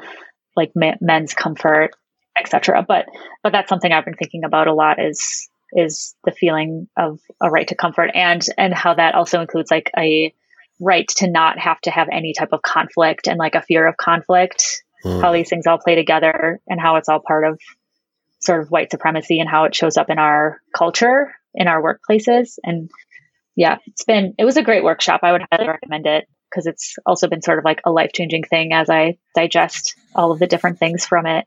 like 0.58 0.72
ma- 0.76 0.99
men's 0.99 1.34
comfort, 1.34 1.91
etc. 2.38 2.84
But 2.86 3.06
but 3.43 3.54
that's 3.54 3.70
something 3.70 3.93
I've 3.93 4.06
been 4.06 4.16
thinking 4.16 4.43
about 4.43 4.68
a 4.68 4.74
lot 4.74 5.02
is 5.02 5.49
is 5.72 6.16
the 6.26 6.34
feeling 6.34 6.89
of 6.97 7.22
a 7.41 7.49
right 7.49 7.70
to 7.70 7.76
comfort 7.76 8.12
and 8.14 8.45
and 8.58 8.74
how 8.74 8.93
that 8.95 9.16
also 9.16 9.39
includes 9.39 9.72
like 9.72 9.89
a 9.97 10.34
right 10.82 11.08
to 11.08 11.30
not 11.30 11.60
have 11.60 11.80
to 11.82 11.92
have 11.92 12.10
any 12.12 12.34
type 12.34 12.50
of 12.52 12.62
conflict 12.62 13.28
and 13.28 13.38
like 13.38 13.56
a 13.56 13.62
fear 13.62 13.88
of 13.88 13.96
conflict, 13.96 14.84
mm. 15.06 15.22
how 15.22 15.32
these 15.32 15.50
things 15.50 15.68
all 15.68 15.78
play 15.78 15.96
together 15.96 16.60
and 16.68 16.82
how 16.82 16.96
it's 16.98 17.08
all 17.08 17.22
part 17.26 17.46
of 17.46 17.60
sort 18.42 18.62
of 18.62 18.70
white 18.70 18.92
supremacy 18.92 19.40
and 19.40 19.50
how 19.50 19.66
it 19.66 19.76
shows 19.76 19.98
up 19.98 20.10
in 20.10 20.18
our 20.18 20.60
culture, 20.76 21.34
in 21.54 21.68
our 21.68 21.82
workplaces. 21.82 22.56
And 22.64 22.90
yeah, 23.56 23.78
it's 23.86 24.04
been, 24.04 24.34
it 24.38 24.46
was 24.46 24.58
a 24.58 24.64
great 24.64 24.84
workshop. 24.84 25.22
I 25.24 25.32
would 25.32 25.44
highly 25.52 25.68
recommend 25.68 26.08
it 26.08 26.28
because 26.50 26.66
it's 26.66 26.96
also 27.06 27.28
been 27.28 27.42
sort 27.42 27.60
of 27.60 27.66
like 27.66 27.82
a 27.86 27.92
life 27.92 28.12
changing 28.14 28.44
thing 28.44 28.74
as 28.74 28.90
I 28.90 29.18
digest 29.36 29.96
all 30.16 30.32
of 30.32 30.40
the 30.40 30.48
different 30.48 30.80
things 30.80 31.06
from 31.06 31.28
it 31.28 31.46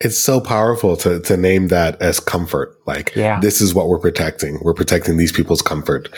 it's 0.00 0.18
so 0.18 0.40
powerful 0.40 0.96
to 0.98 1.20
to 1.20 1.36
name 1.36 1.68
that 1.68 2.00
as 2.00 2.20
comfort. 2.20 2.76
Like, 2.86 3.14
yeah. 3.14 3.40
this 3.40 3.60
is 3.60 3.74
what 3.74 3.88
we're 3.88 3.98
protecting. 3.98 4.58
We're 4.62 4.74
protecting 4.74 5.16
these 5.16 5.32
people's 5.32 5.62
comfort, 5.62 6.08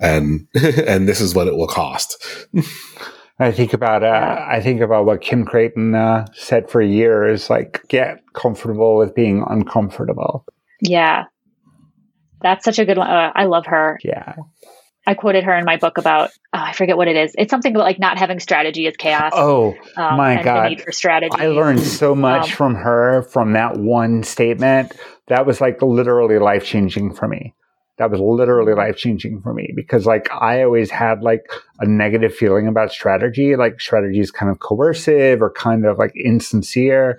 and 0.00 0.46
and 0.54 1.08
this 1.08 1.20
is 1.20 1.34
what 1.34 1.48
it 1.48 1.56
will 1.56 1.68
cost. 1.68 2.46
I 3.38 3.52
think 3.52 3.74
about 3.74 4.02
uh, 4.02 4.44
I 4.48 4.60
think 4.60 4.80
about 4.80 5.04
what 5.04 5.20
Kim 5.20 5.44
Crayton 5.44 5.94
uh, 5.94 6.26
said 6.32 6.70
for 6.70 6.80
years, 6.80 7.50
like 7.50 7.82
get 7.88 8.22
comfortable 8.32 8.96
with 8.96 9.14
being 9.14 9.44
uncomfortable. 9.46 10.46
Yeah, 10.80 11.24
that's 12.40 12.64
such 12.64 12.78
a 12.78 12.86
good 12.86 12.96
one. 12.96 13.08
Uh, 13.10 13.32
I 13.34 13.44
love 13.44 13.66
her. 13.66 13.98
Yeah, 14.02 14.36
I 15.06 15.14
quoted 15.14 15.44
her 15.44 15.56
in 15.56 15.64
my 15.64 15.76
book 15.76 15.98
about 15.98 16.30
oh, 16.52 16.58
I 16.58 16.72
forget 16.72 16.96
what 16.96 17.06
it 17.06 17.16
is. 17.16 17.32
It's 17.38 17.50
something 17.50 17.74
about 17.74 17.84
like 17.84 17.98
not 17.98 18.18
having 18.18 18.40
strategy 18.40 18.86
is 18.86 18.96
chaos. 18.96 19.32
Oh 19.34 19.74
um, 19.96 20.16
my 20.16 20.42
god! 20.42 20.68
need 20.68 20.80
for 20.80 20.92
strategy. 20.92 21.36
I 21.38 21.46
learned 21.48 21.80
so 21.80 22.14
much 22.14 22.50
um, 22.50 22.56
from 22.56 22.74
her 22.74 23.22
from 23.22 23.52
that 23.52 23.76
one 23.76 24.22
statement. 24.24 24.92
That 25.28 25.46
was 25.46 25.60
like 25.60 25.80
literally 25.80 26.38
life 26.38 26.64
changing 26.64 27.14
for 27.14 27.28
me. 27.28 27.54
That 27.98 28.10
was 28.10 28.20
literally 28.20 28.74
life 28.74 28.96
changing 28.96 29.40
for 29.42 29.54
me 29.54 29.72
because 29.74 30.06
like 30.06 30.30
I 30.32 30.62
always 30.62 30.90
had 30.90 31.22
like 31.22 31.46
a 31.78 31.86
negative 31.86 32.34
feeling 32.34 32.66
about 32.66 32.92
strategy. 32.92 33.56
Like 33.56 33.80
strategy 33.80 34.20
is 34.20 34.30
kind 34.30 34.50
of 34.50 34.58
coercive 34.58 35.40
or 35.40 35.50
kind 35.50 35.86
of 35.86 35.98
like 35.98 36.12
insincere. 36.16 37.18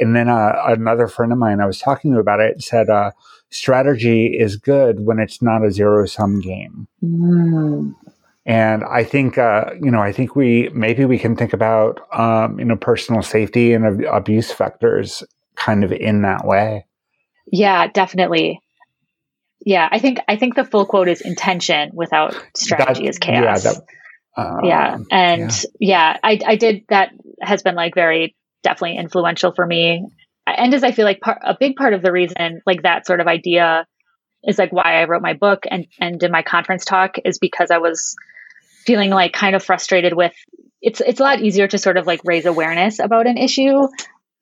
And 0.00 0.14
then 0.14 0.28
uh, 0.28 0.52
another 0.66 1.08
friend 1.08 1.32
of 1.32 1.38
mine 1.38 1.60
I 1.60 1.66
was 1.66 1.78
talking 1.78 2.12
to 2.12 2.18
about 2.18 2.40
it 2.40 2.62
said. 2.62 2.90
uh 2.90 3.12
strategy 3.50 4.26
is 4.26 4.56
good 4.56 5.00
when 5.00 5.18
it's 5.18 5.40
not 5.40 5.64
a 5.64 5.70
zero 5.70 6.06
sum 6.06 6.40
game. 6.40 6.86
Mm. 7.02 7.94
And 8.46 8.84
I 8.84 9.04
think, 9.04 9.36
uh, 9.36 9.72
you 9.80 9.90
know, 9.90 10.00
I 10.00 10.12
think 10.12 10.34
we 10.34 10.70
maybe 10.72 11.04
we 11.04 11.18
can 11.18 11.36
think 11.36 11.52
about, 11.52 12.00
um, 12.18 12.58
you 12.58 12.64
know, 12.64 12.76
personal 12.76 13.22
safety 13.22 13.74
and 13.74 14.04
abuse 14.06 14.50
factors 14.50 15.22
kind 15.56 15.84
of 15.84 15.92
in 15.92 16.22
that 16.22 16.46
way. 16.46 16.86
Yeah, 17.50 17.88
definitely. 17.88 18.60
Yeah, 19.60 19.88
I 19.90 19.98
think 19.98 20.18
I 20.28 20.36
think 20.36 20.54
the 20.54 20.64
full 20.64 20.86
quote 20.86 21.08
is 21.08 21.20
intention 21.20 21.90
without 21.92 22.34
strategy 22.56 23.02
that, 23.02 23.08
is 23.08 23.18
chaos. 23.18 23.64
Yeah, 23.64 23.72
that, 23.72 23.82
uh, 24.36 24.58
yeah, 24.62 24.98
and 25.10 25.66
yeah. 25.80 26.12
yeah, 26.12 26.16
I 26.22 26.38
I 26.46 26.56
did 26.56 26.84
that 26.88 27.10
has 27.42 27.62
been 27.62 27.74
like 27.74 27.94
very 27.94 28.34
definitely 28.62 28.96
influential 28.96 29.52
for 29.52 29.66
me 29.66 30.06
and 30.56 30.74
as 30.74 30.84
I 30.84 30.92
feel 30.92 31.04
like 31.04 31.20
part, 31.20 31.38
a 31.42 31.56
big 31.58 31.76
part 31.76 31.94
of 31.94 32.02
the 32.02 32.12
reason, 32.12 32.62
like 32.66 32.82
that 32.82 33.06
sort 33.06 33.20
of 33.20 33.26
idea 33.26 33.86
is 34.44 34.58
like 34.58 34.72
why 34.72 35.00
I 35.00 35.04
wrote 35.04 35.22
my 35.22 35.34
book 35.34 35.64
and, 35.70 35.86
and 36.00 36.18
did 36.18 36.30
my 36.30 36.42
conference 36.42 36.84
talk 36.84 37.16
is 37.24 37.38
because 37.38 37.70
I 37.70 37.78
was 37.78 38.14
feeling 38.86 39.10
like 39.10 39.32
kind 39.32 39.54
of 39.54 39.62
frustrated 39.62 40.14
with 40.14 40.32
it's, 40.80 41.00
it's 41.00 41.18
a 41.18 41.24
lot 41.24 41.40
easier 41.40 41.66
to 41.66 41.76
sort 41.76 41.96
of 41.96 42.06
like 42.06 42.20
raise 42.24 42.46
awareness 42.46 43.00
about 43.00 43.26
an 43.26 43.36
issue 43.36 43.88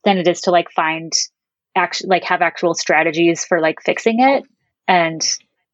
than 0.04 0.18
it 0.18 0.28
is 0.28 0.42
to 0.42 0.50
like 0.50 0.70
find 0.70 1.12
actually 1.74 2.10
like 2.10 2.24
have 2.24 2.42
actual 2.42 2.74
strategies 2.74 3.44
for 3.44 3.58
like 3.58 3.80
fixing 3.82 4.20
it. 4.20 4.44
And 4.86 5.26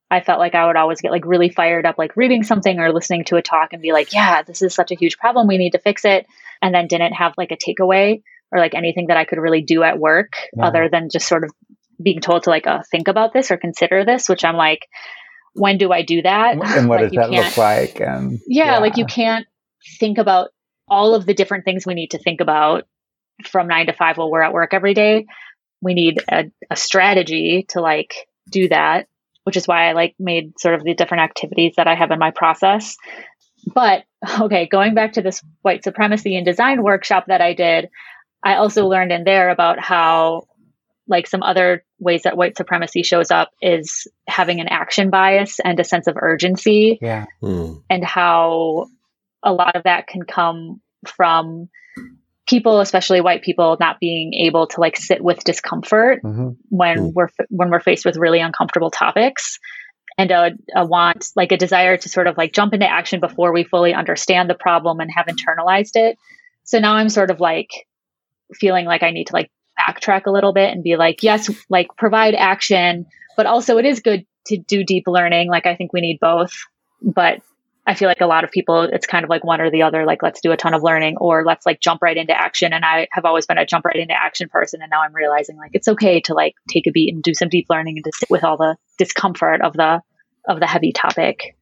I 0.08 0.20
felt 0.20 0.38
like 0.38 0.54
I 0.54 0.66
would 0.66 0.76
always 0.76 1.00
get 1.00 1.10
like 1.10 1.26
really 1.26 1.48
fired 1.48 1.84
up, 1.84 1.98
like 1.98 2.16
reading 2.16 2.44
something 2.44 2.78
or 2.78 2.92
listening 2.92 3.24
to 3.24 3.36
a 3.36 3.42
talk 3.42 3.72
and 3.72 3.82
be 3.82 3.92
like, 3.92 4.12
yeah, 4.12 4.42
this 4.42 4.62
is 4.62 4.72
such 4.72 4.92
a 4.92 4.96
huge 4.96 5.18
problem. 5.18 5.48
We 5.48 5.58
need 5.58 5.72
to 5.72 5.78
fix 5.78 6.04
it. 6.04 6.26
And 6.60 6.72
then 6.72 6.86
didn't 6.86 7.14
have 7.14 7.34
like 7.36 7.50
a 7.50 7.56
takeaway 7.56 8.22
or 8.52 8.58
like 8.58 8.74
anything 8.74 9.06
that 9.08 9.16
I 9.16 9.24
could 9.24 9.38
really 9.38 9.62
do 9.62 9.82
at 9.82 9.98
work 9.98 10.32
yeah. 10.54 10.66
other 10.66 10.88
than 10.90 11.08
just 11.10 11.26
sort 11.26 11.44
of 11.44 11.50
being 12.00 12.20
told 12.20 12.44
to 12.44 12.50
like 12.50 12.66
uh, 12.66 12.82
think 12.90 13.08
about 13.08 13.32
this 13.32 13.50
or 13.50 13.56
consider 13.56 14.04
this, 14.04 14.28
which 14.28 14.44
I'm 14.44 14.56
like, 14.56 14.86
when 15.54 15.78
do 15.78 15.92
I 15.92 16.02
do 16.02 16.22
that? 16.22 16.52
And 16.52 16.88
what 16.88 17.00
like, 17.02 17.12
does 17.12 17.16
that 17.16 17.30
look 17.30 17.56
like? 17.56 18.00
And 18.00 18.40
yeah, 18.46 18.72
yeah, 18.72 18.78
like 18.78 18.96
you 18.96 19.06
can't 19.06 19.46
think 19.98 20.18
about 20.18 20.50
all 20.88 21.14
of 21.14 21.26
the 21.26 21.34
different 21.34 21.64
things 21.64 21.86
we 21.86 21.94
need 21.94 22.10
to 22.10 22.18
think 22.18 22.40
about 22.40 22.84
from 23.46 23.68
nine 23.68 23.86
to 23.86 23.92
five 23.92 24.18
while 24.18 24.30
we're 24.30 24.42
at 24.42 24.52
work 24.52 24.74
every 24.74 24.94
day. 24.94 25.26
We 25.80 25.94
need 25.94 26.22
a, 26.30 26.44
a 26.70 26.76
strategy 26.76 27.66
to 27.70 27.80
like 27.80 28.14
do 28.50 28.68
that, 28.68 29.08
which 29.44 29.56
is 29.56 29.66
why 29.66 29.88
I 29.88 29.92
like 29.92 30.14
made 30.18 30.58
sort 30.60 30.74
of 30.74 30.84
the 30.84 30.94
different 30.94 31.24
activities 31.24 31.74
that 31.76 31.86
I 31.86 31.94
have 31.94 32.10
in 32.10 32.18
my 32.18 32.30
process. 32.30 32.96
But 33.74 34.04
okay, 34.40 34.66
going 34.66 34.94
back 34.94 35.14
to 35.14 35.22
this 35.22 35.42
white 35.62 35.84
supremacy 35.84 36.36
and 36.36 36.46
design 36.46 36.82
workshop 36.82 37.24
that 37.28 37.40
I 37.40 37.54
did, 37.54 37.88
I 38.42 38.56
also 38.56 38.86
learned 38.86 39.12
in 39.12 39.24
there 39.24 39.50
about 39.50 39.78
how 39.78 40.46
like 41.08 41.26
some 41.26 41.42
other 41.42 41.84
ways 41.98 42.22
that 42.22 42.36
white 42.36 42.56
supremacy 42.56 43.02
shows 43.02 43.30
up 43.30 43.50
is 43.60 44.06
having 44.26 44.60
an 44.60 44.68
action 44.68 45.10
bias 45.10 45.60
and 45.60 45.78
a 45.78 45.84
sense 45.84 46.06
of 46.06 46.16
urgency. 46.20 46.98
Yeah. 47.00 47.26
Mm. 47.42 47.82
And 47.90 48.04
how 48.04 48.86
a 49.42 49.52
lot 49.52 49.76
of 49.76 49.84
that 49.84 50.06
can 50.06 50.22
come 50.22 50.80
from 51.06 51.68
people, 52.48 52.80
especially 52.80 53.20
white 53.20 53.42
people, 53.42 53.76
not 53.78 54.00
being 54.00 54.32
able 54.34 54.66
to 54.68 54.80
like 54.80 54.96
sit 54.96 55.22
with 55.22 55.44
discomfort 55.44 56.22
mm-hmm. 56.22 56.50
when 56.68 56.98
mm. 56.98 57.12
we're 57.14 57.28
when 57.48 57.70
we're 57.70 57.80
faced 57.80 58.04
with 58.04 58.16
really 58.16 58.40
uncomfortable 58.40 58.90
topics 58.90 59.58
and 60.18 60.30
a, 60.30 60.50
a 60.76 60.84
want, 60.84 61.26
like 61.36 61.52
a 61.52 61.56
desire 61.56 61.96
to 61.96 62.08
sort 62.08 62.26
of 62.26 62.36
like 62.36 62.52
jump 62.52 62.74
into 62.74 62.88
action 62.88 63.20
before 63.20 63.52
we 63.52 63.64
fully 63.64 63.94
understand 63.94 64.48
the 64.50 64.54
problem 64.54 65.00
and 65.00 65.10
have 65.14 65.26
internalized 65.26 65.92
it. 65.94 66.18
So 66.64 66.78
now 66.78 66.94
I'm 66.94 67.08
sort 67.08 67.30
of 67.30 67.40
like 67.40 67.70
feeling 68.54 68.86
like 68.86 69.02
I 69.02 69.10
need 69.10 69.28
to 69.28 69.32
like 69.32 69.50
backtrack 69.78 70.26
a 70.26 70.30
little 70.30 70.52
bit 70.52 70.72
and 70.72 70.82
be 70.82 70.96
like, 70.96 71.22
yes, 71.22 71.50
like 71.68 71.88
provide 71.96 72.34
action, 72.34 73.06
but 73.36 73.46
also 73.46 73.78
it 73.78 73.84
is 73.84 74.00
good 74.00 74.26
to 74.46 74.58
do 74.58 74.84
deep 74.84 75.04
learning. 75.06 75.48
Like 75.48 75.66
I 75.66 75.76
think 75.76 75.92
we 75.92 76.00
need 76.00 76.18
both, 76.20 76.52
but 77.00 77.40
I 77.84 77.94
feel 77.94 78.08
like 78.08 78.20
a 78.20 78.26
lot 78.26 78.44
of 78.44 78.50
people, 78.52 78.82
it's 78.82 79.06
kind 79.06 79.24
of 79.24 79.30
like 79.30 79.42
one 79.42 79.60
or 79.60 79.70
the 79.70 79.82
other, 79.82 80.04
like 80.04 80.22
let's 80.22 80.40
do 80.40 80.52
a 80.52 80.56
ton 80.56 80.72
of 80.72 80.84
learning 80.84 81.16
or 81.16 81.44
let's 81.44 81.66
like 81.66 81.80
jump 81.80 82.00
right 82.00 82.16
into 82.16 82.32
action. 82.32 82.72
And 82.72 82.84
I 82.84 83.08
have 83.10 83.24
always 83.24 83.46
been 83.46 83.58
a 83.58 83.66
jump 83.66 83.84
right 83.84 83.96
into 83.96 84.14
action 84.14 84.48
person. 84.48 84.82
And 84.82 84.90
now 84.90 85.02
I'm 85.02 85.14
realizing 85.14 85.56
like 85.56 85.72
it's 85.74 85.88
okay 85.88 86.20
to 86.22 86.34
like 86.34 86.54
take 86.68 86.86
a 86.86 86.92
beat 86.92 87.12
and 87.12 87.22
do 87.22 87.34
some 87.34 87.48
deep 87.48 87.66
learning 87.68 87.96
and 87.96 88.04
to 88.04 88.12
sit 88.14 88.30
with 88.30 88.44
all 88.44 88.56
the 88.56 88.76
discomfort 88.98 89.62
of 89.62 89.72
the, 89.72 90.00
of 90.48 90.60
the 90.60 90.66
heavy 90.66 90.92
topic. 90.92 91.56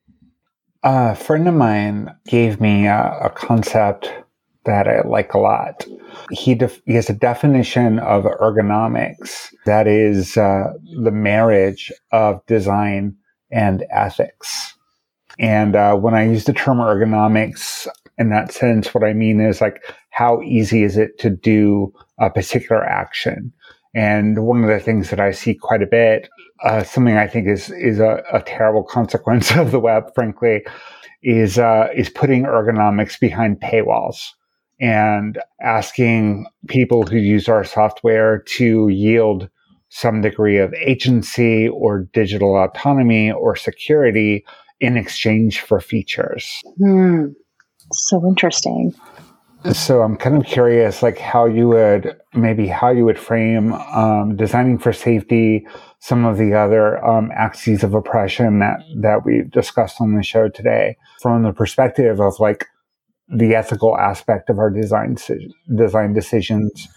A 0.83 1.15
friend 1.15 1.49
of 1.49 1.55
mine 1.55 2.15
gave 2.27 2.61
me 2.61 2.87
a, 2.87 3.19
a 3.23 3.31
concept 3.31 4.11
that 4.65 4.87
I 4.89 5.01
like 5.03 5.35
a 5.35 5.39
lot. 5.39 5.87
He, 6.31 6.55
def- 6.55 6.83
he 6.85 6.95
has 6.95 7.09
a 7.09 7.15
definition 7.15 7.99
of 7.99 8.25
ergonomics 8.25 9.53
that 9.67 9.87
is 9.87 10.37
uh, 10.37 10.73
the 11.03 11.11
marriage 11.11 11.93
of 12.13 12.45
design 12.47 13.17
and 13.51 13.85
ethics. 13.91 14.75
And 15.39 15.75
uh, 15.75 15.97
when 15.97 16.15
I 16.15 16.27
use 16.27 16.45
the 16.45 16.53
term 16.53 16.79
ergonomics 16.79 17.89
in 18.19 18.29
that 18.31 18.53
sense, 18.53 18.93
what 18.95 19.05
I 19.05 19.15
mean 19.15 19.41
is 19.41 19.61
like, 19.61 19.83
how 20.11 20.43
easy 20.43 20.83
is 20.83 20.99
it 20.99 21.19
to 21.21 21.31
do 21.31 21.93
a 22.19 22.29
particular 22.29 22.85
action? 22.85 23.53
And 23.95 24.47
one 24.47 24.63
of 24.63 24.69
the 24.69 24.79
things 24.79 25.11
that 25.11 25.21
I 25.21 25.33
see 25.33 25.55
quite 25.55 25.83
a 25.83 25.87
bit, 25.87 26.29
uh, 26.63 26.85
something 26.85 27.17
I 27.17 27.27
think 27.27 27.49
is 27.49 27.71
is 27.71 27.99
a, 27.99 28.23
a, 28.33 28.43
terrible 28.43 28.85
consequence 28.85 29.51
of 29.57 29.73
the 29.73 29.81
web, 29.81 30.15
frankly, 30.15 30.65
is 31.23 31.59
uh, 31.59 31.89
is 31.97 32.09
putting 32.09 32.45
ergonomics 32.45 33.19
behind 33.19 33.61
paywalls 33.61 34.33
and 34.81 35.39
asking 35.61 36.47
people 36.69 37.03
who 37.03 37.19
use 37.19 37.49
our 37.49 37.65
software 37.65 38.39
to 38.39 38.89
yield 38.89 39.49
some 39.91 40.21
degree 40.21 40.59
of 40.59 40.73
agency 40.75 41.69
or 41.69 42.09
digital 42.13 42.57
autonomy 42.57 43.31
or 43.31 43.57
security 43.57 44.45
in 44.81 44.97
exchange 44.97 45.61
for 45.61 45.81
features. 45.81 46.61
Hmm. 46.79 47.27
So 47.93 48.25
interesting. 48.27 48.95
So 49.73 50.01
I'm 50.01 50.17
kind 50.17 50.37
of 50.37 50.45
curious, 50.45 51.03
like 51.03 51.19
how 51.19 51.45
you 51.45 51.69
would 51.69 52.17
maybe 52.33 52.67
how 52.67 52.91
you 52.91 53.05
would 53.05 53.19
frame 53.19 53.75
um, 53.75 54.35
designing 54.37 54.79
for 54.79 54.93
safety, 54.93 55.67
some 55.99 56.25
of 56.25 56.39
the 56.39 56.55
other 56.55 57.05
um, 57.05 57.31
axes 57.35 57.85
of 57.85 57.93
oppression 57.93 58.61
that 58.61 58.81
that 58.97 59.27
we've 59.27 59.51
discussed 59.51 60.01
on 60.01 60.15
the 60.15 60.23
show 60.23 60.49
today, 60.49 60.97
from 61.21 61.43
the 61.43 61.53
perspective 61.53 62.21
of 62.21 62.41
like 62.41 62.69
the 63.35 63.55
ethical 63.55 63.97
aspect 63.97 64.51
of 64.51 64.59
our 64.59 64.71
design 64.71 65.17
design 65.77 66.13
decisions. 66.13 66.89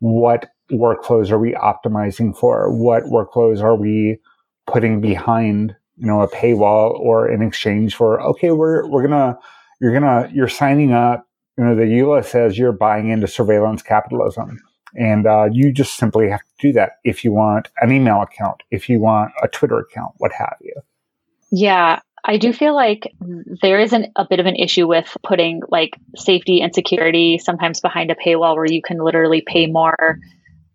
What 0.00 0.50
workflows 0.70 1.30
are 1.30 1.38
we 1.38 1.52
optimizing 1.52 2.36
for? 2.36 2.72
What 2.72 3.04
workflows 3.04 3.62
are 3.62 3.76
we 3.76 4.18
putting 4.66 5.00
behind 5.00 5.76
you 5.96 6.06
know 6.06 6.20
a 6.22 6.28
paywall 6.28 6.98
or 6.98 7.30
in 7.30 7.42
exchange 7.42 7.94
for 7.94 8.20
okay 8.20 8.50
we're 8.50 8.86
we're 8.88 9.02
gonna 9.02 9.38
you're 9.80 9.92
gonna 9.92 10.28
you're 10.32 10.48
signing 10.48 10.92
up 10.92 11.26
you 11.58 11.64
know 11.64 11.74
the 11.74 11.82
EULA 11.82 12.24
says 12.24 12.58
you're 12.58 12.72
buying 12.72 13.08
into 13.08 13.26
surveillance 13.26 13.82
capitalism 13.82 14.58
and 14.94 15.26
uh, 15.26 15.48
you 15.50 15.72
just 15.72 15.96
simply 15.96 16.28
have 16.28 16.40
to 16.40 16.68
do 16.68 16.72
that 16.72 16.92
if 17.04 17.24
you 17.24 17.32
want 17.32 17.68
an 17.80 17.92
email 17.92 18.22
account 18.22 18.62
if 18.70 18.88
you 18.88 19.00
want 19.00 19.32
a 19.42 19.48
twitter 19.48 19.78
account 19.78 20.12
what 20.18 20.32
have 20.32 20.56
you 20.60 20.74
yeah 21.50 22.00
i 22.24 22.36
do 22.36 22.52
feel 22.52 22.74
like 22.74 23.12
there 23.62 23.80
is 23.80 23.92
an, 23.92 24.12
a 24.16 24.26
bit 24.28 24.40
of 24.40 24.46
an 24.46 24.56
issue 24.56 24.86
with 24.86 25.16
putting 25.22 25.62
like 25.68 25.96
safety 26.16 26.60
and 26.60 26.74
security 26.74 27.38
sometimes 27.38 27.80
behind 27.80 28.10
a 28.10 28.14
paywall 28.14 28.54
where 28.56 28.66
you 28.66 28.82
can 28.82 28.98
literally 28.98 29.42
pay 29.46 29.66
more 29.66 30.18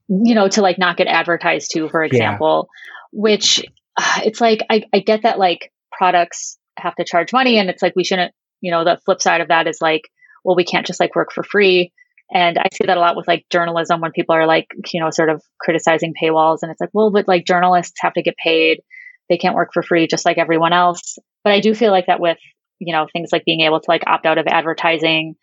you 0.08 0.36
know 0.36 0.48
to 0.48 0.62
like 0.62 0.78
not 0.78 0.98
get 0.98 1.08
advertised 1.08 1.72
to 1.72 1.90
for 1.90 2.04
example 2.04 2.70
yeah. 2.72 3.20
which 3.22 3.66
uh, 3.98 4.22
it's 4.26 4.40
like 4.40 4.64
I, 4.70 4.84
I 4.94 5.00
get 5.00 5.24
that 5.24 5.40
like 5.40 5.72
products 5.92 6.58
have 6.78 6.96
to 6.96 7.04
charge 7.04 7.34
money 7.34 7.58
and 7.58 7.70
it's 7.70 7.82
like 7.82 7.96
we 7.96 8.04
shouldn't 8.04 8.34
you 8.62 8.72
know 8.72 8.84
the 8.84 9.00
flip 9.06 9.22
side 9.22 9.42
of 9.42 9.50
that 9.50 9.68
is 9.68 9.82
like 9.82 10.10
well 10.44 10.56
we 10.56 10.64
can't 10.64 10.86
just 10.86 11.00
like 11.00 11.16
work 11.16 11.32
for 11.34 11.44
free. 11.44 11.92
And 12.34 12.58
i 12.58 12.68
see 12.74 12.86
that 12.86 12.98
a 12.98 13.00
lot 13.00 13.16
with 13.16 13.28
like 13.28 13.46
journalism 13.50 14.02
when 14.02 14.12
people 14.12 14.36
are 14.36 14.46
like 14.46 14.68
you 14.94 15.00
know 15.00 15.10
sort 15.12 15.30
of 15.30 15.42
criticizing 15.60 16.14
paywalls 16.22 16.60
and 16.62 16.72
it's 16.72 16.82
like 16.82 16.90
well 16.94 17.10
but 17.12 17.28
like 17.28 17.46
journalists 17.46 18.00
have 18.02 18.14
to 18.14 18.22
get 18.22 18.36
paid. 18.38 18.82
They 19.30 19.38
can't 19.38 19.56
work 19.56 19.72
for 19.74 19.84
free 19.84 20.08
just 20.08 20.26
like 20.26 20.38
everyone 20.38 20.74
else 20.74 21.18
but 21.48 21.54
i 21.54 21.62
do 21.62 21.74
feel 21.74 21.92
like 21.92 22.08
that 22.08 22.20
with 22.20 22.38
you 22.80 22.94
know 22.94 23.08
things 23.14 23.30
like 23.32 23.46
being 23.46 23.62
able 23.62 23.80
to 23.80 23.90
like 23.90 24.04
opt 24.06 24.26
out 24.26 24.38
of 24.38 24.48
advertising 24.48 25.36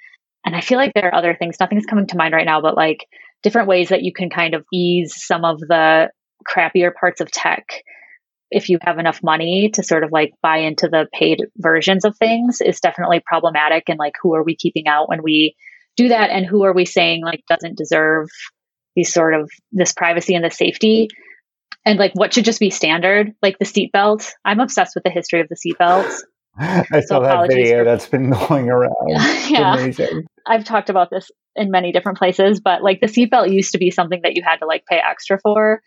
and 0.45 0.55
i 0.55 0.61
feel 0.61 0.77
like 0.77 0.93
there 0.93 1.07
are 1.07 1.15
other 1.15 1.35
things 1.35 1.57
nothing's 1.59 1.87
coming 1.87 2.07
to 2.07 2.19
mind 2.19 2.35
right 2.35 2.45
now 2.45 2.61
but 2.61 2.77
like 2.77 3.07
different 3.43 3.69
ways 3.69 3.89
that 3.89 4.03
you 4.03 4.13
can 4.13 4.29
kind 4.29 4.53
of 4.53 4.67
ease 4.71 5.15
some 5.17 5.47
of 5.47 5.59
the 5.61 6.11
crappier 6.47 6.91
parts 6.95 7.23
of 7.23 7.31
tech 7.31 7.65
if 8.51 8.69
you 8.69 8.79
have 8.83 8.99
enough 8.99 9.23
money 9.23 9.71
to 9.73 9.83
sort 9.83 10.05
of 10.05 10.13
like 10.13 10.33
buy 10.43 10.59
into 10.59 10.89
the 10.89 11.07
paid 11.19 11.39
versions 11.57 12.05
of 12.05 12.15
things 12.19 12.61
is 12.61 12.81
definitely 12.81 13.23
problematic 13.25 13.85
and 13.89 13.99
like 13.99 14.13
who 14.23 14.35
are 14.35 14.45
we 14.45 14.55
keeping 14.55 14.87
out 14.87 15.09
when 15.09 15.23
we 15.23 15.57
do 15.97 16.09
that 16.09 16.29
and 16.29 16.45
who 16.45 16.65
are 16.65 16.75
we 16.75 16.85
saying 16.85 17.23
like 17.25 17.41
doesn't 17.49 17.79
deserve 17.79 18.29
these 18.95 19.11
sort 19.11 19.33
of 19.33 19.51
this 19.73 19.95
privacy 19.95 20.35
and 20.35 20.45
the 20.45 20.51
safety 20.51 21.09
and 21.85 21.99
like 21.99 22.13
what 22.15 22.33
should 22.33 22.45
just 22.45 22.61
be 22.61 22.71
standard 22.71 23.33
like 23.43 23.59
the 23.59 23.65
seatbelt 23.65 24.31
i'm 24.45 24.61
obsessed 24.61 24.95
with 24.95 25.05
the 25.05 25.11
history 25.11 25.41
of 25.41 25.49
the 25.49 25.57
seatbelts 25.57 26.21
I 26.57 27.01
saw 27.01 27.19
that 27.19 27.49
video 27.49 27.79
for, 27.79 27.85
that's 27.85 28.07
been 28.07 28.31
going 28.49 28.71
around. 28.71 28.95
yeah. 29.09 29.75
Amazing. 29.75 30.23
I've 30.47 30.63
talked 30.63 30.89
about 30.89 31.11
this 31.11 31.29
in 31.57 31.73
many 31.73 31.91
different 31.91 32.17
places, 32.17 32.61
but 32.61 32.81
like 32.81 33.01
the 33.01 33.09
seatbelt 33.09 33.51
used 33.51 33.73
to 33.73 33.79
be 33.79 33.91
something 33.91 34.21
that 34.23 34.37
you 34.37 34.43
had 34.45 34.59
to 34.59 34.67
like 34.67 34.87
pay 34.87 35.01
extra 35.05 35.41
for 35.43 35.83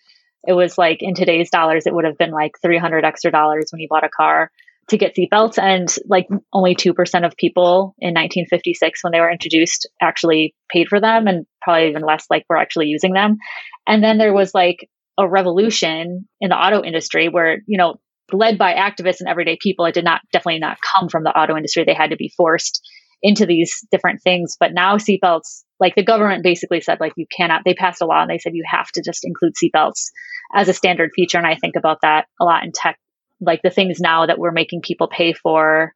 it 0.48 0.54
was 0.54 0.78
like 0.78 1.00
in 1.02 1.14
today's 1.14 1.50
dollars, 1.50 1.86
it 1.86 1.94
would 1.94 2.06
have 2.06 2.18
been 2.18 2.32
like 2.32 2.54
300 2.62 3.04
extra 3.04 3.32
dollars 3.32 3.68
when 3.72 3.82
you 3.82 3.88
bought 3.90 4.06
a 4.06 4.10
car 4.10 4.50
to 4.90 4.98
get 4.98 5.16
seatbelts. 5.16 5.62
And 5.62 5.94
like 6.06 6.28
only 6.54 6.74
2% 6.74 6.92
of 7.26 7.36
people 7.36 7.96
in 8.00 8.14
1956, 8.14 9.04
when 9.04 9.12
they 9.12 9.20
were 9.20 9.30
introduced, 9.30 9.90
actually 10.02 10.56
paid 10.70 10.88
for 10.88 11.02
them, 11.02 11.28
and 11.28 11.46
probably 11.62 11.90
even 11.90 12.02
less 12.02 12.26
like 12.30 12.46
were 12.50 12.58
actually 12.58 12.88
using 12.88 13.14
them. 13.14 13.38
And 13.86 14.02
then 14.02 14.18
there 14.18 14.34
was 14.34 14.54
like 14.54 14.90
a 15.18 15.28
revolution 15.28 16.28
in 16.40 16.50
the 16.50 16.56
auto 16.56 16.84
industry 16.84 17.30
where, 17.30 17.60
you 17.66 17.78
know, 17.78 17.96
led 18.32 18.58
by 18.58 18.74
activists 18.74 19.20
and 19.20 19.30
everyday 19.30 19.58
people, 19.60 19.86
it 19.86 19.94
did 19.94 20.04
not 20.04 20.22
definitely 20.32 20.60
not 20.60 20.78
come 20.96 21.10
from 21.10 21.24
the 21.24 21.38
auto 21.38 21.56
industry. 21.56 21.84
They 21.86 21.94
had 21.94 22.12
to 22.12 22.18
be 22.18 22.32
forced 22.36 22.82
into 23.22 23.46
these 23.46 23.86
different 23.92 24.22
things. 24.22 24.56
But 24.60 24.74
now 24.74 24.98
seatbelts, 24.98 25.64
like 25.80 25.96
the 25.96 26.04
government 26.04 26.44
basically 26.44 26.82
said, 26.82 27.00
like 27.00 27.14
you 27.18 27.26
cannot, 27.36 27.62
they 27.66 27.74
passed 27.74 28.02
a 28.02 28.06
law 28.06 28.22
and 28.22 28.30
they 28.30 28.38
said 28.38 28.54
you 28.54 28.66
have 28.70 28.92
to 28.92 29.02
just 29.04 29.26
include 29.26 29.54
seatbelts 29.56 30.10
as 30.54 30.68
a 30.68 30.74
standard 30.74 31.12
feature. 31.16 31.38
And 31.38 31.48
I 31.48 31.56
think 31.56 31.76
about 31.76 32.00
that 32.02 32.26
a 32.40 32.46
lot 32.46 32.64
in 32.64 32.72
tech, 32.74 33.00
like 33.42 33.62
the 33.64 33.70
things 33.70 34.00
now 34.00 34.26
that 34.26 34.38
we're 34.38 34.52
making 34.52 34.82
people 34.82 35.08
pay 35.08 35.34
for, 35.34 35.94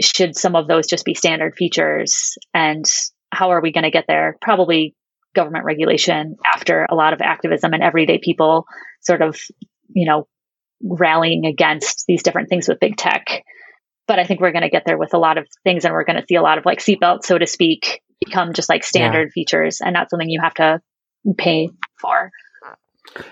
should 0.00 0.34
some 0.34 0.56
of 0.56 0.66
those 0.66 0.86
just 0.86 1.04
be 1.04 1.14
standard 1.14 1.54
features? 1.56 2.36
And 2.54 2.84
how 3.30 3.50
are 3.50 3.60
we 3.60 3.72
going 3.72 3.84
to 3.84 3.90
get 3.90 4.06
there? 4.08 4.36
Probably 4.40 4.94
government 5.34 5.64
regulation 5.64 6.36
after 6.54 6.86
a 6.90 6.94
lot 6.94 7.12
of 7.12 7.20
activism 7.20 7.72
and 7.72 7.82
everyday 7.82 8.18
people 8.18 8.66
sort 9.00 9.22
of, 9.22 9.40
you 9.92 10.06
know, 10.06 10.26
rallying 10.82 11.46
against 11.46 12.04
these 12.08 12.22
different 12.22 12.48
things 12.48 12.68
with 12.68 12.80
big 12.80 12.96
tech. 12.96 13.44
But 14.06 14.18
I 14.18 14.24
think 14.24 14.40
we're 14.40 14.52
going 14.52 14.62
to 14.62 14.70
get 14.70 14.84
there 14.86 14.98
with 14.98 15.14
a 15.14 15.18
lot 15.18 15.38
of 15.38 15.46
things 15.62 15.84
and 15.84 15.94
we're 15.94 16.04
going 16.04 16.20
to 16.20 16.26
see 16.26 16.34
a 16.34 16.42
lot 16.42 16.58
of 16.58 16.66
like 16.66 16.80
seatbelts, 16.80 17.24
so 17.24 17.38
to 17.38 17.46
speak, 17.46 18.00
become 18.24 18.52
just 18.52 18.68
like 18.68 18.82
standard 18.82 19.28
yeah. 19.28 19.32
features 19.32 19.80
and 19.80 19.92
not 19.92 20.10
something 20.10 20.28
you 20.28 20.40
have 20.40 20.54
to 20.54 20.80
pay 21.36 21.70
for. 22.00 22.30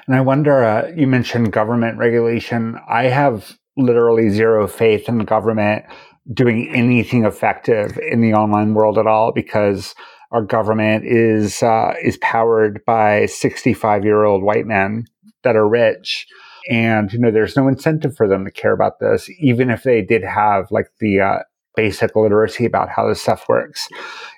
And 0.07 0.17
I 0.17 0.21
wonder, 0.21 0.65
uh, 0.65 0.89
you 0.95 1.07
mentioned 1.07 1.53
government 1.53 1.99
regulation. 1.99 2.79
I 2.89 3.05
have 3.05 3.57
literally 3.77 4.29
zero 4.29 4.67
faith 4.67 5.09
in 5.09 5.19
the 5.19 5.25
government 5.25 5.85
doing 6.33 6.71
anything 6.75 7.25
effective 7.25 7.99
in 7.99 8.21
the 8.21 8.35
online 8.35 8.75
world 8.75 8.99
at 8.99 9.07
all 9.07 9.33
because 9.33 9.95
our 10.31 10.43
government 10.43 11.05
is 11.07 11.63
uh, 11.63 11.95
is 12.03 12.19
powered 12.19 12.85
by 12.85 13.27
65 13.27 14.05
year 14.05 14.25
old 14.25 14.43
white 14.43 14.67
men 14.67 15.07
that 15.45 15.57
are 15.57 15.69
rich 15.69 16.27
and 16.71 17.13
you 17.13 17.19
know 17.19 17.31
there's 17.31 17.57
no 17.57 17.69
incentive 17.69 18.17
for 18.17 18.29
them 18.29 18.45
to 18.45 18.51
care 18.51 18.73
about 18.73 18.99
this 19.01 19.29
even 19.41 19.71
if 19.71 19.83
they 19.83 20.03
did 20.03 20.23
have 20.23 20.67
like 20.71 20.89
the 21.01 21.21
uh, 21.21 21.39
basic 21.79 22.17
literacy 22.17 22.65
about 22.65 22.89
how 22.89 23.07
this 23.07 23.23
stuff 23.23 23.49
works. 23.49 23.89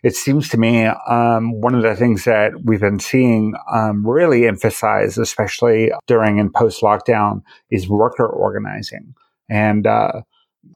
It 0.04 0.14
seems 0.14 0.50
to 0.50 0.58
me 0.58 0.84
um, 0.84 1.58
one 1.62 1.74
of 1.74 1.82
the 1.82 1.96
things 1.96 2.24
that 2.24 2.52
we've 2.64 2.82
been 2.82 2.98
seeing 2.98 3.54
um, 3.72 4.06
really 4.06 4.46
emphasize, 4.46 5.16
especially 5.16 5.90
during 6.06 6.38
and 6.38 6.52
post 6.52 6.82
lockdown, 6.82 7.40
is 7.70 7.88
worker 7.88 8.26
organizing. 8.26 9.14
And 9.48 9.86
uh, 9.86 10.20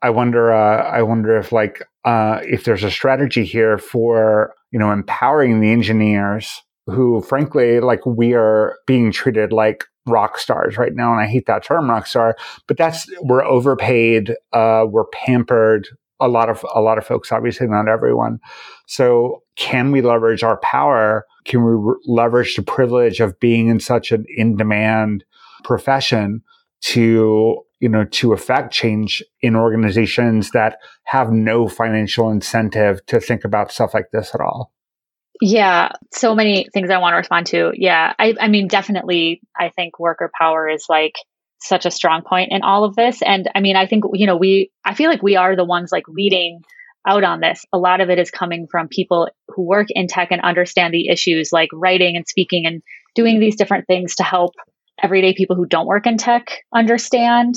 I 0.00 0.08
wonder, 0.08 0.54
uh, 0.54 0.88
I 0.88 1.02
wonder 1.02 1.36
if 1.36 1.52
like 1.52 1.82
uh, 2.06 2.40
if 2.42 2.64
there's 2.64 2.82
a 2.82 2.90
strategy 2.90 3.44
here 3.44 3.76
for 3.76 4.54
you 4.74 4.78
know 4.80 4.90
empowering 4.90 5.60
the 5.60 5.70
engineers 5.70 6.62
who, 6.86 7.22
frankly, 7.22 7.80
like 7.80 8.04
we 8.04 8.34
are 8.34 8.76
being 8.86 9.10
treated 9.10 9.52
like 9.52 9.84
rock 10.06 10.36
stars 10.36 10.76
right 10.76 10.94
now. 10.94 11.12
And 11.12 11.20
I 11.20 11.26
hate 11.26 11.46
that 11.46 11.64
term 11.64 11.88
rock 11.88 12.06
star, 12.06 12.36
but 12.66 12.76
that's, 12.76 13.06
we're 13.22 13.44
overpaid. 13.44 14.34
Uh, 14.52 14.84
we're 14.86 15.06
pampered. 15.06 15.88
A 16.20 16.28
lot 16.28 16.48
of, 16.50 16.64
a 16.74 16.80
lot 16.80 16.98
of 16.98 17.06
folks, 17.06 17.32
obviously 17.32 17.66
not 17.66 17.88
everyone. 17.88 18.38
So 18.86 19.42
can 19.56 19.92
we 19.92 20.02
leverage 20.02 20.42
our 20.42 20.58
power? 20.58 21.24
Can 21.44 21.64
we 21.64 21.72
re- 21.72 21.96
leverage 22.06 22.56
the 22.56 22.62
privilege 22.62 23.20
of 23.20 23.38
being 23.40 23.68
in 23.68 23.80
such 23.80 24.12
an 24.12 24.24
in 24.36 24.56
demand 24.56 25.24
profession 25.64 26.42
to, 26.84 27.62
you 27.80 27.88
know, 27.88 28.04
to 28.04 28.32
affect 28.32 28.72
change 28.72 29.22
in 29.40 29.56
organizations 29.56 30.50
that 30.50 30.78
have 31.04 31.30
no 31.30 31.66
financial 31.68 32.30
incentive 32.30 33.04
to 33.06 33.20
think 33.20 33.44
about 33.44 33.72
stuff 33.72 33.94
like 33.94 34.10
this 34.12 34.34
at 34.34 34.40
all? 34.40 34.72
Yeah, 35.40 35.90
so 36.12 36.34
many 36.34 36.68
things 36.72 36.90
I 36.90 36.98
want 36.98 37.14
to 37.14 37.18
respond 37.18 37.46
to. 37.48 37.72
Yeah, 37.74 38.12
I, 38.18 38.34
I 38.40 38.48
mean, 38.48 38.68
definitely, 38.68 39.40
I 39.58 39.70
think 39.70 39.98
worker 39.98 40.30
power 40.38 40.68
is 40.68 40.86
like 40.88 41.14
such 41.60 41.86
a 41.86 41.90
strong 41.90 42.22
point 42.22 42.52
in 42.52 42.62
all 42.62 42.84
of 42.84 42.94
this. 42.94 43.22
And 43.22 43.50
I 43.54 43.60
mean, 43.60 43.76
I 43.76 43.86
think, 43.86 44.04
you 44.12 44.26
know, 44.26 44.36
we, 44.36 44.70
I 44.84 44.94
feel 44.94 45.10
like 45.10 45.22
we 45.22 45.36
are 45.36 45.56
the 45.56 45.64
ones 45.64 45.90
like 45.90 46.04
leading 46.08 46.60
out 47.06 47.24
on 47.24 47.40
this. 47.40 47.64
A 47.72 47.78
lot 47.78 48.00
of 48.00 48.10
it 48.10 48.18
is 48.18 48.30
coming 48.30 48.66
from 48.70 48.88
people 48.88 49.28
who 49.48 49.62
work 49.62 49.88
in 49.90 50.06
tech 50.06 50.28
and 50.30 50.40
understand 50.42 50.92
the 50.92 51.08
issues 51.08 51.50
like 51.52 51.70
writing 51.72 52.16
and 52.16 52.26
speaking 52.28 52.66
and 52.66 52.82
doing 53.14 53.40
these 53.40 53.56
different 53.56 53.86
things 53.86 54.16
to 54.16 54.22
help 54.22 54.52
everyday 55.02 55.34
people 55.34 55.56
who 55.56 55.66
don't 55.66 55.86
work 55.86 56.06
in 56.06 56.16
tech 56.16 56.62
understand 56.74 57.54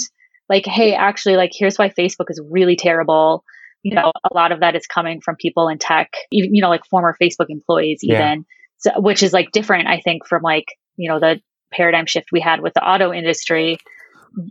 like, 0.50 0.66
hey, 0.66 0.94
actually, 0.94 1.36
like, 1.36 1.52
here's 1.54 1.78
why 1.78 1.90
Facebook 1.90 2.30
is 2.30 2.42
really 2.50 2.76
terrible 2.76 3.44
you 3.88 3.96
know, 3.96 4.12
a 4.30 4.34
lot 4.34 4.52
of 4.52 4.60
that 4.60 4.76
is 4.76 4.86
coming 4.86 5.22
from 5.22 5.38
people 5.38 5.70
in 5.70 5.78
tech, 5.78 6.12
even, 6.32 6.54
you 6.54 6.62
know, 6.62 6.70
like 6.70 6.86
former 6.86 7.16
Facebook 7.22 7.46
employees, 7.48 8.00
even, 8.04 8.46
yeah. 8.84 8.94
so, 8.94 9.00
which 9.00 9.24
is 9.24 9.32
like 9.32 9.52
different, 9.52 9.88
I 9.88 10.02
think, 10.02 10.28
from 10.28 10.42
like, 10.42 10.66
you 10.98 11.10
know, 11.10 11.20
the 11.20 11.40
paradigm 11.72 12.06
shift 12.06 12.28
we 12.32 12.42
had 12.42 12.62
with 12.62 12.74
the 12.74 12.86
auto 12.86 13.14
industry. 13.14 13.78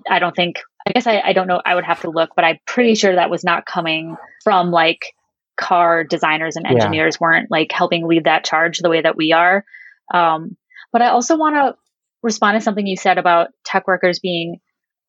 I 0.09 0.21
don't 0.21 0.35
think, 0.35 0.61
I 0.89 0.93
guess 0.93 1.07
I, 1.07 1.21
I 1.21 1.33
don't 1.35 1.49
know, 1.49 1.61
I 1.65 1.75
would 1.75 1.85
have 1.85 2.01
to 2.03 2.11
look, 2.11 2.31
but 2.35 2.47
I'm 2.47 2.59
pretty 2.67 2.95
sure 2.95 3.15
that 3.15 3.31
was 3.31 3.45
not 3.45 3.67
coming 3.67 4.17
from 4.43 4.71
like 4.71 5.05
car 5.59 6.03
designers 6.03 6.57
and 6.57 6.67
engineers 6.67 7.17
yeah. 7.17 7.27
weren't 7.27 7.51
like 7.51 7.73
helping 7.73 8.07
lead 8.07 8.25
that 8.25 8.45
charge 8.45 8.79
the 8.79 8.91
way 8.91 9.03
that 9.03 9.17
we 9.17 9.33
are. 9.33 9.65
Um, 10.15 10.57
but 10.93 11.03
I 11.03 11.09
also 11.09 11.37
want 11.37 11.57
to 11.57 11.77
respond 12.27 12.59
to 12.59 12.61
something 12.61 12.87
you 12.87 12.97
said 12.97 13.17
about 13.17 13.49
tech 13.65 13.87
workers 13.87 14.19
being 14.19 14.59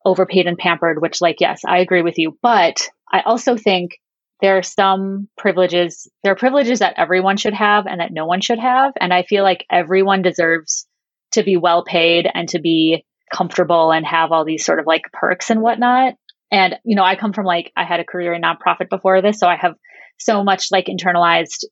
overpaid 0.04 0.46
and 0.46 0.56
pampered, 0.56 1.02
which, 1.02 1.20
like, 1.20 1.40
yes, 1.40 1.62
I 1.66 1.80
agree 1.80 2.02
with 2.02 2.18
you. 2.18 2.38
But 2.40 2.88
I 3.12 3.20
also 3.20 3.56
think 3.56 3.98
there 4.40 4.56
are 4.56 4.62
some 4.62 5.28
privileges 5.36 6.08
there 6.22 6.32
are 6.32 6.36
privileges 6.36 6.78
that 6.78 6.94
everyone 6.96 7.36
should 7.36 7.54
have 7.54 7.86
and 7.86 8.00
that 8.00 8.12
no 8.12 8.26
one 8.26 8.40
should 8.40 8.58
have 8.58 8.92
and 9.00 9.12
i 9.12 9.22
feel 9.22 9.42
like 9.42 9.64
everyone 9.70 10.22
deserves 10.22 10.86
to 11.32 11.42
be 11.42 11.56
well 11.56 11.84
paid 11.84 12.28
and 12.32 12.48
to 12.48 12.60
be 12.60 13.04
comfortable 13.32 13.90
and 13.90 14.06
have 14.06 14.32
all 14.32 14.44
these 14.44 14.64
sort 14.64 14.78
of 14.78 14.86
like 14.86 15.02
perks 15.12 15.50
and 15.50 15.60
whatnot 15.60 16.14
and 16.50 16.76
you 16.84 16.96
know 16.96 17.04
i 17.04 17.16
come 17.16 17.32
from 17.32 17.44
like 17.44 17.72
i 17.76 17.84
had 17.84 18.00
a 18.00 18.04
career 18.04 18.32
in 18.32 18.42
nonprofit 18.42 18.88
before 18.88 19.20
this 19.20 19.38
so 19.38 19.46
i 19.46 19.56
have 19.56 19.74
so 20.18 20.42
much 20.42 20.68
like 20.70 20.86
internalized 20.86 21.64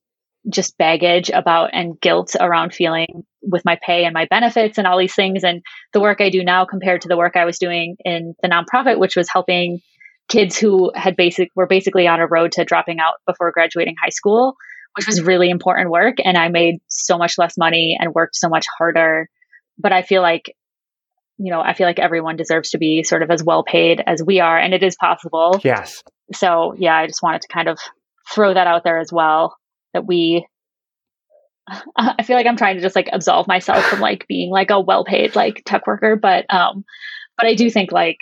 just 0.48 0.78
baggage 0.78 1.30
about 1.30 1.70
and 1.72 2.00
guilt 2.00 2.36
around 2.38 2.72
feeling 2.72 3.24
with 3.42 3.64
my 3.64 3.78
pay 3.84 4.04
and 4.04 4.14
my 4.14 4.26
benefits 4.30 4.78
and 4.78 4.86
all 4.86 4.98
these 4.98 5.14
things 5.14 5.42
and 5.44 5.62
the 5.92 6.00
work 6.00 6.20
i 6.20 6.30
do 6.30 6.44
now 6.44 6.64
compared 6.64 7.00
to 7.00 7.08
the 7.08 7.16
work 7.16 7.36
i 7.36 7.44
was 7.44 7.58
doing 7.58 7.96
in 8.04 8.34
the 8.42 8.48
nonprofit 8.48 8.98
which 8.98 9.16
was 9.16 9.28
helping 9.28 9.80
kids 10.28 10.58
who 10.58 10.90
had 10.94 11.16
basic 11.16 11.50
were 11.54 11.66
basically 11.66 12.06
on 12.06 12.20
a 12.20 12.26
road 12.26 12.52
to 12.52 12.64
dropping 12.64 12.98
out 12.98 13.14
before 13.26 13.52
graduating 13.52 13.94
high 14.02 14.10
school, 14.10 14.56
which 14.96 15.06
was 15.06 15.22
really 15.22 15.50
important 15.50 15.90
work. 15.90 16.16
And 16.24 16.36
I 16.36 16.48
made 16.48 16.76
so 16.88 17.18
much 17.18 17.38
less 17.38 17.56
money 17.56 17.96
and 17.98 18.14
worked 18.14 18.36
so 18.36 18.48
much 18.48 18.66
harder. 18.78 19.28
But 19.78 19.92
I 19.92 20.02
feel 20.02 20.22
like, 20.22 20.54
you 21.38 21.52
know, 21.52 21.60
I 21.60 21.74
feel 21.74 21.86
like 21.86 21.98
everyone 21.98 22.36
deserves 22.36 22.70
to 22.70 22.78
be 22.78 23.02
sort 23.02 23.22
of 23.22 23.30
as 23.30 23.44
well 23.44 23.62
paid 23.62 24.02
as 24.04 24.22
we 24.22 24.40
are, 24.40 24.58
and 24.58 24.72
it 24.72 24.82
is 24.82 24.96
possible. 24.96 25.60
Yes. 25.62 26.02
So 26.32 26.74
yeah, 26.76 26.96
I 26.96 27.06
just 27.06 27.22
wanted 27.22 27.42
to 27.42 27.48
kind 27.48 27.68
of 27.68 27.78
throw 28.32 28.54
that 28.54 28.66
out 28.66 28.82
there 28.84 28.98
as 28.98 29.12
well 29.12 29.56
that 29.96 30.06
we 30.06 30.46
I 31.96 32.22
feel 32.22 32.36
like 32.36 32.46
I'm 32.46 32.56
trying 32.56 32.76
to 32.76 32.82
just 32.82 32.94
like 32.94 33.08
absolve 33.12 33.48
myself 33.48 33.84
from 33.86 34.00
like 34.00 34.26
being 34.28 34.50
like 34.50 34.70
a 34.70 34.78
well 34.78 35.04
paid 35.04 35.34
like 35.34 35.62
tech 35.64 35.86
worker, 35.86 36.14
but 36.14 36.44
um 36.52 36.84
but 37.36 37.46
I 37.46 37.54
do 37.54 37.70
think 37.70 37.92
like 37.92 38.20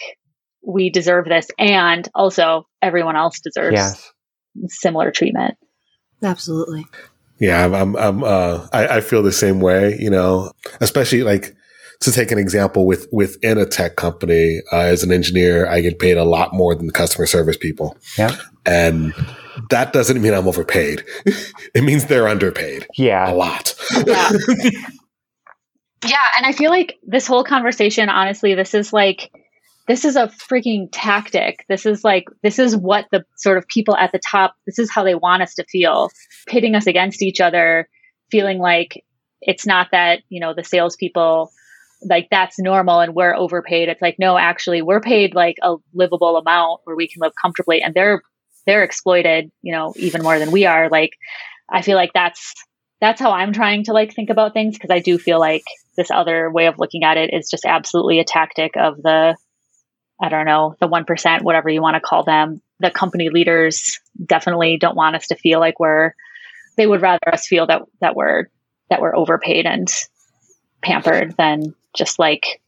we 0.66 0.88
deserve 0.88 1.26
this 1.26 1.48
and 1.58 2.08
also 2.14 2.66
everyone 2.80 3.16
else 3.16 3.40
deserves 3.40 3.74
yes. 3.74 4.12
similar 4.68 5.10
treatment. 5.10 5.56
Absolutely. 6.22 6.86
Yeah, 7.38 7.64
I'm, 7.64 7.74
I'm, 7.74 7.96
I'm 7.96 8.24
uh, 8.24 8.66
I, 8.72 8.86
I 8.86 9.00
feel 9.00 9.22
the 9.22 9.32
same 9.32 9.60
way, 9.60 9.96
you 9.98 10.08
know, 10.08 10.52
especially 10.80 11.22
like 11.22 11.54
to 12.00 12.12
take 12.12 12.30
an 12.30 12.38
example 12.38 12.86
with, 12.86 13.08
within 13.12 13.58
a 13.58 13.66
tech 13.66 13.96
company, 13.96 14.60
uh, 14.72 14.78
as 14.78 15.02
an 15.02 15.12
engineer, 15.12 15.66
I 15.66 15.80
get 15.80 15.98
paid 15.98 16.16
a 16.16 16.24
lot 16.24 16.54
more 16.54 16.74
than 16.74 16.86
the 16.86 16.92
customer 16.92 17.26
service 17.26 17.56
people. 17.56 17.98
Yeah. 18.16 18.36
And 18.64 19.12
that 19.70 19.92
doesn't 19.92 20.20
mean 20.20 20.34
I'm 20.34 20.48
overpaid. 20.48 21.04
it 21.74 21.84
means 21.84 22.06
they're 22.06 22.28
underpaid. 22.28 22.86
Yeah. 22.96 23.30
A 23.30 23.34
lot. 23.34 23.74
Yeah. 24.06 24.30
yeah. 26.06 26.28
And 26.36 26.46
I 26.46 26.52
feel 26.52 26.70
like 26.70 26.98
this 27.02 27.26
whole 27.26 27.44
conversation, 27.44 28.08
honestly, 28.08 28.54
this 28.54 28.74
is 28.74 28.92
like, 28.92 29.30
this 29.86 30.04
is 30.04 30.16
a 30.16 30.28
freaking 30.50 30.88
tactic. 30.92 31.64
This 31.68 31.84
is 31.84 32.04
like, 32.04 32.24
this 32.42 32.58
is 32.58 32.76
what 32.76 33.06
the 33.12 33.24
sort 33.36 33.58
of 33.58 33.68
people 33.68 33.96
at 33.96 34.12
the 34.12 34.20
top, 34.20 34.54
this 34.66 34.78
is 34.78 34.90
how 34.90 35.04
they 35.04 35.14
want 35.14 35.42
us 35.42 35.54
to 35.54 35.64
feel, 35.64 36.10
pitting 36.46 36.74
us 36.74 36.86
against 36.86 37.22
each 37.22 37.40
other, 37.40 37.88
feeling 38.30 38.58
like 38.58 39.04
it's 39.42 39.66
not 39.66 39.88
that, 39.92 40.20
you 40.30 40.40
know, 40.40 40.54
the 40.54 40.64
salespeople, 40.64 41.50
like 42.08 42.28
that's 42.30 42.58
normal 42.58 43.00
and 43.00 43.14
we're 43.14 43.34
overpaid. 43.34 43.88
It's 43.88 44.00
like, 44.00 44.16
no, 44.18 44.38
actually, 44.38 44.80
we're 44.80 45.00
paid 45.00 45.34
like 45.34 45.56
a 45.62 45.76
livable 45.92 46.36
amount 46.36 46.80
where 46.84 46.96
we 46.96 47.08
can 47.08 47.20
live 47.20 47.32
comfortably 47.40 47.82
and 47.82 47.94
they're, 47.94 48.22
they're 48.66 48.82
exploited, 48.82 49.50
you 49.62 49.72
know, 49.72 49.92
even 49.96 50.22
more 50.22 50.38
than 50.38 50.50
we 50.50 50.66
are. 50.66 50.88
Like, 50.88 51.12
I 51.70 51.82
feel 51.82 51.96
like 51.96 52.12
that's, 52.12 52.54
that's 53.00 53.20
how 53.20 53.32
I'm 53.32 53.52
trying 53.52 53.84
to 53.84 53.92
like 53.92 54.14
think 54.14 54.30
about 54.30 54.54
things 54.54 54.74
because 54.74 54.90
I 54.90 55.00
do 55.00 55.18
feel 55.18 55.38
like 55.38 55.64
this 55.96 56.10
other 56.10 56.50
way 56.50 56.66
of 56.66 56.78
looking 56.78 57.04
at 57.04 57.16
it 57.16 57.32
is 57.32 57.50
just 57.50 57.64
absolutely 57.64 58.18
a 58.20 58.24
tactic 58.24 58.76
of 58.76 59.00
the 59.02 59.36
I 60.22 60.28
don't 60.28 60.46
know, 60.46 60.74
the 60.80 60.88
1%, 60.88 61.42
whatever 61.42 61.68
you 61.68 61.82
want 61.82 61.94
to 61.94 62.00
call 62.00 62.22
them, 62.22 62.62
the 62.80 62.90
company 62.90 63.30
leaders 63.30 64.00
definitely 64.24 64.78
don't 64.78 64.96
want 64.96 65.16
us 65.16 65.26
to 65.28 65.36
feel 65.36 65.60
like 65.60 65.80
we're, 65.80 66.12
they 66.76 66.86
would 66.86 67.02
rather 67.02 67.32
us 67.32 67.46
feel 67.46 67.66
that, 67.66 67.82
that 68.00 68.14
we're, 68.14 68.44
that 68.90 69.00
we're 69.00 69.16
overpaid 69.16 69.66
and 69.66 69.88
pampered 70.82 71.34
than 71.36 71.74
just 71.94 72.18
like 72.18 72.60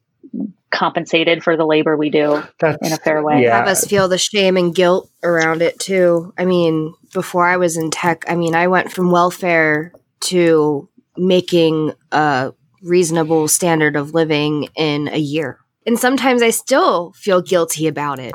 compensated 0.71 1.43
for 1.43 1.57
the 1.57 1.67
labor 1.67 1.97
we 1.97 2.11
do 2.11 2.43
That's, 2.61 2.87
in 2.87 2.93
a 2.93 2.97
fair 2.97 3.23
way. 3.23 3.43
Yeah. 3.43 3.57
Have 3.57 3.69
us 3.69 3.87
feel 3.87 4.09
the 4.09 4.19
shame 4.19 4.57
and 4.57 4.75
guilt 4.75 5.11
around 5.23 5.63
it 5.63 5.79
too. 5.79 6.33
I 6.37 6.45
mean, 6.45 6.95
before 7.13 7.47
I 7.47 7.57
was 7.57 7.77
in 7.77 7.91
tech, 7.91 8.25
I 8.29 8.35
mean, 8.35 8.55
I 8.55 8.69
went 8.69 8.93
from 8.93 9.11
welfare 9.11 9.93
to 10.23 10.89
making 11.17 11.93
a 12.13 12.53
reasonable 12.83 13.49
standard 13.49 13.97
of 13.97 14.15
living 14.15 14.69
in 14.77 15.09
a 15.09 15.19
year. 15.19 15.59
And 15.87 15.99
sometimes 15.99 16.43
I 16.43 16.51
still 16.51 17.13
feel 17.13 17.41
guilty 17.41 17.87
about 17.87 18.19
it. 18.19 18.35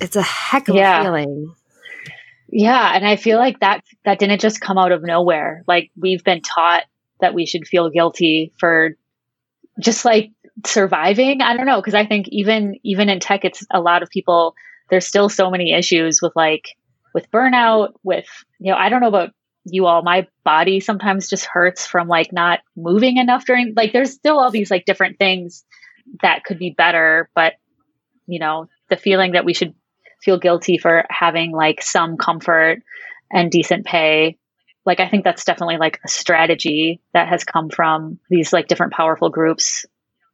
It's 0.00 0.16
a 0.16 0.22
heck 0.22 0.68
of 0.68 0.76
yeah. 0.76 1.00
a 1.00 1.04
feeling. 1.04 1.54
Yeah, 2.52 2.96
and 2.96 3.06
I 3.06 3.16
feel 3.16 3.38
like 3.38 3.60
that 3.60 3.84
that 4.04 4.18
didn't 4.18 4.40
just 4.40 4.60
come 4.60 4.78
out 4.78 4.92
of 4.92 5.02
nowhere. 5.02 5.62
Like 5.68 5.90
we've 5.96 6.24
been 6.24 6.40
taught 6.40 6.84
that 7.20 7.34
we 7.34 7.46
should 7.46 7.68
feel 7.68 7.90
guilty 7.90 8.52
for 8.58 8.96
just 9.78 10.04
like 10.04 10.30
surviving. 10.66 11.40
I 11.42 11.56
don't 11.56 11.66
know 11.66 11.80
because 11.80 11.94
I 11.94 12.06
think 12.06 12.28
even 12.28 12.76
even 12.82 13.08
in 13.08 13.20
tech 13.20 13.44
it's 13.44 13.66
a 13.72 13.80
lot 13.80 14.02
of 14.02 14.10
people 14.10 14.54
there's 14.90 15.06
still 15.06 15.28
so 15.28 15.50
many 15.50 15.72
issues 15.72 16.20
with 16.20 16.32
like 16.34 16.76
with 17.14 17.30
burnout, 17.30 17.92
with 18.02 18.26
you 18.58 18.72
know, 18.72 18.78
I 18.78 18.88
don't 18.88 19.00
know 19.00 19.08
about 19.08 19.30
you 19.64 19.86
all 19.86 20.02
my 20.02 20.26
body 20.44 20.80
sometimes 20.80 21.28
just 21.28 21.44
hurts 21.44 21.86
from 21.86 22.08
like 22.08 22.32
not 22.32 22.60
moving 22.76 23.18
enough 23.18 23.44
during 23.44 23.74
like 23.76 23.92
there's 23.92 24.12
still 24.12 24.38
all 24.38 24.50
these 24.50 24.70
like 24.70 24.86
different 24.86 25.18
things 25.18 25.64
that 26.22 26.44
could 26.44 26.58
be 26.58 26.74
better, 26.76 27.28
but 27.34 27.54
you 28.26 28.38
know, 28.38 28.68
the 28.88 28.96
feeling 28.96 29.32
that 29.32 29.44
we 29.44 29.54
should 29.54 29.74
feel 30.22 30.38
guilty 30.38 30.78
for 30.78 31.04
having 31.10 31.52
like 31.52 31.82
some 31.82 32.16
comfort 32.16 32.82
and 33.32 33.50
decent 33.50 33.84
pay. 33.84 34.36
Like 34.86 35.00
I 35.00 35.08
think 35.08 35.24
that's 35.24 35.44
definitely 35.44 35.76
like 35.78 36.00
a 36.04 36.08
strategy 36.08 37.00
that 37.12 37.28
has 37.28 37.44
come 37.44 37.68
from 37.70 38.18
these 38.28 38.52
like 38.52 38.66
different 38.68 38.92
powerful 38.92 39.30
groups. 39.30 39.84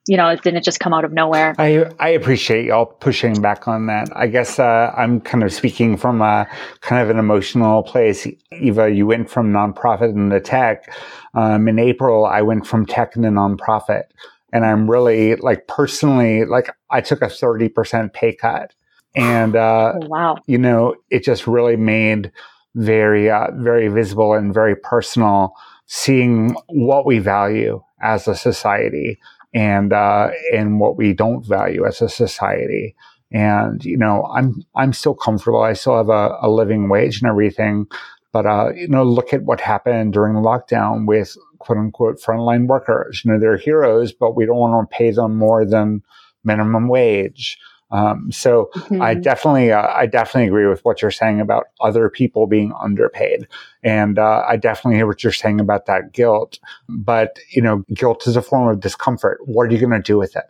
You 0.06 0.16
know, 0.16 0.28
it 0.28 0.42
didn't 0.42 0.64
just 0.64 0.80
come 0.80 0.94
out 0.94 1.04
of 1.04 1.12
nowhere. 1.12 1.54
I 1.58 1.84
I 1.98 2.10
appreciate 2.10 2.66
y'all 2.66 2.86
pushing 2.86 3.40
back 3.40 3.66
on 3.66 3.86
that. 3.86 4.08
I 4.14 4.26
guess 4.28 4.58
uh, 4.58 4.92
I'm 4.96 5.20
kind 5.20 5.42
of 5.42 5.52
speaking 5.52 5.96
from 5.96 6.22
a 6.22 6.46
kind 6.80 7.02
of 7.02 7.10
an 7.10 7.18
emotional 7.18 7.82
place. 7.82 8.26
Eva, 8.52 8.90
you 8.90 9.06
went 9.06 9.30
from 9.30 9.52
nonprofit 9.52 10.14
into 10.14 10.40
tech. 10.40 10.92
Um, 11.34 11.68
in 11.68 11.78
April, 11.78 12.24
I 12.24 12.42
went 12.42 12.66
from 12.66 12.86
tech 12.86 13.16
into 13.16 13.28
nonprofit 13.28 14.04
and 14.52 14.64
I'm 14.64 14.90
really 14.90 15.36
like 15.36 15.66
personally 15.66 16.44
like 16.44 16.70
I 16.90 17.00
took 17.00 17.22
a 17.22 17.26
30% 17.26 18.12
pay 18.12 18.34
cut 18.34 18.74
and 19.14 19.56
uh 19.56 19.94
oh, 19.94 20.06
wow 20.06 20.36
you 20.46 20.58
know 20.58 20.94
it 21.10 21.24
just 21.24 21.46
really 21.46 21.76
made 21.76 22.32
very 22.74 23.30
uh 23.30 23.48
very 23.54 23.88
visible 23.88 24.34
and 24.34 24.52
very 24.52 24.76
personal 24.76 25.54
seeing 25.86 26.56
what 26.68 27.06
we 27.06 27.18
value 27.18 27.82
as 28.02 28.28
a 28.28 28.34
society 28.34 29.18
and 29.56 29.94
uh, 29.94 30.28
and 30.52 30.78
what 30.80 30.98
we 30.98 31.14
don't 31.14 31.44
value 31.44 31.86
as 31.86 32.02
a 32.02 32.10
society. 32.10 32.94
And 33.32 33.82
you 33.84 33.96
know, 33.96 34.24
I'm 34.26 34.62
I'm 34.76 34.92
still 34.92 35.14
comfortable. 35.14 35.62
I 35.62 35.72
still 35.72 35.96
have 35.96 36.10
a, 36.10 36.36
a 36.42 36.50
living 36.50 36.90
wage 36.90 37.22
and 37.22 37.28
everything. 37.28 37.86
But 38.32 38.44
uh, 38.44 38.72
you 38.74 38.86
know, 38.86 39.02
look 39.02 39.32
at 39.32 39.44
what 39.44 39.62
happened 39.62 40.12
during 40.12 40.34
the 40.34 40.40
lockdown 40.40 41.06
with 41.06 41.36
quote 41.58 41.78
unquote 41.78 42.20
frontline 42.20 42.66
workers. 42.66 43.22
You 43.24 43.32
know, 43.32 43.40
they're 43.40 43.56
heroes, 43.56 44.12
but 44.12 44.36
we 44.36 44.44
don't 44.44 44.58
want 44.58 44.90
to 44.90 44.94
pay 44.94 45.10
them 45.10 45.36
more 45.36 45.64
than 45.64 46.02
minimum 46.44 46.88
wage. 46.88 47.58
Um, 47.90 48.32
so 48.32 48.70
mm-hmm. 48.74 49.00
I 49.00 49.14
definitely, 49.14 49.70
uh, 49.70 49.86
I 49.86 50.06
definitely 50.06 50.48
agree 50.48 50.66
with 50.66 50.84
what 50.84 51.00
you're 51.00 51.10
saying 51.10 51.40
about 51.40 51.66
other 51.80 52.08
people 52.08 52.46
being 52.46 52.72
underpaid, 52.80 53.46
and 53.82 54.18
uh, 54.18 54.44
I 54.46 54.56
definitely 54.56 54.96
hear 54.96 55.06
what 55.06 55.22
you're 55.22 55.32
saying 55.32 55.60
about 55.60 55.86
that 55.86 56.12
guilt. 56.12 56.58
But 56.88 57.38
you 57.50 57.62
know, 57.62 57.84
guilt 57.94 58.26
is 58.26 58.36
a 58.36 58.42
form 58.42 58.68
of 58.68 58.80
discomfort. 58.80 59.38
What 59.44 59.68
are 59.68 59.72
you 59.72 59.78
going 59.78 59.90
to 59.90 60.00
do 60.00 60.18
with 60.18 60.34
it? 60.36 60.46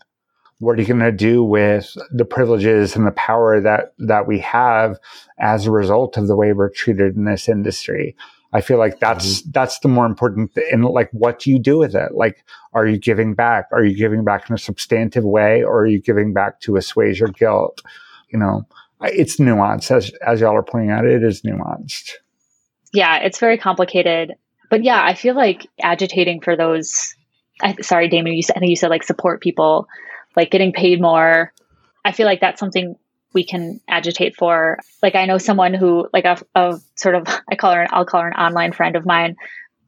What 0.58 0.78
are 0.78 0.80
you 0.80 0.88
going 0.88 1.00
to 1.00 1.12
do 1.12 1.44
with 1.44 1.94
the 2.10 2.24
privileges 2.24 2.96
and 2.96 3.06
the 3.06 3.12
power 3.12 3.60
that 3.60 3.92
that 3.98 4.26
we 4.26 4.38
have 4.38 4.98
as 5.38 5.66
a 5.66 5.70
result 5.70 6.16
of 6.16 6.28
the 6.28 6.36
way 6.36 6.54
we're 6.54 6.70
treated 6.70 7.16
in 7.16 7.24
this 7.24 7.48
industry? 7.48 8.16
I 8.56 8.62
feel 8.62 8.78
like 8.78 9.00
that's 9.00 9.42
mm-hmm. 9.42 9.50
that's 9.52 9.78
the 9.80 9.88
more 9.88 10.06
important 10.06 10.54
thing. 10.54 10.64
And 10.72 10.82
like, 10.82 11.10
what 11.12 11.40
do 11.40 11.50
you 11.50 11.58
do 11.58 11.76
with 11.76 11.94
it? 11.94 12.14
Like, 12.14 12.42
are 12.72 12.86
you 12.86 12.96
giving 12.96 13.34
back? 13.34 13.66
Are 13.70 13.84
you 13.84 13.94
giving 13.94 14.24
back 14.24 14.48
in 14.48 14.54
a 14.54 14.58
substantive 14.58 15.24
way, 15.24 15.62
or 15.62 15.80
are 15.80 15.86
you 15.86 16.00
giving 16.00 16.32
back 16.32 16.60
to 16.60 16.76
assuage 16.76 17.20
your 17.20 17.28
guilt? 17.28 17.82
You 18.30 18.38
know, 18.38 18.66
it's 19.02 19.36
nuanced 19.36 19.90
as 19.90 20.10
as 20.26 20.40
y'all 20.40 20.56
are 20.56 20.62
pointing 20.62 20.90
out. 20.90 21.04
It 21.04 21.22
is 21.22 21.42
nuanced. 21.42 22.12
Yeah, 22.94 23.18
it's 23.18 23.38
very 23.38 23.58
complicated. 23.58 24.32
But 24.70 24.82
yeah, 24.82 25.04
I 25.04 25.12
feel 25.12 25.34
like 25.34 25.66
agitating 25.82 26.40
for 26.40 26.56
those. 26.56 27.14
I, 27.60 27.76
sorry, 27.82 28.08
Damon. 28.08 28.32
You 28.32 28.42
said, 28.42 28.56
I 28.56 28.60
think 28.60 28.70
you 28.70 28.76
said 28.76 28.88
like 28.88 29.02
support 29.02 29.42
people, 29.42 29.86
like 30.34 30.50
getting 30.50 30.72
paid 30.72 30.98
more. 30.98 31.52
I 32.06 32.12
feel 32.12 32.24
like 32.24 32.40
that's 32.40 32.58
something 32.58 32.96
we 33.36 33.44
can 33.44 33.80
agitate 33.86 34.34
for. 34.34 34.78
Like 35.02 35.14
I 35.14 35.26
know 35.26 35.36
someone 35.36 35.74
who 35.74 36.08
like 36.12 36.24
a, 36.24 36.38
a 36.54 36.80
sort 36.96 37.14
of 37.14 37.28
I 37.52 37.54
call 37.54 37.72
her 37.72 37.82
an, 37.82 37.88
I'll 37.92 38.06
call 38.06 38.22
her 38.22 38.28
an 38.28 38.34
online 38.34 38.72
friend 38.72 38.96
of 38.96 39.04
mine 39.06 39.36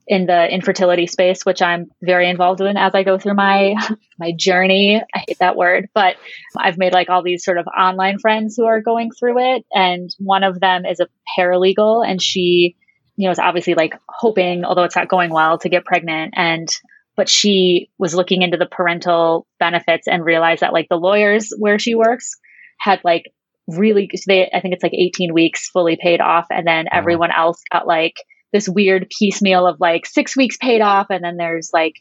in 0.06 0.26
the 0.26 0.48
infertility 0.54 1.06
space, 1.06 1.44
which 1.44 1.60
I'm 1.60 1.90
very 2.02 2.30
involved 2.30 2.60
in 2.60 2.76
as 2.76 2.94
I 2.94 3.02
go 3.02 3.18
through 3.18 3.34
my 3.34 3.74
my 4.18 4.32
journey. 4.36 5.02
I 5.14 5.24
hate 5.26 5.38
that 5.40 5.56
word, 5.56 5.88
but 5.94 6.16
I've 6.56 6.78
made 6.78 6.92
like 6.92 7.08
all 7.08 7.22
these 7.22 7.42
sort 7.42 7.58
of 7.58 7.66
online 7.66 8.18
friends 8.18 8.54
who 8.56 8.66
are 8.66 8.82
going 8.82 9.10
through 9.10 9.38
it, 9.38 9.64
and 9.72 10.14
one 10.18 10.44
of 10.44 10.60
them 10.60 10.84
is 10.84 11.00
a 11.00 11.08
paralegal, 11.36 12.06
and 12.06 12.22
she, 12.22 12.76
you 13.16 13.26
know, 13.26 13.32
is 13.32 13.38
obviously 13.38 13.74
like 13.74 13.98
hoping, 14.08 14.64
although 14.64 14.84
it's 14.84 14.96
not 14.96 15.08
going 15.08 15.30
well, 15.30 15.58
to 15.58 15.70
get 15.70 15.86
pregnant, 15.86 16.34
and 16.36 16.68
but 17.16 17.30
she 17.30 17.90
was 17.98 18.14
looking 18.14 18.42
into 18.42 18.58
the 18.58 18.66
parental 18.66 19.46
benefits 19.58 20.06
and 20.06 20.24
realized 20.24 20.60
that 20.60 20.74
like 20.74 20.88
the 20.88 20.96
lawyers 20.96 21.50
where 21.58 21.78
she 21.78 21.94
works 21.96 22.36
had 22.78 23.00
like 23.04 23.24
really 23.68 24.10
they 24.26 24.50
I 24.52 24.60
think 24.60 24.74
it's 24.74 24.82
like 24.82 24.94
18 24.94 25.34
weeks 25.34 25.68
fully 25.68 25.96
paid 26.00 26.20
off 26.20 26.46
and 26.50 26.66
then 26.66 26.86
uh-huh. 26.86 26.98
everyone 26.98 27.30
else 27.30 27.62
got 27.70 27.86
like 27.86 28.14
this 28.52 28.68
weird 28.68 29.10
piecemeal 29.10 29.66
of 29.66 29.78
like 29.78 30.06
6 30.06 30.36
weeks 30.36 30.56
paid 30.56 30.80
off 30.80 31.08
and 31.10 31.22
then 31.22 31.36
there's 31.36 31.70
like 31.72 31.94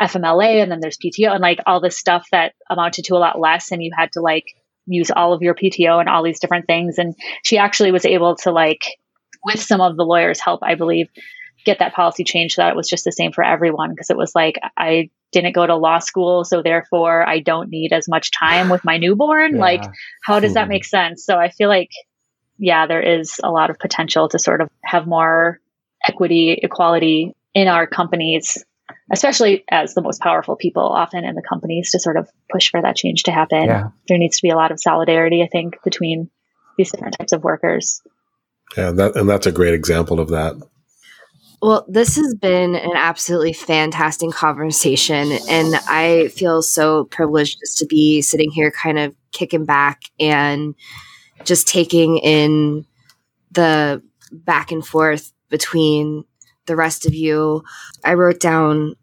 FMLA 0.00 0.62
and 0.62 0.70
then 0.70 0.78
there's 0.80 0.96
PTO 0.96 1.32
and 1.32 1.42
like 1.42 1.58
all 1.66 1.80
this 1.80 1.98
stuff 1.98 2.28
that 2.30 2.52
amounted 2.70 3.04
to 3.06 3.16
a 3.16 3.18
lot 3.18 3.40
less 3.40 3.72
and 3.72 3.82
you 3.82 3.90
had 3.96 4.12
to 4.12 4.20
like 4.20 4.44
use 4.86 5.10
all 5.10 5.32
of 5.32 5.42
your 5.42 5.54
PTO 5.54 5.98
and 5.98 6.08
all 6.08 6.22
these 6.22 6.38
different 6.38 6.66
things 6.66 6.98
and 6.98 7.14
she 7.42 7.58
actually 7.58 7.90
was 7.90 8.04
able 8.04 8.36
to 8.36 8.52
like 8.52 8.82
with 9.44 9.60
some 9.60 9.80
of 9.80 9.96
the 9.96 10.04
lawyers 10.04 10.40
help 10.40 10.60
I 10.62 10.76
believe 10.76 11.08
get 11.64 11.80
that 11.80 11.94
policy 11.94 12.22
changed 12.22 12.54
so 12.54 12.62
that 12.62 12.70
it 12.70 12.76
was 12.76 12.88
just 12.88 13.04
the 13.04 13.12
same 13.12 13.32
for 13.32 13.42
everyone 13.42 13.90
because 13.90 14.10
it 14.10 14.16
was 14.16 14.34
like 14.36 14.58
I 14.76 15.10
didn't 15.32 15.54
go 15.54 15.66
to 15.66 15.76
law 15.76 15.98
school, 15.98 16.44
so 16.44 16.62
therefore 16.62 17.26
I 17.28 17.40
don't 17.40 17.70
need 17.70 17.92
as 17.92 18.08
much 18.08 18.30
time 18.30 18.68
with 18.68 18.84
my 18.84 18.98
newborn. 18.98 19.54
Yeah. 19.54 19.60
Like, 19.60 19.84
how 20.24 20.40
does 20.40 20.54
that 20.54 20.64
hmm. 20.64 20.70
make 20.70 20.84
sense? 20.84 21.24
So 21.24 21.36
I 21.36 21.50
feel 21.50 21.68
like, 21.68 21.90
yeah, 22.58 22.86
there 22.86 23.02
is 23.02 23.40
a 23.42 23.50
lot 23.50 23.70
of 23.70 23.78
potential 23.78 24.28
to 24.30 24.38
sort 24.38 24.60
of 24.60 24.68
have 24.82 25.06
more 25.06 25.60
equity, 26.06 26.58
equality 26.62 27.34
in 27.54 27.68
our 27.68 27.86
companies, 27.86 28.64
especially 29.12 29.64
as 29.70 29.94
the 29.94 30.02
most 30.02 30.20
powerful 30.20 30.56
people 30.56 30.82
often 30.82 31.24
in 31.24 31.34
the 31.34 31.42
companies 31.42 31.90
to 31.92 32.00
sort 32.00 32.16
of 32.16 32.28
push 32.50 32.70
for 32.70 32.80
that 32.80 32.96
change 32.96 33.24
to 33.24 33.32
happen. 33.32 33.64
Yeah. 33.64 33.88
There 34.08 34.18
needs 34.18 34.38
to 34.38 34.42
be 34.42 34.50
a 34.50 34.56
lot 34.56 34.72
of 34.72 34.80
solidarity, 34.80 35.42
I 35.42 35.48
think, 35.48 35.76
between 35.84 36.30
these 36.76 36.90
different 36.90 37.16
types 37.18 37.32
of 37.32 37.44
workers. 37.44 38.00
Yeah, 38.76 38.92
that, 38.92 39.16
and 39.16 39.28
that's 39.28 39.46
a 39.46 39.52
great 39.52 39.74
example 39.74 40.20
of 40.20 40.28
that. 40.28 40.54
Well, 41.60 41.84
this 41.88 42.14
has 42.16 42.34
been 42.34 42.76
an 42.76 42.92
absolutely 42.94 43.52
fantastic 43.52 44.30
conversation. 44.30 45.32
And 45.48 45.74
I 45.88 46.28
feel 46.28 46.62
so 46.62 47.04
privileged 47.04 47.58
just 47.60 47.78
to 47.78 47.86
be 47.86 48.22
sitting 48.22 48.50
here 48.50 48.70
kind 48.70 48.98
of 48.98 49.14
kicking 49.32 49.64
back 49.64 50.02
and 50.20 50.74
just 51.44 51.66
taking 51.66 52.18
in 52.18 52.86
the 53.50 54.02
back 54.30 54.70
and 54.70 54.86
forth 54.86 55.32
between 55.48 56.24
the 56.66 56.76
rest 56.76 57.06
of 57.06 57.14
you. 57.14 57.64
I 58.04 58.14
wrote 58.14 58.40
down 58.40 58.94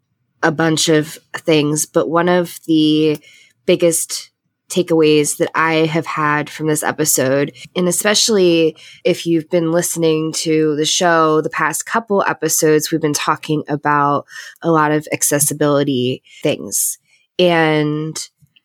a 0.42 0.52
bunch 0.52 0.88
of 0.88 1.18
things, 1.34 1.84
but 1.84 2.08
one 2.08 2.28
of 2.28 2.58
the 2.66 3.18
biggest 3.66 4.30
takeaways 4.68 5.36
that 5.38 5.50
I 5.54 5.86
have 5.86 6.06
had 6.06 6.50
from 6.50 6.66
this 6.66 6.82
episode. 6.82 7.52
And 7.74 7.88
especially 7.88 8.76
if 9.04 9.26
you've 9.26 9.48
been 9.48 9.72
listening 9.72 10.32
to 10.32 10.74
the 10.76 10.84
show 10.84 11.40
the 11.40 11.50
past 11.50 11.86
couple 11.86 12.24
episodes, 12.26 12.90
we've 12.90 13.00
been 13.00 13.12
talking 13.12 13.62
about 13.68 14.26
a 14.62 14.70
lot 14.70 14.92
of 14.92 15.06
accessibility 15.12 16.22
things. 16.42 16.98
And 17.38 18.16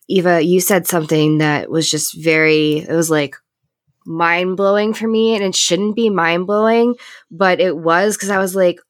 Eva, 0.08 0.42
you 0.42 0.60
said 0.60 0.86
something 0.86 1.38
that 1.38 1.70
was 1.70 1.88
just 1.90 2.20
very, 2.20 2.78
it 2.78 2.92
was 2.92 3.10
like, 3.10 3.36
mind 4.04 4.56
blowing 4.56 4.94
for 4.94 5.06
me 5.06 5.34
and 5.34 5.44
it 5.44 5.54
shouldn't 5.54 5.94
be 5.94 6.10
mind 6.10 6.46
blowing, 6.46 6.96
but 7.30 7.60
it 7.60 7.76
was 7.76 8.16
because 8.16 8.30
I 8.30 8.38
was 8.38 8.56
like, 8.56 8.80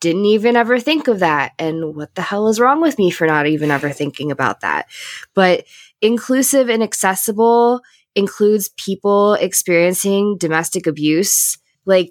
didn't 0.00 0.26
even 0.26 0.56
ever 0.56 0.78
think 0.78 1.08
of 1.08 1.20
that. 1.20 1.52
And 1.58 1.94
what 1.94 2.14
the 2.14 2.22
hell 2.22 2.48
is 2.48 2.60
wrong 2.60 2.80
with 2.80 2.98
me 2.98 3.10
for 3.10 3.26
not 3.26 3.46
even 3.46 3.70
ever 3.70 3.90
thinking 3.90 4.30
about 4.30 4.60
that? 4.60 4.88
But 5.34 5.64
inclusive 6.06 6.68
and 6.68 6.82
accessible 6.82 7.80
includes 8.14 8.70
people 8.76 9.34
experiencing 9.34 10.36
domestic 10.38 10.86
abuse. 10.86 11.58
Like, 11.84 12.10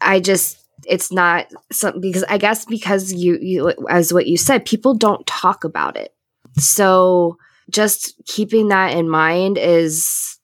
I 0.00 0.20
just, 0.20 0.58
it's 0.86 1.12
not 1.12 1.46
something 1.70 2.00
because 2.00 2.24
I 2.24 2.38
guess 2.38 2.64
because 2.64 3.12
you, 3.12 3.38
you, 3.40 3.72
as 3.88 4.12
what 4.12 4.26
you 4.26 4.36
said, 4.36 4.64
people 4.64 4.94
don't 4.94 5.26
talk 5.26 5.64
about 5.64 5.96
it. 5.96 6.12
So 6.58 7.36
just 7.70 8.14
keeping 8.26 8.68
that 8.68 8.96
in 8.96 9.08
mind 9.08 9.58
is, 9.58 10.38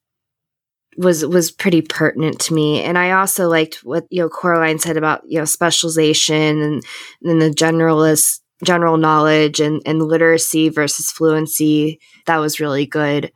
was 0.96 1.24
was 1.24 1.50
pretty 1.50 1.80
pertinent 1.80 2.38
to 2.40 2.52
me 2.52 2.82
and 2.82 2.98
i 2.98 3.12
also 3.12 3.48
liked 3.48 3.76
what 3.84 4.04
you 4.10 4.20
know 4.20 4.28
coraline 4.28 4.78
said 4.78 4.96
about 4.96 5.22
you 5.24 5.38
know 5.38 5.44
specialization 5.44 6.60
and 6.60 6.82
then 7.22 7.38
the 7.38 7.48
generalist 7.48 8.40
general 8.64 8.96
knowledge 8.96 9.60
and, 9.60 9.82
and 9.86 10.02
literacy 10.02 10.68
versus 10.68 11.10
fluency. 11.10 12.00
That 12.26 12.38
was 12.38 12.60
really 12.60 12.86
good 12.86 13.32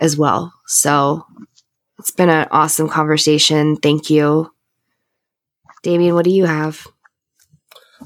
as 0.00 0.16
well. 0.16 0.52
So 0.66 1.24
it's 1.98 2.10
been 2.10 2.30
an 2.30 2.48
awesome 2.50 2.88
conversation. 2.88 3.76
Thank 3.76 4.10
you. 4.10 4.50
Damien, 5.82 6.14
what 6.14 6.24
do 6.24 6.30
you 6.30 6.44
have? 6.44 6.86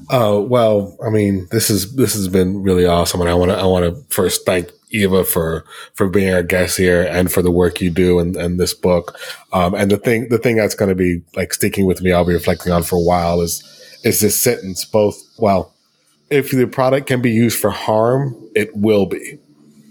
Oh, 0.09 0.41
well, 0.41 0.97
I 1.05 1.09
mean, 1.09 1.47
this 1.51 1.69
is, 1.69 1.95
this 1.95 2.13
has 2.13 2.27
been 2.27 2.61
really 2.61 2.85
awesome. 2.85 3.21
And 3.21 3.29
I 3.29 3.33
want 3.33 3.51
to, 3.51 3.57
I 3.57 3.65
want 3.65 3.85
to 3.85 4.13
first 4.13 4.45
thank 4.45 4.69
Eva 4.91 5.23
for, 5.23 5.65
for 5.93 6.09
being 6.09 6.33
our 6.33 6.43
guest 6.43 6.77
here 6.77 7.03
and 7.03 7.31
for 7.31 7.41
the 7.41 7.51
work 7.51 7.79
you 7.79 7.89
do 7.89 8.19
and, 8.19 8.35
in 8.35 8.57
this 8.57 8.73
book. 8.73 9.17
Um, 9.53 9.73
and 9.73 9.89
the 9.89 9.97
thing, 9.97 10.29
the 10.29 10.37
thing 10.37 10.57
that's 10.57 10.75
going 10.75 10.89
to 10.89 10.95
be 10.95 11.21
like 11.35 11.53
sticking 11.53 11.85
with 11.85 12.01
me, 12.01 12.11
I'll 12.11 12.25
be 12.25 12.33
reflecting 12.33 12.73
on 12.73 12.83
for 12.83 12.97
a 12.97 13.01
while 13.01 13.41
is, 13.41 13.63
is 14.03 14.19
this 14.19 14.39
sentence 14.39 14.83
both, 14.83 15.21
well, 15.37 15.73
if 16.29 16.51
the 16.51 16.67
product 16.67 17.07
can 17.07 17.21
be 17.21 17.31
used 17.31 17.59
for 17.59 17.69
harm, 17.69 18.35
it 18.55 18.75
will 18.75 19.05
be, 19.05 19.39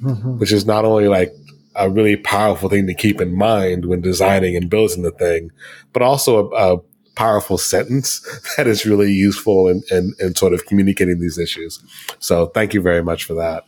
mm-hmm. 0.02 0.38
which 0.38 0.52
is 0.52 0.66
not 0.66 0.84
only 0.84 1.08
like 1.08 1.32
a 1.76 1.90
really 1.90 2.16
powerful 2.16 2.68
thing 2.68 2.86
to 2.86 2.94
keep 2.94 3.20
in 3.20 3.36
mind 3.36 3.86
when 3.86 4.00
designing 4.00 4.56
and 4.56 4.70
building 4.70 5.02
the 5.02 5.10
thing, 5.10 5.50
but 5.92 6.02
also 6.02 6.50
a, 6.50 6.74
a 6.74 6.80
powerful 7.14 7.58
sentence 7.58 8.20
that 8.56 8.66
is 8.66 8.86
really 8.86 9.12
useful 9.12 9.68
in, 9.68 9.82
in, 9.90 10.12
in, 10.18 10.34
sort 10.34 10.52
of 10.52 10.66
communicating 10.66 11.20
these 11.20 11.38
issues. 11.38 11.82
So 12.18 12.46
thank 12.46 12.74
you 12.74 12.80
very 12.80 13.02
much 13.02 13.24
for 13.24 13.34
that. 13.34 13.64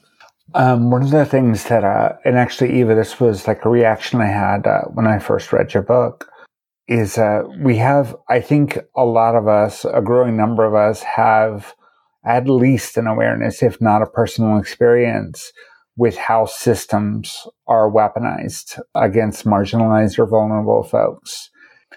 Um, 0.54 0.90
one 0.90 1.02
of 1.02 1.10
the 1.10 1.24
things 1.24 1.64
that, 1.64 1.84
uh, 1.84 2.12
and 2.24 2.36
actually, 2.36 2.78
Eva, 2.80 2.94
this 2.94 3.18
was 3.18 3.46
like 3.46 3.64
a 3.64 3.68
reaction 3.68 4.20
I 4.20 4.26
had 4.26 4.66
uh, 4.66 4.82
when 4.82 5.06
I 5.06 5.18
first 5.18 5.52
read 5.52 5.74
your 5.74 5.82
book, 5.82 6.30
is 6.88 7.18
uh, 7.18 7.42
we 7.58 7.76
have, 7.78 8.14
I 8.28 8.40
think 8.40 8.78
a 8.96 9.04
lot 9.04 9.34
of 9.34 9.48
us, 9.48 9.84
a 9.84 10.00
growing 10.00 10.36
number 10.36 10.64
of 10.64 10.74
us 10.74 11.02
have 11.02 11.74
at 12.26 12.48
least 12.48 12.96
an 12.96 13.06
awareness, 13.06 13.62
if 13.62 13.80
not 13.80 14.02
a 14.02 14.06
personal 14.06 14.58
experience 14.58 15.52
with 15.96 16.16
how 16.16 16.44
systems 16.44 17.46
are 17.66 17.90
weaponized 17.90 18.78
against 18.94 19.46
marginalized 19.46 20.18
or 20.18 20.26
vulnerable 20.26 20.82
folks. 20.82 21.50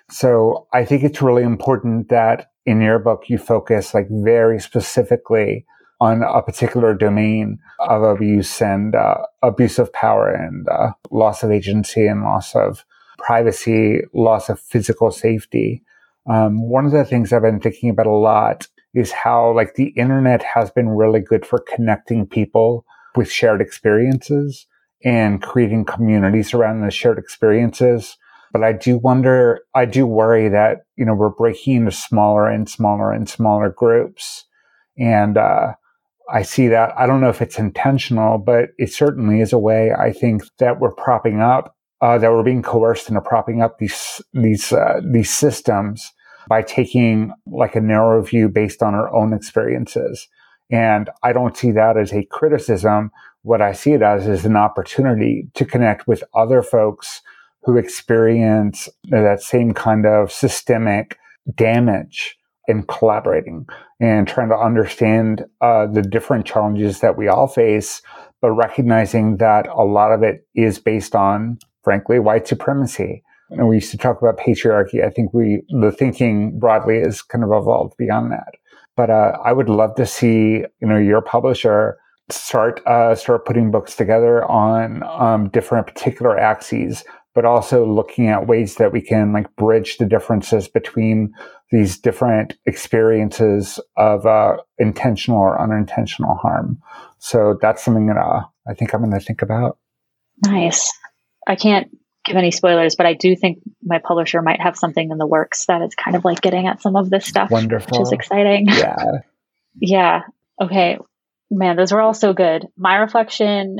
So 0.10 0.68
I 0.72 0.86
think 0.86 1.04
it's 1.04 1.22
really 1.22 1.44
important 1.44 2.10
that 2.10 2.52
in 2.66 2.82
your 2.82 3.00
book, 3.00 3.24
you 3.28 3.38
focus 3.38 3.94
like 3.94 4.08
very 4.10 4.60
specifically 4.60 5.66
on 6.00 6.24
a 6.24 6.42
particular 6.42 6.94
domain 6.94 7.60
of 7.80 8.04
abuse 8.04 8.62
and 8.62 8.96
uh, 8.96 9.18
abuse 9.42 9.80
of 9.80 9.92
power 9.92 10.30
and 10.30 10.68
uh, 10.70 10.92
loss 11.12 11.44
of 11.44 11.52
agency 11.52 12.08
and 12.08 12.24
loss 12.24 12.56
of 12.56 12.86
privacy, 13.18 14.00
loss 14.14 14.48
of 14.48 14.60
physical 14.60 15.12
safety. 15.12 15.84
Um, 16.30 16.70
one 16.70 16.86
of 16.86 16.92
the 16.92 17.04
things 17.04 17.34
I've 17.34 17.42
been 17.42 17.60
thinking 17.60 17.90
about 17.90 18.06
a 18.06 18.12
lot 18.12 18.68
is 18.94 19.12
how 19.12 19.54
like 19.54 19.76
the 19.76 19.90
internet 19.90 20.44
has 20.44 20.72
been 20.72 20.90
really 20.90 21.20
good 21.20 21.46
for 21.46 21.60
connecting 21.60 22.26
people 22.26 22.86
with 23.16 23.32
shared 23.32 23.62
experiences 23.62 24.66
and 25.04 25.42
creating 25.42 25.86
communities 25.86 26.54
around 26.54 26.82
the 26.82 26.92
shared 26.92 27.18
experiences. 27.18 28.18
But 28.52 28.64
I 28.64 28.74
do 28.74 28.98
wonder, 28.98 29.62
I 29.76 29.86
do 29.86 30.08
worry 30.08 30.50
that, 30.50 30.80
you 30.96 31.06
know, 31.06 31.14
we're 31.14 31.30
breaking 31.30 31.76
into 31.76 31.92
smaller 31.92 32.48
and 32.48 32.68
smaller 32.68 33.12
and 33.12 33.30
smaller 33.30 33.70
groups. 33.70 34.46
And, 34.98 35.38
uh, 35.38 35.74
I 36.32 36.44
see 36.44 36.68
that. 36.68 36.94
I 36.98 37.08
don't 37.08 37.22
know 37.22 37.30
if 37.30 37.42
it's 37.42 37.58
intentional, 37.58 38.38
but 38.38 38.70
it 38.78 38.92
certainly 38.92 39.42
is 39.42 39.54
a 39.54 39.58
way 39.58 39.92
I 39.92 40.12
think 40.12 40.44
that 40.60 40.80
we're 40.80 40.94
propping 40.94 41.42
up, 41.42 41.76
uh, 42.02 42.18
that 42.18 42.32
we're 42.32 42.44
being 42.44 42.62
coerced 42.62 43.10
into 43.10 43.22
propping 43.22 43.62
up 43.62 43.78
these, 43.80 44.22
these, 44.34 44.72
uh, 44.74 45.02
these 45.04 45.32
systems 45.32 46.12
by 46.50 46.64
taking 46.64 47.32
like 47.48 47.76
a 47.76 47.82
narrow 47.82 48.22
view 48.22 48.50
based 48.50 48.82
on 48.82 48.96
our 48.96 49.14
own 49.16 49.32
experiences. 49.32 50.28
And 50.72 51.10
I 51.24 51.32
don't 51.32 51.56
see 51.56 51.72
that 51.72 51.96
as 51.96 52.12
a 52.12 52.26
criticism. 52.26 53.12
What 53.44 53.62
I 53.62 53.72
see 53.72 53.94
it 53.94 54.02
as 54.02 54.28
is 54.28 54.46
an 54.46 54.58
opportunity 54.58 55.48
to 55.54 55.64
connect 55.64 56.08
with 56.08 56.24
other 56.34 56.62
folks 56.62 57.22
who 57.64 57.78
experience 57.78 58.90
that 59.10 59.42
same 59.42 59.74
kind 59.74 60.06
of 60.06 60.32
systemic 60.32 61.18
damage 61.56 62.38
in 62.68 62.84
collaborating 62.84 63.68
and 64.00 64.28
trying 64.28 64.50
to 64.50 64.58
understand 64.58 65.46
uh, 65.62 65.86
the 65.88 66.02
different 66.02 66.46
challenges 66.46 67.00
that 67.02 67.18
we 67.18 67.28
all 67.28 67.48
face, 67.48 68.02
but 68.42 68.52
recognizing 68.52 69.38
that 69.38 69.68
a 69.68 69.84
lot 69.84 70.12
of 70.12 70.24
it 70.24 70.48
is 70.56 70.80
based 70.80 71.16
on, 71.16 71.60
frankly, 71.84 72.20
white 72.20 72.48
supremacy. 72.48 73.24
And 73.52 73.68
we 73.68 73.76
used 73.76 73.92
to 73.92 73.98
talk 73.98 74.22
about 74.22 74.38
patriarchy. 74.38 75.06
I 75.06 75.10
think 75.10 75.34
we, 75.34 75.64
the 75.70 75.92
thinking 75.92 76.60
broadly 76.60 77.00
has 77.00 77.22
kind 77.22 77.44
of 77.44 77.52
evolved 77.52 77.96
beyond 77.98 78.32
that. 78.32 78.54
But 78.96 79.10
uh, 79.10 79.38
I 79.44 79.54
would 79.54 79.70
love 79.70 79.96
to 79.96 80.06
see, 80.06 80.64
you 80.82 80.88
know, 80.88 80.98
your 80.98 81.22
publisher 81.22 81.98
start 82.30 82.86
uh, 82.86 83.16
start 83.16 83.46
putting 83.46 83.72
books 83.72 83.96
together 83.96 84.46
on 84.46 85.02
um, 85.04 85.50
different 85.50 85.88
particular 85.88 86.38
axes 86.38 87.04
but 87.36 87.46
also 87.46 87.86
looking 87.86 88.28
at 88.28 88.48
ways 88.48 88.76
that 88.76 88.92
we 88.92 89.02
can 89.02 89.32
like 89.32 89.56
bridge 89.56 89.98
the 89.98 90.06
differences 90.06 90.68
between 90.68 91.34
these 91.72 91.98
different 91.98 92.58
experiences 92.66 93.80
of 93.98 94.26
uh, 94.26 94.58
intentional 94.78 95.40
or 95.40 95.62
unintentional 95.62 96.36
harm. 96.36 96.82
So 97.20 97.58
that's 97.62 97.84
something 97.84 98.08
that 98.08 98.18
uh, 98.18 98.42
I 98.68 98.74
think 98.74 98.94
I'm 98.94 99.02
going 99.02 99.14
to 99.14 99.20
think 99.20 99.42
about. 99.42 99.78
Nice. 100.46 100.92
I 101.48 101.56
can't 101.56 101.90
give 102.30 102.38
any 102.38 102.52
spoilers, 102.52 102.96
but 102.96 103.06
I 103.06 103.14
do 103.14 103.36
think 103.36 103.60
my 103.84 104.00
publisher 104.00 104.42
might 104.42 104.62
have 104.62 104.78
something 104.78 105.12
in 105.12 105.18
the 105.18 105.28
works 105.28 105.66
that 105.66 105.82
is 105.82 105.96
kind 105.96 106.16
of 106.16 106.24
like 106.24 106.42
getting 106.42 106.68
at 106.68 106.82
some 106.82 106.96
of 106.96 107.10
this 107.10 107.26
stuff, 107.26 107.52
Wonderful. 107.52 108.00
which 108.00 108.08
is 108.08 108.12
exciting. 108.12 108.68
Yeah. 108.68 108.96
yeah. 109.82 110.22
Okay. 110.62 110.98
Man, 111.52 111.76
those 111.76 111.92
were 111.92 112.02
all 112.02 112.14
so 112.14 112.34
good. 112.34 112.68
My 112.78 112.98
reflection, 112.98 113.80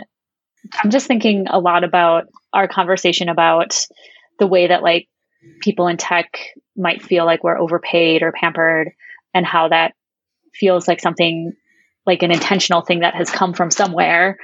I'm 0.84 0.90
just 0.90 1.08
thinking 1.08 1.48
a 1.50 1.60
lot 1.60 1.84
about 1.84 2.26
our 2.52 2.68
conversation 2.68 3.30
about 3.30 3.86
the 4.40 4.48
way 4.48 4.68
that 4.68 4.84
like 4.84 5.08
people 5.62 5.88
in 5.88 5.98
tech 5.98 6.38
might 6.76 7.02
feel 7.02 7.26
like 7.26 7.44
we're 7.44 7.60
overpaid 7.60 8.24
or 8.24 8.32
pampered 8.32 8.92
and 9.34 9.46
how 9.46 9.70
that 9.70 9.94
feels 10.54 10.88
like 10.88 11.00
something 11.00 11.54
like 12.06 12.24
an 12.24 12.32
intentional 12.32 12.82
thing 12.82 13.02
that 13.02 13.16
has 13.16 13.30
come 13.30 13.54
from 13.54 13.70
somewhere 13.70 14.38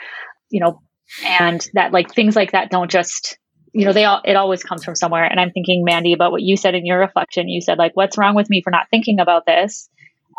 you 0.50 0.60
know 0.60 0.82
and 1.26 1.68
that 1.74 1.92
like 1.92 2.14
things 2.14 2.36
like 2.36 2.52
that 2.52 2.70
don't 2.70 2.92
just 2.92 3.38
you 3.76 3.86
know 3.86 3.94
they 3.94 4.06
all 4.06 4.22
it 4.24 4.36
always 4.36 4.64
comes 4.64 4.84
from 4.84 4.96
somewhere. 4.96 5.26
And 5.26 5.40
i'm 5.40 5.52
thinking 5.52 5.84
mandy 5.84 6.14
about 6.14 6.32
what 6.32 6.42
you 6.42 6.58
said 6.58 6.76
in 6.76 6.86
your 6.86 7.00
reflection. 7.00 7.50
You 7.50 7.62
said 7.62 7.78
like 7.78 7.92
what's 7.96 8.18
wrong 8.18 8.36
with 8.36 8.50
me 8.50 8.62
for 8.64 8.72
not 8.72 8.88
thinking 8.90 9.20
about 9.20 9.46
this? 9.46 9.90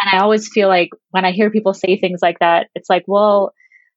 And 0.01 0.18
i 0.18 0.22
always 0.22 0.49
feel 0.49 0.68
like 0.68 0.91
when 1.11 1.24
i 1.24 1.32
hear 1.32 1.51
people 1.51 1.74
say 1.74 1.99
things 1.99 2.20
like 2.22 2.39
that 2.41 2.68
it's 2.74 2.91
like 2.91 3.05
well 3.07 3.55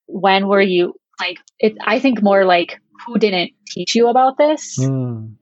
when 0.08 0.48
were 0.48 0.62
you 0.62 0.94
like 1.20 1.38
it 1.60 1.78
i 1.86 2.00
think 2.00 2.22
more 2.22 2.46
like 2.46 2.80
who 3.06 3.18
didn't 3.18 3.52
teach 3.66 3.96
you 3.96 4.10
about 4.10 4.38
this? 4.38 4.78
Mm. 4.78 5.36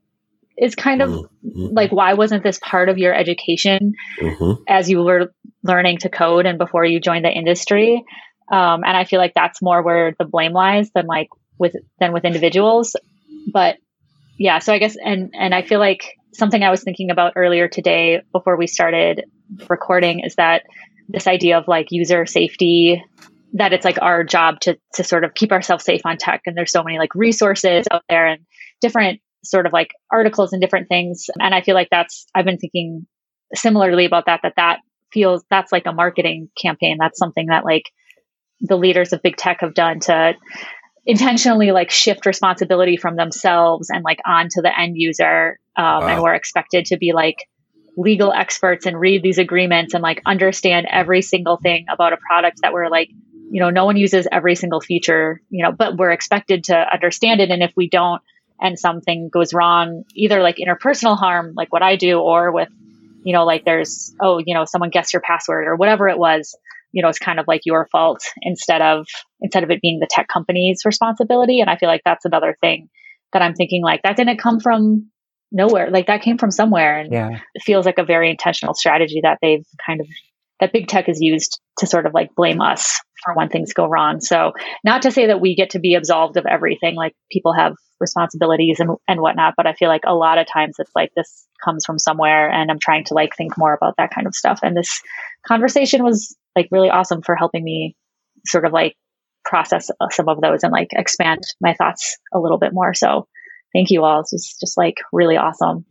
is 0.57 0.75
kind 0.75 1.01
of 1.01 1.09
mm-hmm. 1.09 1.73
like 1.73 1.91
why 1.91 2.13
wasn't 2.13 2.43
this 2.43 2.59
part 2.59 2.89
of 2.89 2.97
your 2.97 3.13
education 3.13 3.93
mm-hmm. 4.19 4.61
as 4.67 4.89
you 4.89 5.03
were 5.03 5.33
learning 5.63 5.97
to 5.99 6.09
code 6.09 6.45
and 6.45 6.57
before 6.57 6.85
you 6.85 6.99
joined 6.99 7.25
the 7.25 7.31
industry? 7.31 8.03
Um, 8.51 8.83
and 8.85 8.95
i 8.95 9.03
feel 9.03 9.19
like 9.19 9.33
that's 9.33 9.61
more 9.61 9.81
where 9.81 10.15
the 10.17 10.25
blame 10.25 10.53
lies 10.53 10.89
than 10.91 11.05
like 11.05 11.29
with 11.57 11.75
than 11.99 12.13
with 12.13 12.25
individuals. 12.25 12.95
But 13.51 13.77
yeah 14.37 14.59
so 14.59 14.73
i 14.73 14.77
guess 14.77 14.95
and 15.03 15.33
and 15.33 15.53
i 15.53 15.61
feel 15.61 15.79
like 15.79 16.15
something 16.33 16.63
i 16.63 16.69
was 16.69 16.83
thinking 16.83 17.11
about 17.11 17.33
earlier 17.35 17.67
today 17.67 18.21
before 18.31 18.57
we 18.57 18.67
started 18.67 19.25
recording 19.69 20.21
is 20.21 20.35
that 20.35 20.63
this 21.09 21.27
idea 21.27 21.57
of 21.57 21.67
like 21.67 21.87
user 21.91 22.25
safety 22.25 23.03
that 23.53 23.73
it's 23.73 23.85
like 23.85 23.97
our 24.01 24.23
job 24.23 24.59
to 24.59 24.77
to 24.93 25.03
sort 25.03 25.23
of 25.23 25.33
keep 25.33 25.51
ourselves 25.51 25.83
safe 25.83 26.01
on 26.05 26.17
tech 26.17 26.41
and 26.45 26.57
there's 26.57 26.71
so 26.71 26.83
many 26.83 26.97
like 26.97 27.15
resources 27.15 27.85
out 27.91 28.03
there 28.09 28.27
and 28.27 28.41
different 28.81 29.21
sort 29.43 29.65
of 29.65 29.73
like 29.73 29.91
articles 30.11 30.51
and 30.51 30.61
different 30.61 30.89
things. 30.89 31.27
And 31.39 31.55
i 31.55 31.61
feel 31.61 31.75
like 31.75 31.87
that's 31.89 32.25
i've 32.35 32.45
been 32.45 32.57
thinking 32.57 33.07
similarly 33.53 34.05
about 34.05 34.25
that 34.25 34.41
that 34.43 34.53
that 34.57 34.79
feels 35.11 35.43
that's 35.49 35.71
like 35.71 35.85
a 35.85 35.93
marketing 35.93 36.49
campaign. 36.61 36.97
That's 36.99 37.17
something 37.17 37.47
that 37.47 37.63
like 37.63 37.83
the 38.59 38.77
leaders 38.77 39.13
of 39.13 39.21
big 39.21 39.37
tech 39.37 39.61
have 39.61 39.73
done 39.73 39.99
to 40.01 40.33
intentionally 41.07 41.71
like 41.71 41.89
shift 41.89 42.25
responsibility 42.25 42.97
from 42.97 43.15
themselves 43.15 43.89
and 43.89 44.03
like 44.03 44.19
onto 44.25 44.61
the 44.61 44.79
end 44.79 44.95
user 44.95 45.57
um, 45.75 45.85
wow. 45.85 46.07
and 46.07 46.21
we're 46.21 46.35
expected 46.35 46.85
to 46.85 46.97
be 46.97 47.13
like 47.13 47.47
legal 47.95 48.31
experts 48.31 48.85
and 48.85 48.99
read 48.99 49.23
these 49.23 49.39
agreements 49.39 49.95
and 49.95 50.03
like 50.03 50.21
understand 50.25 50.85
every 50.91 51.23
single 51.23 51.57
thing 51.57 51.85
about 51.91 52.13
a 52.13 52.17
product 52.17 52.59
that 52.61 52.73
we're 52.73 52.89
like 52.89 53.09
you 53.49 53.61
know, 53.61 53.69
no 53.69 53.85
one 53.85 53.97
uses 53.97 54.27
every 54.31 54.55
single 54.55 54.81
feature, 54.81 55.41
you 55.49 55.63
know, 55.63 55.71
but 55.71 55.95
we're 55.97 56.11
expected 56.11 56.65
to 56.65 56.75
understand 56.75 57.41
it. 57.41 57.49
And 57.49 57.63
if 57.63 57.71
we 57.75 57.89
don't, 57.89 58.21
and 58.59 58.77
something 58.77 59.29
goes 59.29 59.53
wrong, 59.53 60.03
either 60.15 60.41
like 60.41 60.57
interpersonal 60.57 61.17
harm, 61.17 61.53
like 61.55 61.71
what 61.71 61.83
I 61.83 61.95
do, 61.95 62.19
or 62.19 62.51
with, 62.51 62.69
you 63.23 63.33
know, 63.33 63.45
like 63.45 63.63
there's, 63.65 64.13
oh, 64.19 64.39
you 64.43 64.53
know, 64.53 64.65
someone 64.65 64.89
guessed 64.89 65.13
your 65.13 65.21
password 65.21 65.67
or 65.67 65.75
whatever 65.75 66.07
it 66.07 66.17
was, 66.17 66.57
you 66.97 67.03
know, 67.03 67.09
it's 67.09 67.19
kind 67.19 67.39
of 67.39 67.45
like 67.47 67.61
your 67.63 67.87
fault 67.91 68.23
instead 68.41 68.81
of, 68.81 69.05
instead 69.39 69.63
of 69.63 69.69
it 69.69 69.81
being 69.81 69.99
the 69.99 70.07
tech 70.09 70.27
company's 70.27 70.81
responsibility. 70.83 71.59
And 71.59 71.69
I 71.69 71.77
feel 71.77 71.89
like 71.89 72.01
that's 72.03 72.25
another 72.25 72.57
thing 72.59 72.89
that 73.33 73.43
I'm 73.43 73.53
thinking 73.53 73.83
like 73.83 74.01
that 74.01 74.17
didn't 74.17 74.39
come 74.39 74.59
from 74.59 75.11
nowhere. 75.51 75.91
Like 75.91 76.07
that 76.07 76.23
came 76.23 76.39
from 76.39 76.49
somewhere. 76.49 76.97
And 76.97 77.13
yeah. 77.13 77.39
it 77.53 77.61
feels 77.61 77.85
like 77.85 77.99
a 77.99 78.03
very 78.03 78.31
intentional 78.31 78.73
strategy 78.73 79.19
that 79.21 79.37
they've 79.43 79.63
kind 79.85 80.01
of, 80.01 80.07
that 80.59 80.73
big 80.73 80.87
tech 80.87 81.05
has 81.05 81.21
used 81.21 81.61
to 81.77 81.85
sort 81.85 82.07
of 82.07 82.15
like 82.15 82.33
blame 82.35 82.61
us 82.61 82.99
for 83.23 83.35
when 83.35 83.49
things 83.49 83.73
go 83.73 83.85
wrong. 83.85 84.19
So 84.19 84.53
not 84.83 85.03
to 85.03 85.11
say 85.11 85.27
that 85.27 85.39
we 85.39 85.55
get 85.55 85.69
to 85.71 85.79
be 85.79 85.93
absolved 85.93 86.35
of 86.35 86.47
everything, 86.47 86.95
like 86.95 87.13
people 87.31 87.53
have 87.53 87.73
responsibilities 87.99 88.79
and, 88.79 88.89
and 89.07 89.21
whatnot, 89.21 89.53
but 89.55 89.67
I 89.67 89.73
feel 89.73 89.89
like 89.89 90.01
a 90.07 90.15
lot 90.15 90.39
of 90.39 90.47
times 90.47 90.77
it's 90.79 90.91
like 90.95 91.11
this 91.15 91.45
comes 91.63 91.85
from 91.85 91.99
somewhere 91.99 92.49
and 92.49 92.69
I'm 92.71 92.79
trying 92.79 93.05
to 93.05 93.13
like 93.13 93.35
think 93.35 93.57
more 93.57 93.73
about 93.73 93.95
that 93.97 94.11
kind 94.13 94.27
of 94.27 94.35
stuff. 94.35 94.59
And 94.63 94.75
this 94.75 95.01
conversation 95.45 96.03
was 96.03 96.35
like 96.57 96.67
really 96.71 96.89
awesome 96.89 97.21
for 97.21 97.35
helping 97.35 97.63
me 97.63 97.95
sort 98.45 98.65
of 98.65 98.73
like 98.73 98.95
process 99.45 99.89
uh, 100.01 100.09
some 100.09 100.27
of 100.27 100.41
those 100.41 100.63
and 100.63 100.73
like 100.73 100.89
expand 100.91 101.39
my 101.61 101.73
thoughts 101.73 102.17
a 102.33 102.39
little 102.39 102.57
bit 102.57 102.73
more. 102.73 102.93
So 102.93 103.27
thank 103.73 103.91
you 103.91 104.03
all. 104.03 104.23
This 104.23 104.33
was 104.33 104.57
just 104.59 104.77
like 104.77 104.97
really 105.13 105.37
awesome. 105.37 105.85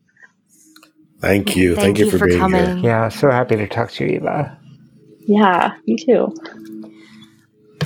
Thank 1.20 1.56
you. 1.56 1.74
Thank, 1.74 1.84
thank 1.84 1.98
you, 1.98 2.04
you, 2.06 2.10
for, 2.10 2.18
for 2.18 2.26
being 2.26 2.38
coming. 2.38 2.78
here. 2.78 2.90
Yeah, 2.90 3.08
so 3.08 3.30
happy 3.30 3.56
to 3.56 3.66
talk 3.66 3.90
to 3.92 4.04
you, 4.04 4.16
Eva. 4.16 4.58
Yeah, 5.20 5.74
you 5.86 5.96
too. 5.96 6.34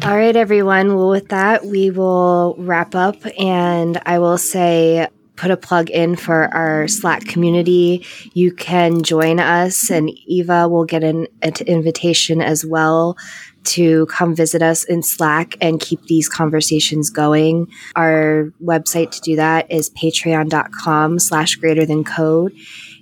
All 0.03 0.17
right, 0.17 0.35
everyone. 0.35 0.97
Well, 0.97 1.11
with 1.11 1.29
that, 1.29 1.65
we 1.65 1.91
will 1.91 2.57
wrap 2.59 2.95
up. 2.95 3.17
And 3.39 4.01
I 4.07 4.19
will 4.19 4.39
say, 4.39 5.09
put 5.41 5.51
a 5.51 5.57
plug 5.57 5.89
in 5.89 6.17
for 6.17 6.55
our 6.55 6.87
Slack 6.87 7.25
community. 7.25 8.05
You 8.35 8.53
can 8.53 9.03
join 9.03 9.41
us, 9.41 9.91
and 9.91 10.11
Eva 10.27 10.69
will 10.69 10.85
get 10.85 11.03
an, 11.03 11.27
an 11.41 11.55
invitation 11.67 12.43
as 12.43 12.65
well 12.65 13.17
to 13.65 14.05
come 14.07 14.35
visit 14.35 14.61
us 14.61 14.85
in 14.85 15.03
Slack 15.03 15.57
and 15.63 15.81
keep 15.81 16.03
these 16.05 16.29
conversations 16.29 17.09
going. 17.09 17.69
Our 17.97 18.53
website 18.63 19.13
to 19.13 19.21
do 19.23 19.37
that 19.37 19.71
is 19.71 19.89
patreon.com 19.91 21.19
slash 21.19 21.55
greater 21.57 21.87
than 21.87 22.05
code. 22.05 22.53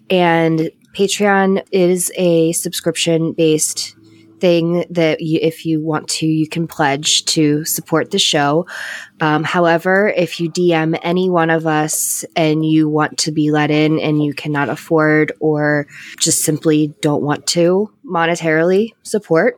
And 0.08 0.70
Patreon 0.94 1.66
is 1.72 2.12
a 2.16 2.52
subscription 2.52 3.32
based 3.32 3.96
thing 4.40 4.84
that 4.90 5.20
you, 5.20 5.38
if 5.42 5.64
you 5.66 5.84
want 5.84 6.08
to, 6.08 6.26
you 6.26 6.48
can 6.48 6.66
pledge 6.66 7.24
to 7.26 7.64
support 7.64 8.10
the 8.10 8.18
show. 8.18 8.66
Um, 9.20 9.44
however, 9.44 10.12
if 10.16 10.40
you 10.40 10.50
DM 10.50 10.98
any 11.02 11.28
one 11.28 11.50
of 11.50 11.66
us 11.66 12.24
and 12.36 12.64
you 12.64 12.88
want 12.88 13.18
to 13.18 13.32
be 13.32 13.50
let 13.50 13.70
in 13.70 13.98
and 13.98 14.22
you 14.22 14.34
cannot 14.34 14.68
afford 14.68 15.32
or 15.40 15.86
just 16.18 16.44
simply 16.44 16.94
don't 17.00 17.22
want 17.22 17.46
to 17.48 17.90
monetarily 18.04 18.90
support, 19.02 19.56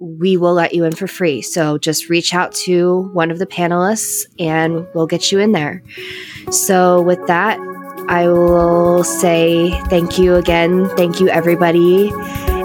we 0.00 0.36
will 0.36 0.54
let 0.54 0.74
you 0.74 0.84
in 0.84 0.94
for 0.94 1.06
free. 1.06 1.42
So 1.42 1.78
just 1.78 2.08
reach 2.08 2.34
out 2.34 2.52
to 2.66 3.10
one 3.12 3.30
of 3.30 3.38
the 3.38 3.46
panelists 3.46 4.26
and 4.38 4.86
we'll 4.94 5.06
get 5.06 5.32
you 5.32 5.38
in 5.38 5.52
there. 5.52 5.82
So, 6.50 7.02
with 7.02 7.26
that, 7.26 7.58
I 8.08 8.26
will 8.28 9.04
say 9.04 9.70
thank 9.88 10.18
you 10.18 10.34
again. 10.34 10.88
Thank 10.96 11.20
you, 11.20 11.28
everybody. 11.28 12.10